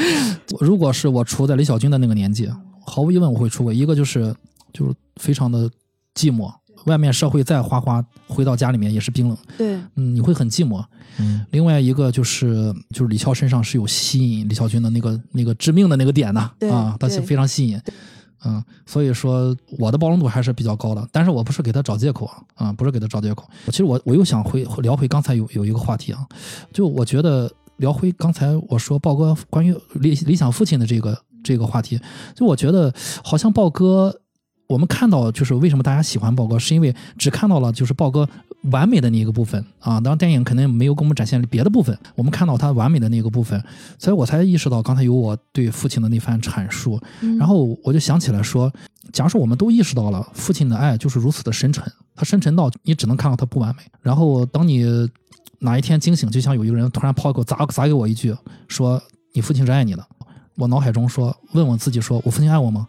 [0.58, 2.50] 如果是我处在李小军的那个年纪，
[2.84, 3.72] 毫无疑问我会出轨。
[3.72, 4.34] 一个就是
[4.72, 5.70] 就是非常的
[6.14, 6.52] 寂寞，
[6.88, 10.84] 外面社会再花花，回到家里面也是冰冷，对，嗯，你会很寂寞。
[11.18, 11.44] 嗯。
[11.50, 17.80] 另外一个就是就是李翘身上是有吸引李翘军的那个那个致命的那个点的对啊，他是非常吸引。
[18.44, 23.44] 嗯，所以说我的包容度还是比较高的，但是我不是给他找借口啊，啊，不是给他找借口。
[23.66, 26.24] 其实我我又想回聊回刚才有有一个话题啊，
[26.72, 32.00] 就我觉得聊回刚才我说豹哥关于理理想父亲的这个这个话题，
[32.36, 32.94] 就我觉得
[33.24, 34.20] 好像豹哥，
[34.68, 38.28] 我们看到就是为什么大家喜欢豹哥，是因为只看到了就是豹哥
[38.70, 43.62] 完美的那一个部分啊，当然电影肯定没有给我们展现别的部分，我们看到他完美的那个部分，
[43.98, 48.70] 所以我才意识到刚才有我对父亲的那番阐述，嗯然后我就想起来说，
[49.10, 51.82] 假如说我们都意识到了父亲的爱就是如此的深沉，
[52.14, 53.82] 他深沉到你只能看到他不完美。
[54.02, 54.84] 然后当你
[55.60, 58.36] 哪一天惊醒，就像有一个人突然抛一口砸砸给我一句，
[58.68, 60.06] 说你父亲是爱你的，
[60.56, 62.86] 我脑海中说问我自己说，我父亲爱我吗？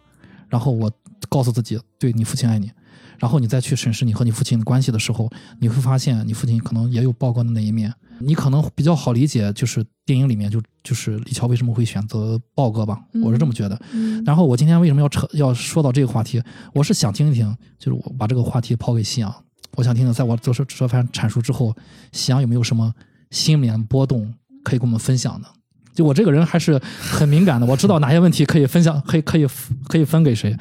[0.48, 0.90] 然后我
[1.30, 2.70] 告诉自己，对你父亲爱你。
[3.18, 7.92] 然后你再去审视你和你父亲的关系的时候，你会发现你父亲可能也有曝光的那一面。
[8.22, 13.80] 你可能比较好理解，就是电影里面就就是李乔为什么会选择豹哥吧，我是这么觉得。
[13.92, 16.42] 嗯然后我今天为什么要扯要说到这个话题？
[16.74, 19.34] 我是想听一听，就是我把这个话题抛给夕阳，
[19.76, 21.74] 我想听听，在我做出这番阐述之后，
[22.12, 22.94] 夕阳有没有什么
[23.30, 24.34] 心里面波动
[24.64, 25.48] 可以跟我们分享的？
[25.94, 29.46] 就我这个人还是很敏感的，我知道哪些问题可以分享，可以可以
[29.88, 30.56] 可以分给谁。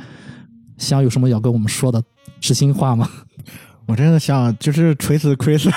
[0.79, 2.01] 夕阳有什么要跟我们说的
[2.39, 3.07] 知心话吗？
[3.85, 5.67] 我真的想就是锤死 Chris，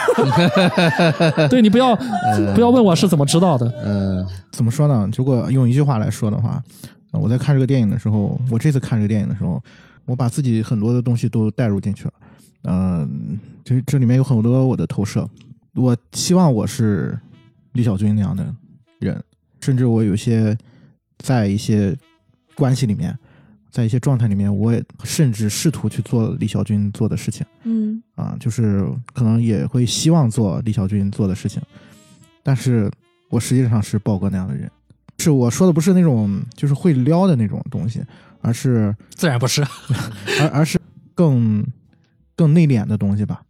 [1.49, 1.97] 对你不要
[2.55, 5.09] 不要问我是怎么知道的，呃，怎么说呢？
[5.17, 6.63] 如果用一句话来说的话，
[7.13, 9.63] 呃我在看这个电影的时候，我这次看这个电影的时候，
[10.05, 12.13] 我把自己很多的东西都带入进去了。
[12.65, 15.27] 嗯、这这里面有很多我的投射。
[15.75, 17.19] 我希望我是
[17.73, 18.45] 李小军那样的
[18.99, 19.19] 人，
[19.63, 20.55] 甚至我有些
[21.17, 21.97] 在一些
[22.55, 23.19] 关系里面，
[23.73, 27.45] 在一些状态里面，我也甚至试图去做李小军做的事情。
[27.65, 31.61] 嗯啊，就是可能也会希望做李小军做的事情，
[32.43, 32.91] 但是
[33.31, 34.71] 我实际上是豹哥那样的人，
[35.19, 38.05] 是我说的不是那种就是会撩的那种东西，
[38.43, 39.65] 而是自然不是。
[40.41, 40.79] 而而是
[41.15, 41.67] 更
[42.37, 43.43] 更内敛的东西吧，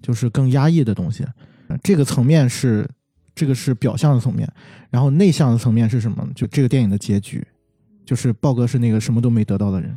[0.00, 1.24] 就是更压抑的东西。
[1.68, 2.88] 呃这个层面是
[3.34, 4.50] 这个是表象的层面，
[4.88, 6.26] 然后内向的层面是什么？
[6.34, 7.46] 就这个电影的结局，
[8.06, 9.94] 就是豹哥是那个什么都没得到的人，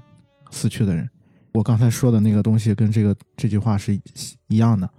[0.52, 1.10] 死去的人。
[1.53, 4.02] 我刚才说的那个东西跟这个这句话是一
[4.48, 4.90] 一样的。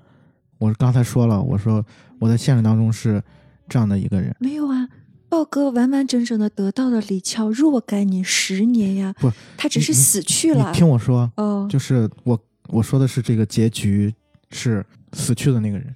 [0.59, 1.85] 我刚才说了，我说
[2.19, 3.23] 我在现实当中是
[3.69, 4.89] 这样的一个人，没有啊。
[5.29, 10.77] 豹哥完完整整的得到了李翘若干年、十年呀，不，他只是死去了你。
[10.77, 14.13] 听我说，哦，就是我我说的是这个结局
[14.51, 15.95] 是死去的那个人，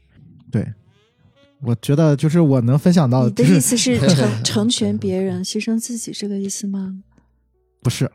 [0.53, 0.73] 对，
[1.63, 7.03] 我觉得就是我能分享到，你的意思是成 成全别人，牺牲自己，这个意思吗？
[7.83, 8.11] 不是，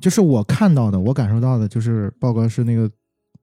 [0.00, 2.90] 就是我看到的，我感受到的，就是豹哥是那个，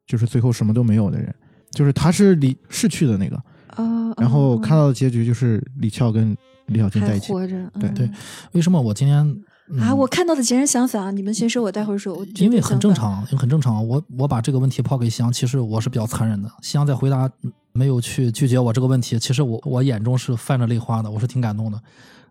[0.06, 1.34] 就是最后什么都没有的人，
[1.72, 3.36] 就是他是离逝去的那个，
[3.78, 4.60] 哦，然后哦。
[4.60, 6.36] 看到的结局就是李翘跟
[6.68, 7.94] 李小军在一起，活着，对嗯。
[7.94, 8.10] 对。
[8.54, 9.44] 为什么我今天、嗯
[9.78, 11.12] 啊，我看到的截然相反啊！
[11.12, 12.16] 你们先说，我待会儿说。
[12.16, 12.60] 我因为。
[12.62, 13.86] 很正常，因为很正常。
[13.88, 16.52] 我我把这个问题抛给夕阳，其实我是比较残忍的。
[16.62, 21.80] 夕阳在回答嗯没有去拒绝我这个问题，其实我我眼中是泛着泪花的，我是挺感动的。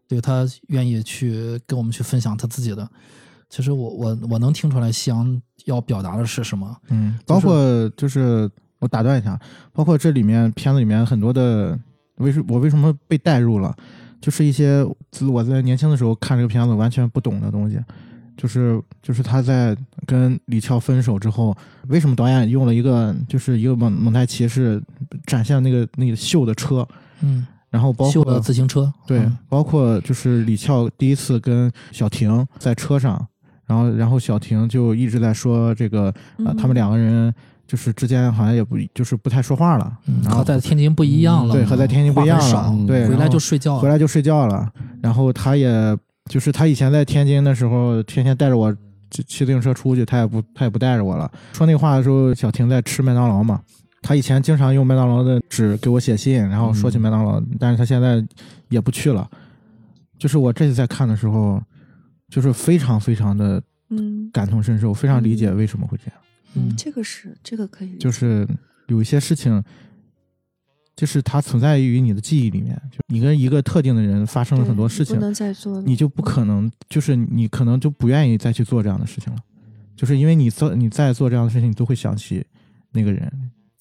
[0.06, 2.88] 对他愿意去跟我们去分享他自己的，
[3.50, 6.76] 其实我我我能听出来夕阳要表达的是什么。
[6.88, 8.50] 嗯，包括就是
[8.80, 9.38] 我打断一下，
[9.72, 11.78] 包括这里面片子里面很多的，
[12.16, 13.74] 为什我为什么被带入了，
[14.20, 17.78] 就是一些自我在年轻的时候看这个片子完全不懂的东西，
[18.36, 19.76] 就是就是他在
[20.06, 21.56] 跟李翘分手之后，
[21.88, 24.82] 为什么导演用了一个就是一个蒙蒙太奇是
[25.26, 26.86] 展现那个那个秀的车，
[27.20, 33.26] 嗯，然后包修括的自行车，对，嗯包括就是李翘第一次跟小婷在车上，
[33.66, 36.14] 然后然后小婷就一直在说这个
[36.44, 37.32] 呃，他们两个人
[37.68, 44.66] 就是之间好像也不就是不太说话了，嗯，然后和在天津不一样了，对和在天津不一样了话很少对回来就睡觉，回来就睡觉了，
[45.02, 45.96] 然后他也
[46.30, 48.74] 就是他以前在天津的时候，天天带着我
[49.10, 51.30] 骑骑自行车出去，他也不他也不带着我了。
[51.52, 53.60] 说那话的时候，小婷在吃麦当劳嘛。
[54.00, 58.24] 他以前经常用麦当劳的纸给我写信，然后说起麦当劳，但是他现在
[58.68, 59.28] 也不去了。
[60.18, 61.60] 就是我这次在看的时候，
[62.30, 66.14] 就是非常非常的嗯感同身受，非常理解为什么会这样。
[66.54, 68.46] 嗯，嗯这个是这个可以，就是
[68.88, 69.62] 有一些事情，
[70.96, 79.38] 就是它存在于你的记忆里面，就你跟一个特定的人发生了很多事情，不能再做了，你就不可能，就是你可能就不愿意再去做这样的事情了，
[79.94, 82.44] 就是因为你做你再做这样的事情，你都会想起
[82.92, 83.30] 那个人，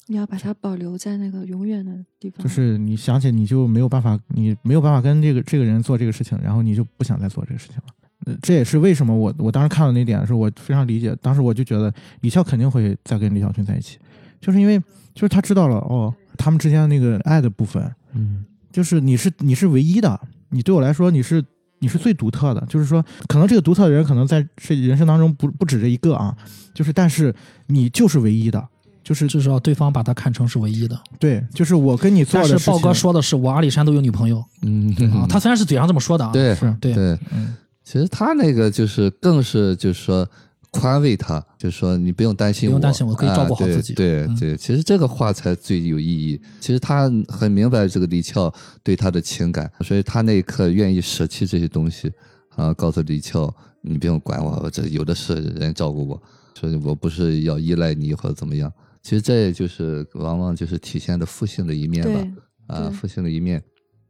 [0.07, 2.43] 你要把它保留在那个永远的地方。
[2.43, 7.83] 就是你想起你就没有办法，你没有办法跟这个这个人做这个事情，然后你就不想再做这个事情了。
[8.25, 11.15] 呃这也是为什么我我当时看到那点的时候，我非常理解。
[11.21, 13.97] 当时我就觉得李翘肯定会再跟李小军在一起，
[14.41, 14.79] 就是因为
[15.13, 20.19] 就是他知道了哦，他们之间的那个爱的部分，嗯就是你是你是唯一的，
[20.49, 21.43] 你对我来说你是
[21.79, 22.63] 你是最独特的。
[22.67, 26.35] 就是说，可能这个独特的人可能在这人生当中不不止这一个啊，
[26.73, 27.33] 就是但是
[27.67, 28.67] 你就是唯一的，
[29.03, 30.99] 就是至少对方把他看成是唯一的。
[31.17, 32.73] 对，就是我跟你做但是的事情。
[32.73, 37.55] 豹哥说的是我阿里山都有女朋友嗯啊，他虽然是嘴上这么说的啊，对是对对，嗯
[37.87, 40.29] 其实他那个就是更是就是说
[40.71, 46.37] 宽慰他，就是说你不用担心我，不用担心我可以照顾好啊对自己嗯对对，其实这个话才最有意义。
[46.59, 48.53] 其实他很明白这个李翘
[48.83, 52.11] 对他的情感，所以他那一刻愿意舍弃这些东西
[52.57, 56.21] 啊，告诉李翘你不用管我，我这有的是人照顾我，
[56.59, 58.69] 所以我不是要依赖你或者怎么样。
[59.01, 62.19] 其实这也就是往往就是体现的父性的一面吧。
[62.67, 63.63] 啊，对父亲的一面。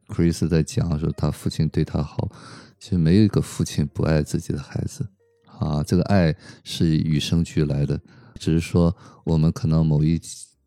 [0.08, 2.30] Chris 在讲说他父亲对他好，
[2.78, 5.06] 其实没有一个父亲不爱自己的孩子
[5.58, 6.34] 啊，这个爱
[6.64, 8.00] 是与生俱来的，
[8.38, 8.94] 只是说
[9.24, 10.20] 我们可能某一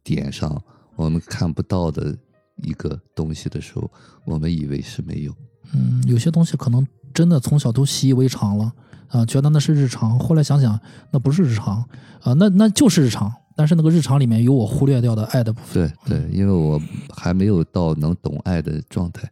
[0.04, 0.62] 点上
[0.96, 2.16] 我们看不到的
[2.58, 3.90] 一个东西的时候，
[4.26, 5.34] 我们以为是没有。
[5.74, 8.72] 嗯，有些东西可能真的从小都习以为常了
[9.08, 10.80] 啊、觉得那是日常，后来想想
[11.12, 11.84] 那不是日常
[12.22, 15.92] 啊、那那就是日常，但是那个日常里面有我忽略掉的爱的部分。
[16.06, 16.82] 对对，因为我
[17.14, 19.30] 还没有到能懂爱的状态。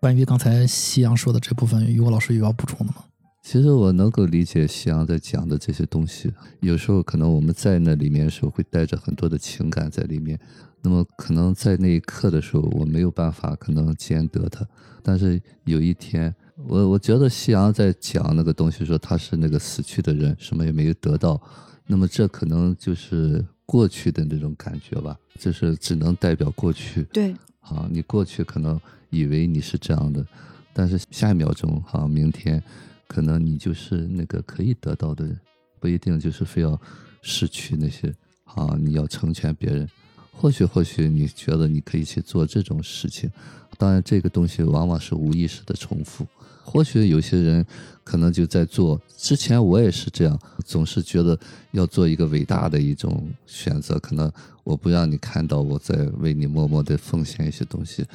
[0.00, 3.04] 关于刚才夕阳说的这部分，于果老师有要补充的吗？
[3.42, 10.40] 其实我能够理解夕阳在讲的这些东西，有时候可能我们在那里面的时候会带着很多的情感在里面，
[10.80, 14.66] 那么可能在那一刻的时候我没有办法可能兼得它，
[15.02, 16.34] 但是有一天，
[16.66, 21.38] 我我觉得夕阳在讲那个东西说他是那个死去的人，什么也没有得到，
[21.86, 28.80] 那么这可能就是过去的那种感觉吧，就是只能代表过去，对，啊，你过去可能
[29.10, 30.26] 以为你是这样的，
[30.72, 32.62] 但是下一秒钟，哈、明天
[33.06, 35.38] 可能你就是那个可以得到的人，
[35.78, 36.80] 不一定就是非要
[37.20, 38.14] 失去那些，
[38.44, 39.88] 啊，你要成全别人。
[40.32, 43.30] 或许，或许你觉得你可以去做这种事情，
[43.76, 46.26] 当然这个东西往往是无意识的重复。
[46.62, 47.66] 或许有些人
[48.04, 51.38] 可能就在做，之前我也是这样，总是觉得
[51.72, 54.32] 要做一个伟大的一种选择，可能
[54.62, 58.06] 我不让你看到我在为你默默的奉献一些东西，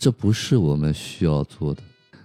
[0.00, 1.82] 这不是我们需要做的。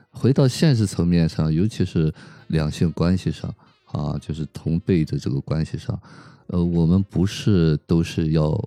[0.10, 2.12] 回到现实层面上，尤其是
[2.48, 3.54] 两性关系上
[3.88, 6.00] 啊，就是同辈的这个关系上，
[6.48, 8.58] 呃，我们不是都是要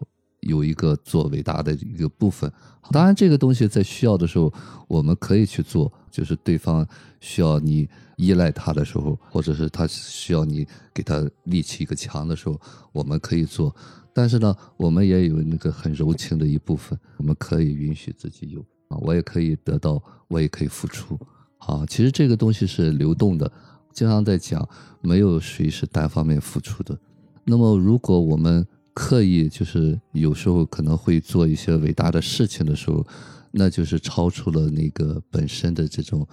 [0.40, 2.52] 有一个做伟大的一个部分。
[2.90, 4.52] 当然，这个东西在需要的时候，
[4.86, 6.86] 我们可以去做，就是对方
[7.18, 12.60] 需要你依赖他的时候，或者是他需要你给他立起一个墙的时候，
[12.92, 13.74] 我们可以做。
[14.12, 21.18] 但是呢，我们也有那个很柔情的一部分，我们可以允许自己有啊，我也可以得到，我也可以付出。
[21.58, 23.50] 啊，其实这个东西是流动的，
[23.92, 24.66] 经常在讲，
[25.00, 26.98] 没有谁是单方面付出的。
[27.44, 33.06] 那么，如果我们刻意就是有时候可能会做一些伟大的事情的时候，
[33.50, 36.26] 那就是超出了那个本身的这种，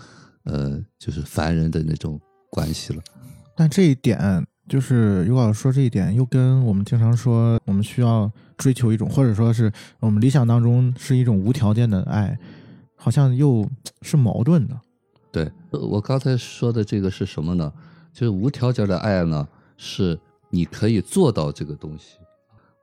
[0.44, 2.19] 呃，就是凡人的那种
[2.49, 3.02] 关系了。
[3.56, 12.38] 但这一点就是尤老师说这一点，又跟我们经常说我们需要追求一种，或者说是我们理想当中是一种无条件的爱，
[12.96, 13.70] 好像又
[14.02, 14.80] 是矛盾的。
[15.32, 17.72] 对，我刚才说的这个是什么呢？
[18.12, 19.48] 就是无条件的爱呢，
[19.78, 20.18] 是
[20.50, 22.18] 你可以做到这个东西，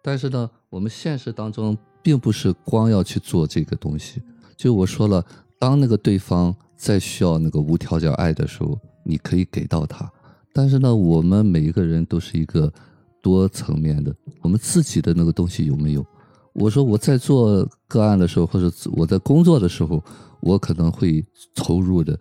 [0.02, 4.22] 但是呢，我们现实当中并不是光要去做这个东西。
[4.56, 5.24] 就我说了，
[5.58, 10.08] 当那个对方在需要那个无条件爱的时候，你可以给到他。
[10.52, 12.72] 但是呢，我们每一个人都是一个
[13.22, 16.04] 多层面的，我们自己的那个东西有没有？
[16.54, 20.02] 我说我在做个案的时候，或者我在工作的时候，
[20.40, 21.24] 我可能会
[21.54, 22.18] 投入的，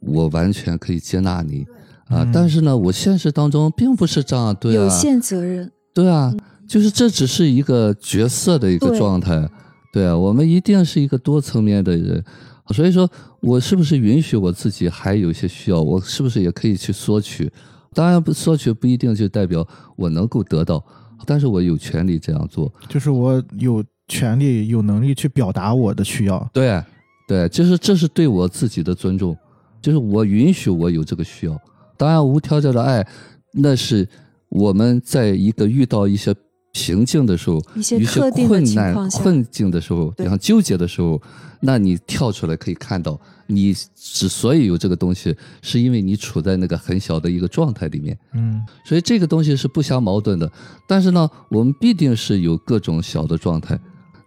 [0.00, 1.64] 我完全可以接纳你
[2.08, 2.24] 啊。
[2.24, 6.34] 嗯但是呢，我现实当中并不是这样，对啊，有限责任，对啊，
[6.66, 9.48] 就是这只是一个角色的一个状态，
[9.94, 12.22] 对啊，我们一定是一个多层面的人，
[12.74, 17.50] 所以说我是不是允许我自己还有一些需要，我是不是也可以去索取？
[17.94, 19.66] 当然不索取不一定就代表
[19.96, 20.84] 我能够得到，
[21.24, 26.48] 但是我有权利这样做，就是我有权利、有能力去表达我的需要。
[26.52, 26.82] 对
[27.26, 29.36] 对，就是这是对我自己的尊重，
[29.82, 31.60] 就是我允许我有这个需要。
[31.96, 33.06] 当然，无条件的爱，
[33.52, 34.08] 那是
[34.48, 36.34] 我们在一个遇到一些
[36.78, 41.20] 瓶颈的时候，一些一些特定的困难、情况下困境的时候，比对方纠结的时候，
[41.60, 48.16] 那你跳出来可以看到，你之所以有这个东西，是因为你处在那个很小的一个状态里面。
[48.34, 50.50] 嗯所以这个东西是不相矛盾的。
[50.86, 53.78] 但是呢，我们必定是有各种小的状态。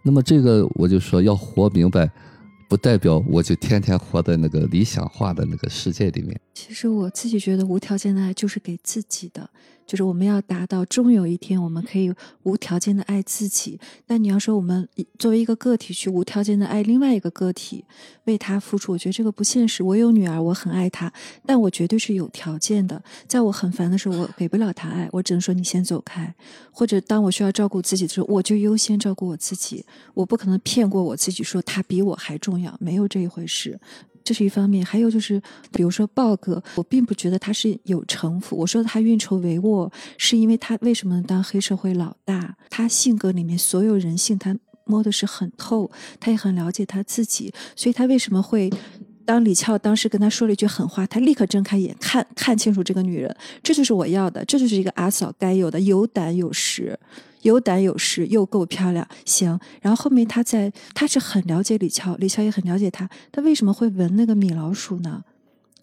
[0.04, 2.10] 那么这个我就说要活明白，
[2.68, 6.38] 不代表我就天天活在那个理想化的那个世界里面。
[6.54, 9.48] 其实我自己觉得无条件的爱就是给自己的，
[9.92, 12.10] 就是我们要达到终有一天我们可以
[12.44, 13.78] 无条件的爱自己。
[14.06, 14.88] 但你要说我们
[15.18, 17.84] 作为一个个体去无条件的爱另外一个个体，
[18.24, 19.82] 为他付出，我觉得这个不现实。
[19.82, 21.12] 我有女儿，我很爱她，
[21.44, 23.04] 但我绝对是有条件的。
[23.26, 26.34] 在我很烦的时候，我给不了她爱，我只能说你先走开。
[26.70, 29.84] 或者当我需要照顾自己的时候，我就优先照顾我自己。
[30.14, 33.78] 我不可能骗过我自己说他比我还重要，没有这一回事。
[34.24, 35.40] 这是一方面，还有就是，
[35.72, 38.56] 比如说豹哥，我并不觉得他是有城府。
[38.56, 42.56] 我说他运筹帷幄，是因为他为什么能当黑社会老大？
[42.70, 48.70] 他性格里面所有人性，他摸的是很透，他也很了解他自己，所以他为什么会？
[49.24, 56.98] 当李翘当时跟他说了一句狠话，他立刻睁开眼看看清楚这个女人，这就是我要的，这就是一个阿嫂该有的，有胆有识。
[57.42, 59.58] 有胆有识又够漂亮，行。
[59.80, 63.08] 然后后面他在，他是很了解李翘，李翘也很了解他。
[63.30, 65.22] 他为什么会闻那个米老鼠呢？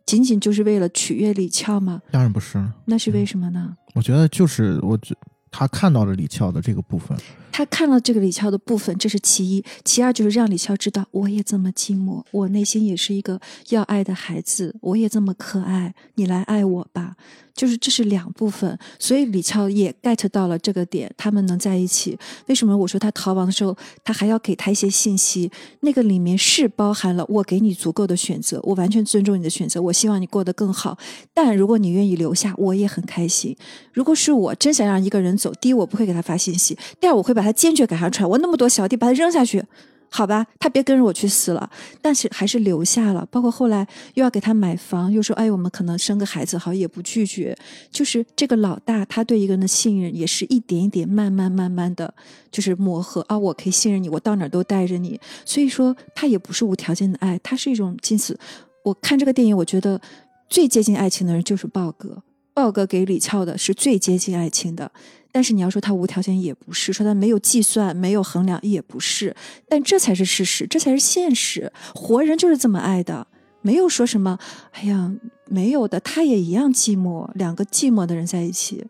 [0.06, 2.02] 仅仅就是为了取悦李翘吗？
[2.12, 3.76] 当然不是，那是为什么呢？
[3.94, 5.16] 我觉得就是我觉
[5.52, 7.18] 他看到了李翘的这个部分，
[7.52, 17.16] 他看了这个李翘的部分，这是其一；其二就是让李翘知道，我也这么寂寞，我内心也是一个要爱的孩子，我也这么可爱，你来爱我吧。
[17.60, 22.18] 就是这是两部分，所以李翘也 get 到了这个点，他们能在一起。
[22.46, 25.52] 为什么我说他逃亡的时候，他还要给他一些信息？
[25.82, 30.98] 那个里面是包含了我给你足够的选择，我完全尊重你的选择，我希望你过得更好。
[31.34, 33.54] 但如果你愿意留下，我也很开心。
[33.92, 38.30] 如果是我真想让一个人走，第一我不会给他发信息，第二我会把他坚决赶上船。
[38.30, 39.62] 我那么多小弟，把他扔下去。
[40.10, 41.70] 好吧，他别跟着我去死了，
[42.02, 43.26] 但是还是留下了。
[43.30, 47.56] 包括后来又要给他买房，又说哎，我们可能生个孩子，好也不拒绝。
[47.92, 52.14] 就是这个老大，他对一个人的信任也是一点一点、慢慢慢慢的
[52.52, 53.38] 就是磨合啊。
[53.38, 55.20] 我可以信任你，我到哪儿都带着你。
[55.46, 58.38] 所以说，他也不是无条件的爱，他是一种近似。
[58.84, 60.02] 我看这个电影，我觉得
[60.50, 62.24] 最接近爱情的人就是豹哥。
[62.54, 64.92] 豹哥给李翘的是最接近爱情的，
[65.32, 69.36] 但是你要说他无条件也不是，说他没有计算、没有衡量也不是，
[69.68, 71.72] 但这才是事实，这才是现实。
[71.94, 73.28] 活人就是这么爱的，
[73.62, 74.38] 没有说什么，
[74.72, 75.14] 哎呀，
[75.48, 78.86] 没有的，他也一样寂寞，两个寂寞的人在一起。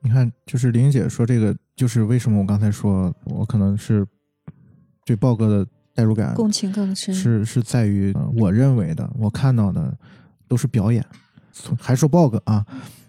[0.00, 4.06] 你看，就是玲姐说这个，就是为什么我刚才说我可能是
[5.04, 9.92] 对豹哥的代入感共情更深，是是在于、呃我认为的，我看到的
[10.46, 11.18] 都是表演，从
[11.80, 12.64] 还说 bug 啊，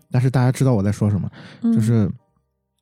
[0.10, 1.30] 但是大家知道我在说什么，
[1.62, 2.10] 嗯就是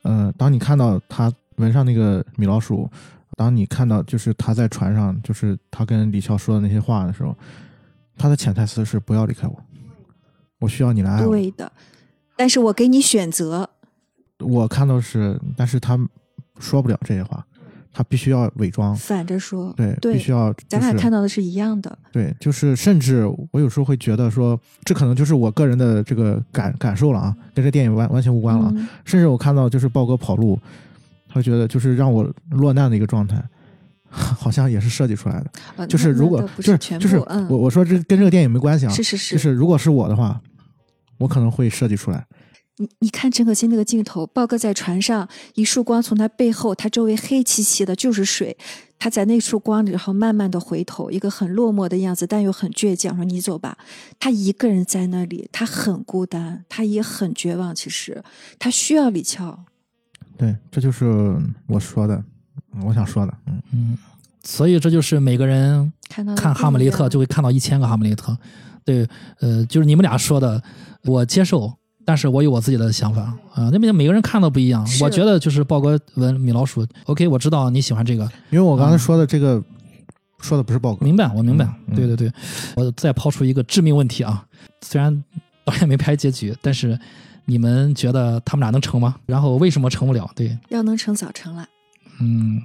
[0.04, 2.90] 呃，当你看到他纹上那个米老鼠，
[3.36, 7.36] 当你看到就是他在船上，就是他跟李翘说的那些话的时候，
[8.18, 9.60] 他的潜台词是不要离开我，
[10.60, 11.32] 我需要你来爱我。
[11.32, 11.72] 对的，
[12.36, 13.70] 但是我给你选择，
[14.40, 15.98] 我看到是，但是他
[16.60, 17.46] 说不了这些话，
[17.98, 20.66] 他必须要伪装，反着说，对，对必须要、就是。
[20.68, 21.98] 咱俩看到的是一样的。
[22.12, 28.70] 对，就是甚至我有时候会觉得说，这可能就是我个人的这个感感受了啊，跟这电影完完全无关了
[29.06, 30.60] 甚至我看到就是豹哥跑路，
[31.30, 33.42] 他觉得就是让我落难的一个状态，
[34.10, 35.52] 好像也是设计出来的。
[35.78, 40.42] 呃就是如果就是，就是嗯，我我说这跟这个电影没关系啊，是是是，就是如果是我的话，
[41.18, 42.26] 我可能会设计出来。
[42.78, 48.58] 你你看陈可辛那个镜头，豹哥在船上，一束光从他背后，他周围黑漆漆的，就是水。
[48.98, 53.78] 他在那束光里，然后慢慢的回头，一个很落寞的样子，但又很倔强，说你走吧。
[54.18, 57.76] 他一个人在那里，他很孤单，他也很绝望。
[57.76, 58.24] 其实
[58.58, 59.66] 他需要李翘，
[60.38, 61.06] 对，这就是
[61.68, 62.24] 我说的，
[62.86, 63.38] 我想说的。
[63.48, 63.98] 嗯，嗯，
[64.44, 68.36] 所以这就是每个人看到看哈姆雷特就会看到一千个哈姆雷特。
[68.86, 69.08] 对，
[69.42, 70.64] 呃，就是你们俩说的，
[71.04, 71.74] 我接受，
[72.06, 73.22] 但是我有我自己的想法
[73.54, 73.70] 啊。
[73.72, 79.62] 那边每个人看到不一样，我觉得就是豹哥纹米老鼠，OK，我知道你喜欢这个，因为我刚才说的这个、
[80.40, 81.66] 说的不是豹哥，明白，我明白。
[81.88, 82.32] 嗯对对对，
[82.76, 84.46] 我再抛出一个致命问题啊，
[84.82, 85.24] 虽然
[85.64, 86.98] 导演没拍结局，但是
[87.46, 89.16] 你们觉得他们俩能成吗？
[89.26, 90.30] 然后为什么成不了？
[90.36, 91.66] 对，要能成早成了。
[92.20, 92.62] 嗯，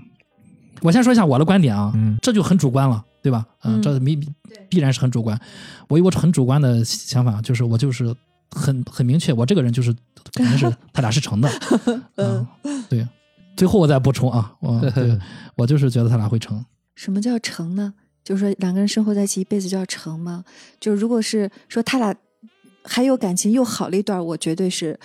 [0.83, 3.47] 我先说一下我的观点啊，嗯这就很主观了，对吧？
[3.63, 4.21] 嗯这必
[4.69, 5.39] 必然是很主观。
[5.89, 8.15] 我有我很主观的想法，就是我就是
[8.51, 9.95] 很很明确，我这个人就是
[10.35, 11.49] 肯定是他俩是成的。
[12.17, 12.47] 嗯，
[12.89, 13.07] 对。
[13.57, 15.19] 最后我再补充啊，我 对
[15.55, 16.65] 我就是觉得他俩会成。
[16.95, 17.93] 什么叫成呢？
[18.25, 20.45] 就是说两个人生活在一起一辈子就要成吗？
[20.79, 22.15] 就如果是说他俩
[22.85, 24.99] 还有感情又好了一段，我绝对是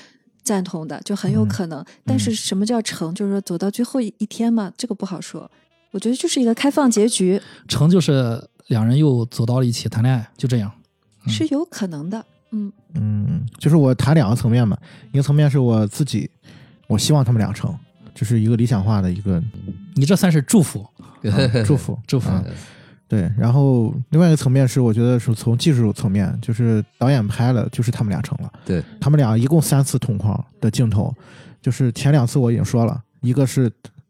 [0.44, 1.84] 赞同的，就很有嗯可能。
[2.06, 3.14] 但是什么叫成？
[3.14, 5.50] 就是说走到最后一一天嘛，这个不好说。
[5.92, 10.72] 我觉得就是一个开放结局，成就是两人又走到了一起谈恋爱，就这样。
[11.26, 12.26] 嗯是有可能的。
[12.52, 14.78] 嗯，嗯，就是我谈两个层面嘛，
[15.12, 16.30] 一个层面是我自己，
[16.88, 17.74] 我希望他们俩成，
[18.14, 19.42] 就是一个理想化的一个、
[19.96, 20.88] 你这算是祝福，
[21.24, 21.36] 啊
[21.66, 22.30] 祝福祝福。
[22.30, 22.44] 啊。
[23.08, 28.52] 对，然后另外一个层面是，我觉得是从技术层面，就是导演拍了，就是他们俩成了。
[28.66, 31.14] 对，他们俩一共三次同框的镜头，
[31.62, 33.70] 就是前两次我已经说了，一个是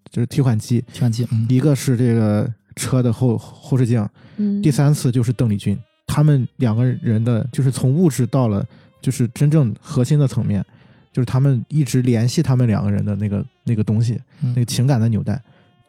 [0.10, 4.08] 就是提款机，提款机，嗯，一个是这个车的后后视镜，
[4.38, 8.66] 嗯，第三次就是邓丽君，他们两个人的就是从物质到了
[9.02, 10.64] 就是真正核心的层面，
[11.12, 15.42] 就是他们一直联系他们两个人的那个那个东西，嗯那个情感的纽带，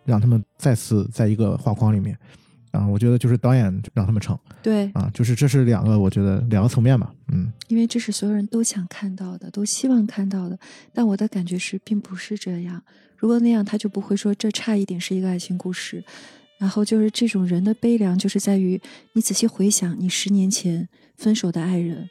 [0.05, 2.16] 让他们再次在一个画框里面。
[2.72, 3.64] 啊，我觉得就是导演
[3.94, 10.59] 让他们成对，啊，就是这是两个我觉得两个层面吧，嗯，因为这是所有人都想看到的，都希望看到的。
[10.93, 12.82] 但我的感觉是，并不是这样。
[13.16, 16.05] 如果那样，他就不会说这差一点是一个爱情故事。
[16.59, 18.81] 然后就是这种人的悲凉，就是在于
[19.12, 22.09] 你仔细回想，你十年前分手的爱人，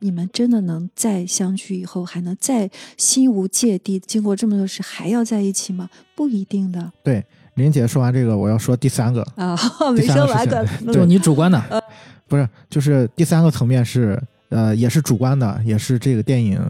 [0.00, 5.88] 你们真的能再相聚以后，还能再心无芥蒂，经过这么多事还要在一起吗？
[6.14, 7.24] 不一定的对。
[7.54, 9.58] 林姐说完这个，我要说第三个，啊，
[9.92, 11.82] 没第三个说完的就你主观的，
[12.28, 14.16] 不是，就是第三个层面是，
[14.50, 16.60] 呃，也是主观的，也是这个电影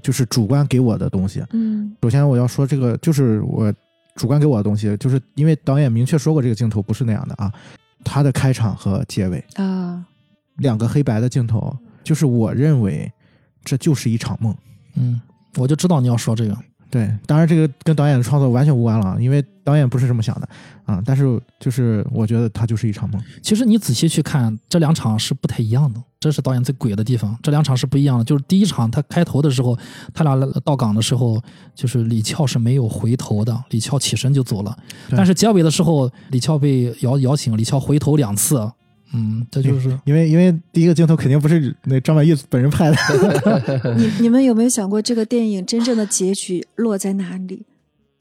[0.00, 1.42] 就是主观给我的东西。
[1.50, 3.74] 嗯首先我要说这个，就是我
[4.14, 7.52] 主观给我的东西，就是因为导演明确说过这个镜头不是那样的啊，
[8.04, 10.04] 他的开场和结尾啊，
[10.56, 11.74] 两个黑白的镜头，
[12.04, 13.10] 就是我认为
[13.64, 14.54] 这就是一场梦。
[14.96, 15.20] 嗯，
[15.56, 16.56] 我就知道你要说这个，
[16.90, 20.48] 对，当然这个跟导演的创作完全无关了啊，因为导演不是这么想的
[20.84, 21.02] 啊。
[21.04, 23.22] 但是就是我觉得它就是一场梦。
[23.42, 27.36] 其实你仔细去看，这两场是不太一样的，这是导演最鬼的地方。
[27.42, 29.76] 这两场是不一样的，就是第一场他开头的时候，
[30.14, 31.42] 他俩到岗的时候，
[31.74, 34.76] 就是李翘是没有回头的，李翘起身就走了。
[35.10, 38.70] 但是结尾的时候，李翘被摇摇醒，李翘回头两次，
[39.12, 42.96] 嗯，这就是因为因为第一个镜头肯定不是那张曼玉本人拍的，
[43.98, 47.66] 你你们有没有想过，这个电影真正的结局落在哪里？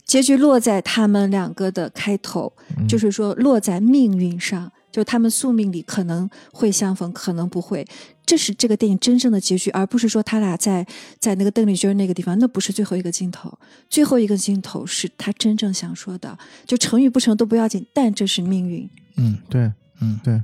[0.03, 7.85] 结局落在他们两个的开头，嗯就是说落在命运上，就他们宿命里可能会相逢，可能不会。
[8.25, 10.85] 这是这个电影真正的结局，而不是说他俩在
[11.19, 13.51] 在那个邓丽君那个地方，那不是最后一个镜头。
[13.89, 18.89] 最后一个镜头是他真正想说的，就成与不成都不要紧，但这是命运。
[19.17, 20.41] 嗯对嗯，对，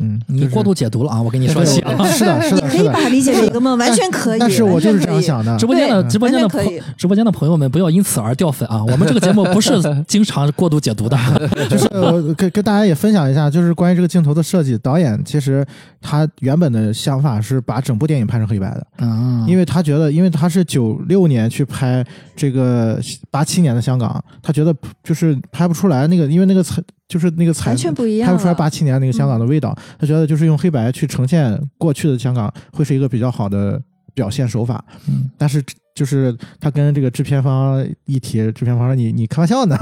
[0.00, 1.20] 嗯，你过度解读了啊！
[1.20, 1.64] 我跟你说。
[1.66, 2.94] 是的，是的，你可以把。
[3.00, 4.38] 它理解为一个梦，完全可以。
[4.38, 5.66] 但是我就是这样想的直。
[5.66, 6.64] 播间的直播间的朋
[6.96, 8.82] 直播间的朋友们不要因此而掉粉啊！
[8.84, 9.72] 我们这个节目不是
[10.06, 11.16] 经常过度解读的。
[11.68, 15.66] 就是我跟跟大家也分享一下，就是关于这个镜头的设计，导演其实
[16.00, 22.04] 他原本的想法是把整部电影拍成黑白的，嗯，因为他觉得，因为他是九六年去拍
[22.36, 23.00] 这个
[23.30, 33.82] 八七年的香港，他觉得就是拍不出来那个，因为那个彩就是那个彩完全不一样拍不出来八七年那个香港的味道，他觉得就是用黑白去呈现过去的香港会是一个比较好的
[34.18, 35.62] 表现手法，嗯但是
[35.94, 39.76] 就是他跟这个制片方一提，制片方说你你开玩笑呢，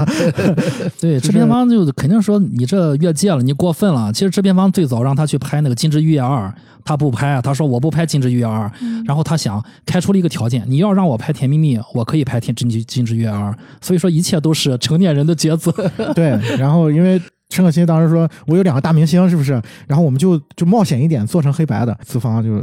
[1.01, 4.11] 对， 制片方就肯定说你这越界了，你过分了。
[4.13, 6.47] 其实制片方最早让他去拍那个《金枝玉叶二》，
[6.85, 13.51] 他不拍，他说我不拍《金枝玉叶二》，嗯然后他想开出了一个条件，你要让我拍《甜蜜蜜》，我可以拍《天金枝金枝玉叶二》。
[13.81, 15.71] 所以说一切都是成年人的抉择。
[16.13, 19.61] 对，然后因为陈可辛当时说，我有两个大明星，是不是？
[19.87, 21.95] 然后我们就就冒险一点，做成黑白的。
[22.03, 22.59] 资方就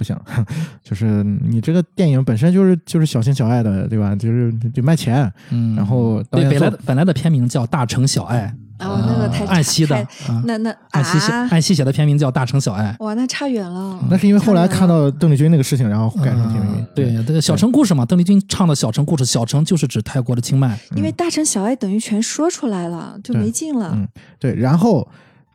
[0.00, 0.16] 不行，
[0.82, 4.16] 就是你这个电影本身就是就是小情小爱的，对吧？
[4.16, 5.30] 就是得卖钱。
[5.50, 10.08] 嗯，然后导对，演本来本来的片名叫《大城小爱哦，那个太》，按熙的
[10.46, 12.96] 那那按熙写啊，按熙写的片名叫《大城小爱》。
[13.04, 14.02] 哇，那差远了。
[14.10, 16.86] 那是因为后来看到邓丽君那个事情，然后改成甜蜜蜜嗯。
[16.94, 20.78] 对，这个小城故事嘛，邓丽君唱的小城故事，小城就是指泰国的清迈。
[20.96, 23.92] 因为大城小爱等于全说出来了，就没劲了。
[23.94, 24.08] 嗯
[24.38, 25.06] 对，然后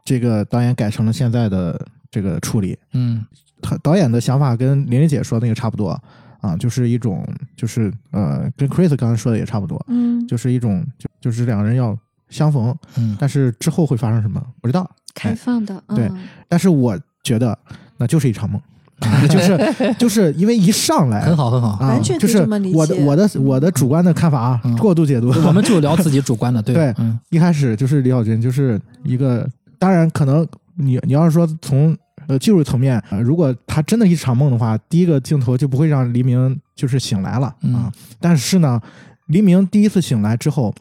[0.03, 2.77] 这个导演改成了现在的这个处理。
[2.93, 3.26] 嗯
[3.68, 6.00] 他导演的想法跟玲玲姐说的那个差不多
[6.42, 7.26] 啊，就是一种
[7.56, 9.84] 就是呃，跟 Chris 刚才说的也差不多。
[9.88, 11.98] 嗯，就是一种就就是两个人要
[12.30, 14.90] 相逢，嗯，但是之后会发生什么不知道。
[15.16, 17.58] 开放的，对嗯但是我觉得
[17.98, 18.62] 那就是一场梦，
[19.30, 21.70] 就是就是因为一上来很好很好。
[21.70, 22.40] 啊，完全就是
[22.74, 25.30] 我的我的我的主观的看法啊，嗯过度解读。
[25.48, 31.96] 我们就聊自己主观的，对 对嗯一开始就是李小军就是一个，当然可能你你要是说从
[32.27, 37.57] 呃技术层面，呃如果他真的一场梦的话，第一个镜头就不会让黎明就是醒来了啊。
[37.61, 38.81] 嗯但是呢，
[39.27, 40.73] 黎明第一次醒来之后，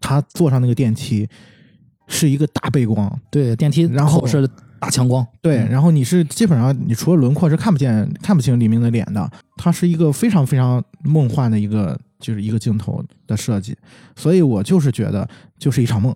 [0.00, 1.28] 他坐上那个电梯
[2.08, 4.48] 是一个大背光，对，电梯然后是
[4.78, 13.76] 大强光，对，嗯然后你是基本上你除了轮廓是看不见看不清黎明的脸的，它是一个非常非常梦幻的一个就是一个镜头的设计，
[14.16, 15.28] 所以我就是觉得
[15.64, 16.14] 就是一场梦，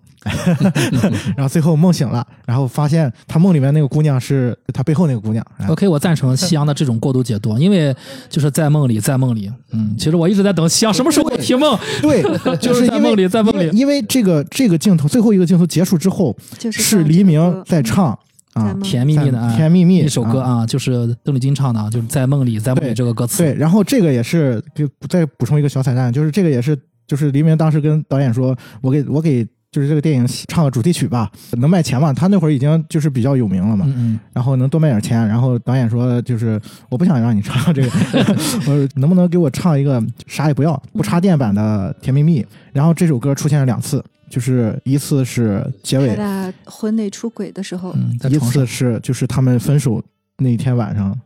[1.35, 7.97] 然后最后梦醒了，然后发现他梦里面那个姑娘是他背后那个姑娘，哎 OK，我赞成夕阳的这种过度解读，因为
[8.29, 9.51] 就是在梦里，在梦里。
[9.73, 11.79] 嗯，其实我一直在等夕阳什么时候会提梦。
[12.03, 12.23] 对，
[12.61, 18.09] 就是在梦里在梦里因为因为这个这个镜头最后一个镜头结束之后，就是黎明在唱
[18.53, 23.43] 啊，甜蜜蜜的啊，甜蜜蜜一首歌啊，就是邓丽君唱的啊，就是在梦里，在梦里这个歌词。
[23.43, 32.13] 对，然后这个也是就再补充一个小彩蛋，就是这个也是就是黎明当时跟导演说，我给我给就是这个电影唱个主题曲吧，能卖钱吗？
[32.13, 35.27] 他那会儿已经就是比较有名了嘛，嗯嗯，然后能多卖点钱。
[35.27, 37.91] 然后导演说就是我不想让你唱这个，
[38.71, 42.43] 我能不能给我唱一个啥也不要不插电版的《甜蜜蜜》？
[42.73, 50.03] 然后这首歌出现了两次，就是一次是结他尾，俩婚内出轨的时候，嗯，一次是就是他们分手
[50.39, 51.19] 那天晚上，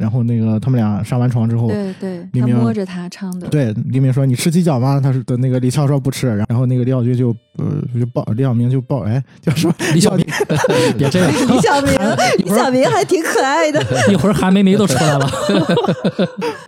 [0.00, 1.68] 然后那个他们俩上完床之后。
[1.68, 7.28] 对对，黎明他摸着他唱的，对，黎明说：“你吃鸡脚吗？”他说的那个李翘说不吃，然后那个李小军就
[7.58, 7.66] 呃
[7.98, 10.24] 就抱李小明就抱哎，就说李小明，
[10.96, 11.92] 别这样， 李小明，
[12.44, 13.84] 李小明还挺可爱的。
[14.10, 15.30] 一会儿韩梅梅都出来了。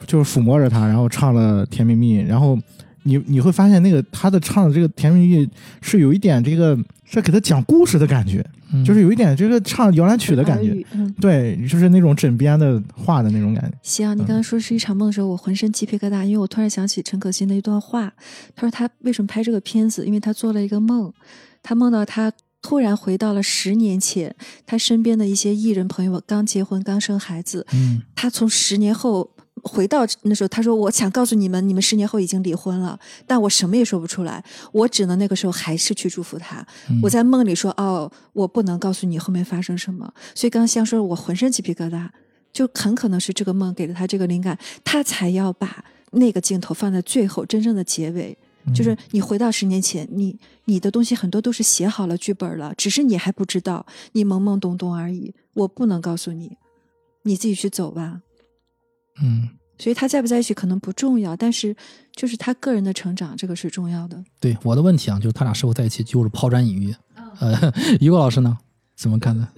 [0.07, 2.59] 就是抚摸着他，然后唱了《甜蜜蜜》，然后
[3.05, 5.47] 你你会发现那个他的唱的这个《甜蜜蜜》
[5.81, 8.85] 是有一点这个是给他讲故事的感觉，嗯。
[8.85, 13.79] 就是有一点这个唱摇篮曲的感觉，嗯，对，就是那种枕边的话的那种感觉。
[13.83, 18.13] 行，你刚刚说是一场梦的时候，我浑身鸡皮疙瘩，因为我突然想起陈可辛的一段话，
[18.55, 21.13] 他说他为什么拍这个片子，因为他做了一个梦，
[21.63, 24.35] 他梦到他突然回到了十年前，
[24.65, 28.03] 他身边的一些艺人朋友刚结婚、刚生孩子，嗯。
[28.15, 29.29] 他从十年后
[29.63, 36.67] 回到那时候，他说：“我想告诉你们，你们十年后已经离婚了，但我什么也说不出来，我只能那个时候还是去祝福他。
[36.91, 40.13] 嗯我在梦里说：哦，我不能告诉你后面发生什么。
[40.35, 42.09] 所以刚刚香说，我浑身鸡皮疙瘩，
[42.53, 48.37] 就很可能是这个梦给了他这个灵感，他才要把那个镜头放在最后真正的结尾。”
[48.73, 55.35] 就是你回到十年前，你你的东西很多都是写好了剧本了，只是你还不知道，你懵懵懂懂而已。
[55.55, 56.57] 我不能告诉你，
[57.25, 58.21] 你自己去走吧。
[59.23, 61.75] 嗯，所以他在不在一起可能不重要，但是
[62.15, 64.23] 就是他个人的成长，这个是重要的。
[64.41, 66.95] 对，我的问题啊，就是他俩是否在一起，就是抛砖引玉。
[67.41, 68.57] 呃， 于果老师呢，
[68.97, 69.49] 怎么看呢？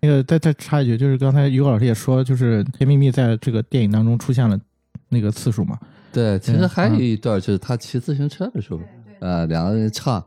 [0.00, 4.58] 那个再再插一句，就是刚才于果老师也说，就是《甜蜜蜜》在这个电影当中出现了
[5.08, 5.78] 那个次数嘛，
[6.12, 8.80] 对，其实嗯还有一段就是他骑自行车的时候，
[9.20, 10.24] 呃，两个人唱，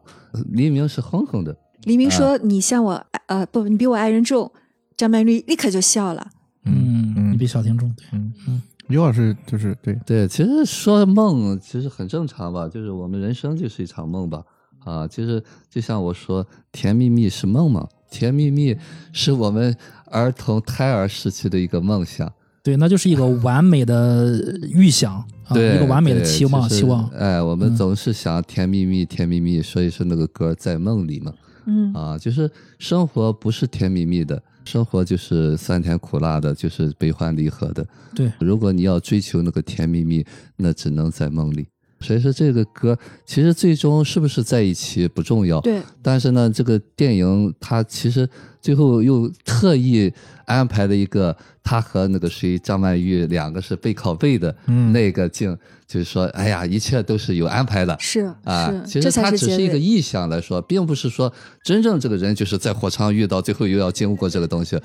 [0.52, 4.52] 黎明是哼哼的，黎明说：“你像我，呃，不，你比我爱人重。”
[4.98, 6.28] 张曼玉立刻就笑了。
[6.66, 7.90] 嗯，嗯你比小婷重。
[7.96, 14.44] 对，嗯嗯，于老师就是对，对，其实说梦其实很正常吧，就是我们人生就是一场梦吧。
[14.86, 18.76] 啊，其实就像我说，甜蜜蜜是梦嘛，甜蜜蜜
[19.12, 19.76] 是我们
[20.06, 22.32] 儿童胎儿时期的一个梦想。
[22.64, 24.42] 对，那就是一个完美的
[24.72, 27.08] 预想 啊，对，一个完美的期望，就是期望。
[27.10, 31.32] 哎，我们嗯总是想甜蜜蜜，甜蜜蜜，所以说那个歌在梦里嘛。
[31.66, 32.50] 嗯，啊，就是
[32.80, 37.84] 生活不是甜蜜蜜的，生活就是酸甜苦辣的，就是悲欢离合的。
[38.14, 40.24] 对，如果你要追求那个甜蜜蜜，
[40.58, 41.66] 那只能在梦里。
[42.02, 48.28] 所以说这个歌其实最终是不是在一起不重要，对，但是呢，这个电影它其实
[48.62, 50.12] 最后又特意
[50.46, 55.58] 安排了一个他和那个谁张曼玉两个是背靠背的嗯那个镜，
[55.88, 57.96] 就是说，哎呀，一切都是有安排的。
[58.00, 59.80] 是啊，是，其实它只是一个。
[59.80, 64.80] 意象来说，并不是说真正这个人就是在火场遇到，最后又要经过这个东西，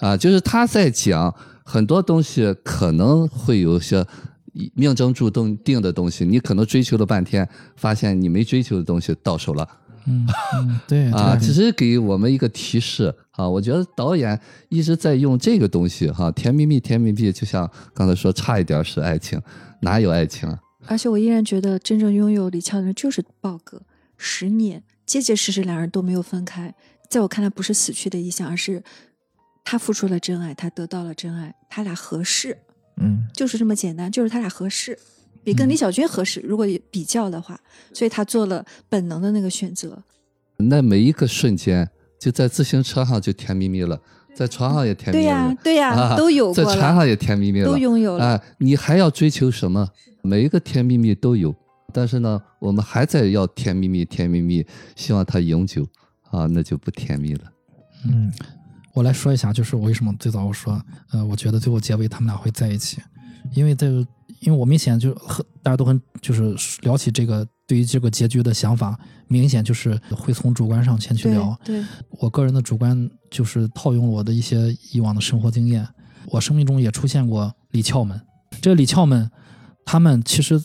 [0.00, 1.32] 啊，就是他在讲
[1.62, 4.04] 很多东西可能会有些
[4.74, 9.68] 命中注定定的东西，你可能追求了半天，发现你没追求的东西到手了
[10.06, 13.46] 嗯嗯，对 啊，对只是给我们一个提示啊。
[13.48, 19.40] 我觉得导演一直在用这个东西哈，甜蜜蜜，甜蜜蜜，就像刚才说，差一点是爱情，
[19.82, 20.58] 哪有爱情啊？
[20.86, 23.82] 而且我依然觉得，真正拥有李翘的人就是豹哥，
[24.16, 26.74] 十年结结实实，两人都没有分开。
[27.10, 28.82] 在我看来，不是死去的意象，而是
[29.62, 32.56] 他付出了真爱，他得到了真爱，他俩合适，
[33.00, 34.98] 嗯就是这么简单，就是他俩合适，
[35.44, 36.40] 比跟李小军合适。
[36.40, 37.58] 如果比较的话，
[37.92, 40.02] 所以他做了本能的那个选择。
[40.56, 41.88] 那每一个瞬间，
[42.18, 44.00] 就在自行车上就甜蜜蜜了，
[44.34, 48.24] 在床上也甜蜜蜜了，对呀、对呀、啊都有在过在，船上也甜蜜蜜了，都拥有了。
[48.24, 48.42] 啊！
[48.58, 49.88] 你还要追求什么？
[50.22, 51.54] 每一个甜蜜蜜都有，
[51.92, 54.66] 但是呢，我们还在要甜蜜蜜，甜蜜蜜，
[54.96, 55.86] 希望它永久
[56.30, 57.42] 啊，那就不甜蜜了。
[58.04, 58.32] 嗯
[58.98, 63.00] 我来说一下，就是我为什么最早我说，呃，我觉得最后结尾他们俩会在一起，
[63.52, 64.04] 因为这个，
[64.40, 68.98] 因为我明显就很大家都很就是聊起这个对于这个结局的想法，
[69.28, 71.56] 明显就是会从主观上先去聊。
[71.64, 75.86] 对，我个人的主观就是套用了我的一些以往的生活经验，
[76.26, 78.20] 我生命中也出现过李翘们，
[78.60, 79.30] 这个李翘们，
[79.84, 80.60] 他们其实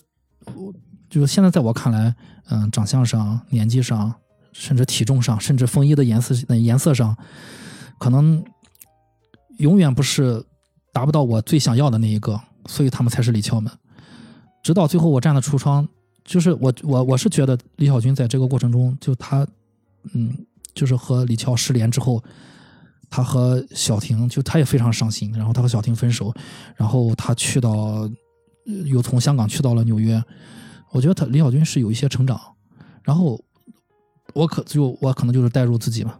[1.07, 2.15] 就是现在在我看来，
[2.49, 4.11] 嗯，长相上、年纪上，
[4.53, 7.15] 甚至体重上，甚至风衣的颜色呃颜色上，
[8.03, 8.43] 可能
[9.59, 10.45] 永远不是
[10.91, 13.71] 达不到我最想要的那一个，所以他们才是李翘们。
[14.61, 15.87] 直到最后我站在橱窗，
[16.25, 19.47] 就是我我我是觉得李小军在这个过程中，就他，
[20.13, 20.37] 嗯，
[20.73, 22.21] 就是和李翘失联之后，
[23.09, 26.33] 他和小婷就他也非常伤心，然后他和小婷分手，
[26.75, 28.09] 然后他去到
[28.83, 30.21] 又从香港去到了纽约，
[30.91, 32.37] 我觉得他李小军是有一些成长，
[33.01, 33.41] 然后
[34.33, 36.13] 我可就我可能就是代入自己嘛，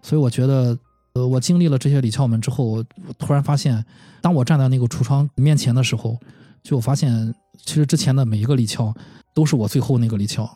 [0.00, 0.78] 所以我觉得，
[1.16, 3.82] 呃，我经历了这些李翘们之后，我我突然发现，
[4.20, 6.18] 当我站在那个橱窗面前的时候，
[6.62, 7.34] 就我发现，
[7.64, 8.94] 其实之前的每一个李翘
[9.34, 10.46] 都是我最后那个李翘，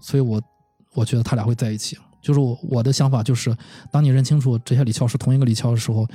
[0.00, 0.40] 所以我
[0.94, 1.98] 我觉得他俩会在一起。
[2.22, 3.56] 就是我我的想法就是，
[3.90, 6.06] 当你认清楚这些李翘是同一个李翘的时候，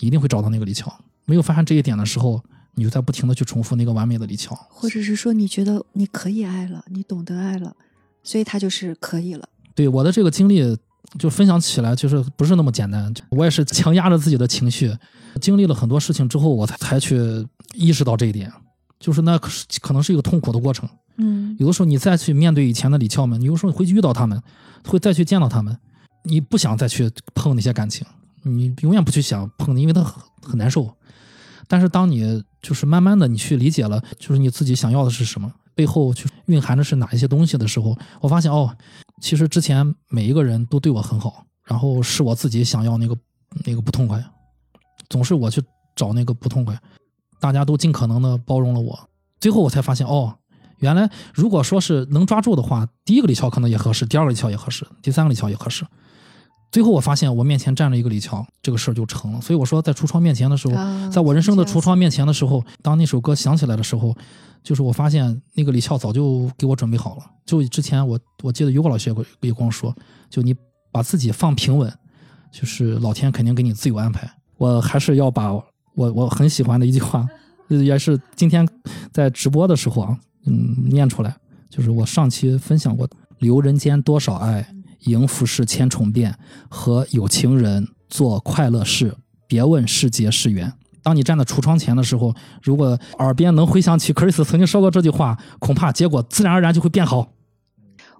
[0.00, 0.94] 你一定会找到那个李翘。
[1.24, 2.38] 没有发现这一点的时候，
[2.74, 4.54] 你就在不停的去重复那个完美的李翘。
[4.68, 7.74] 或者是说你觉得你可以爱了，你懂得爱了，
[8.22, 9.48] 所以他就是可以了。
[9.74, 10.76] 对我的这个经历，
[11.18, 13.12] 就分享起来，就是不是那么简单。
[13.30, 14.94] 我也是强压着自己的情绪，
[15.40, 18.52] 经历了很多事情之后，我才才去意识到这一点，
[18.98, 20.88] 就是那可是可能是一个痛苦的过程。
[21.16, 24.42] 嗯有的时候你再去面对以前的李翘们，你有时候会遇到他们，
[24.88, 25.76] 会再去见到他们，
[26.24, 28.04] 你不想再去碰那些感情，
[28.42, 30.92] 你永远不去想碰，因为它很很难受。
[31.68, 38.76] 但是当你就是慢慢的你去理解了，就是你自己想要的是什么，背后去蕴含的是哪一些东西的时候，我发现哦，
[39.24, 43.16] 其实之前每一个人都对我很好，然后是我自己想要那个
[43.64, 44.22] 那个不痛快，
[45.08, 45.62] 总是我去
[45.96, 46.78] 找那个不痛快，
[47.40, 49.08] 大家都尽可能的包容了我，
[49.40, 50.36] 最后我才发现哦，
[50.80, 55.86] 原来如果说是能抓住的话，第一个李乔可能也合适，第二个李乔也合适，第三个李乔也合适。
[56.70, 59.40] 最后我发现我面前站着一个李乔，这个事儿就成了。
[59.40, 64.14] 所以我说，在橱窗面前的时候，啊在我人生的橱窗面前的时候，当那首歌响起来的时候，
[64.64, 67.22] 就是我发现那个李翘早就给我准备好了。
[67.44, 69.16] 就之前我我记得于果老师也
[69.48, 69.94] 也跟我说，
[70.30, 70.56] 就你
[70.90, 71.92] 把自己放平稳，
[72.50, 74.28] 就是老天肯定给你自由安排。
[74.56, 75.62] 我还是要把我
[75.94, 77.28] 我很喜欢的一句话，
[77.68, 78.66] 也是今天
[79.12, 81.36] 在直播的时候啊，嗯，念出来，
[81.68, 83.06] 就是我上期分享过：
[83.40, 84.66] 留人间多少爱，
[85.00, 86.34] 迎浮世千重变，
[86.70, 89.14] 和有情人做快乐事，
[89.46, 90.72] 别问是劫是缘。
[91.04, 97.30] 当你站在橱窗前的时候，如果耳边能回想起 Chris 曾经说过这句话，恐怕结果自然而然就会变好。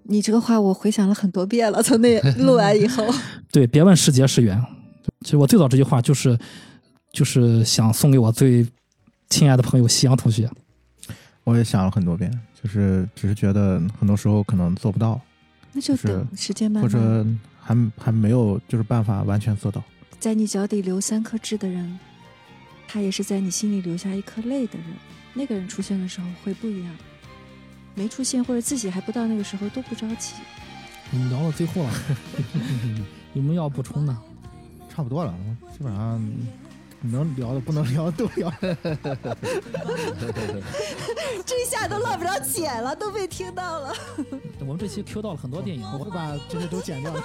[0.04, 3.04] 你这个话我回想了很多遍了，从那录完以后，
[3.50, 4.62] 对，别问是劫是缘。
[5.22, 6.38] 其实我最早这句话就是，
[7.10, 8.66] 就是想送给我最
[9.30, 10.48] 亲爱的朋友夕阳同学。
[11.44, 12.30] 我也想了很多遍，
[12.62, 15.18] 就是只是觉得很多时候可能做不到，
[15.72, 16.88] 那就是等时间慢或。
[16.88, 17.26] 者
[17.58, 19.82] 还还没有就是办法完全做到。
[20.18, 21.98] 在你脚底留三颗痣的人，
[22.86, 24.86] 他也是在你心里留下一颗泪的人。
[25.32, 26.96] 那个人出现的时候会不一样，
[27.94, 30.34] 没出现或者自己还不到那个时候都不着急。
[31.12, 31.90] 我们聊到最后了，
[33.34, 34.16] 有没有要补充的？
[34.94, 35.34] 差不多了，
[35.76, 36.24] 基本上
[37.00, 38.52] 能聊的不能聊的都聊。
[41.44, 43.92] 这一下都落不着剪了，都被听到了。
[44.60, 47.20] 我们这期 Q 到了很多电影，我会把这些都剪掉的，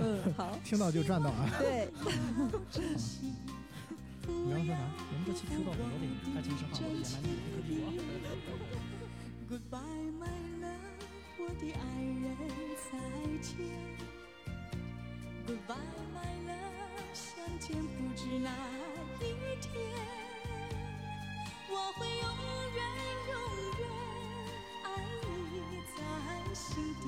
[0.00, 1.50] 嗯，好，听到就赚到啊！
[1.58, 1.88] 对。
[4.26, 4.76] 你刚刚说啥？
[5.10, 7.14] 我们这期 Q 到很多电影，爱情神话，我的野蛮
[7.62, 8.72] 女人和帝国。
[9.50, 10.22] Goodbye, my
[10.62, 11.04] love，
[11.38, 12.24] 我的爱人，
[12.80, 12.88] 再
[13.42, 13.52] 见。
[15.46, 16.18] Goodbye, my
[16.48, 17.22] love，相
[17.58, 18.48] 见不知哪
[19.20, 19.22] 一
[19.60, 19.70] 天。
[21.68, 22.24] 我会永
[22.74, 22.78] 远
[23.28, 23.32] 永
[23.80, 23.82] 远
[24.84, 24.86] 爱
[25.52, 25.54] 你
[25.94, 25.98] 在
[26.54, 26.64] 心
[27.02, 27.04] 底，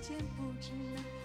[0.00, 1.19] 间不知哪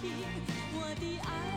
[0.00, 1.47] 我的爱。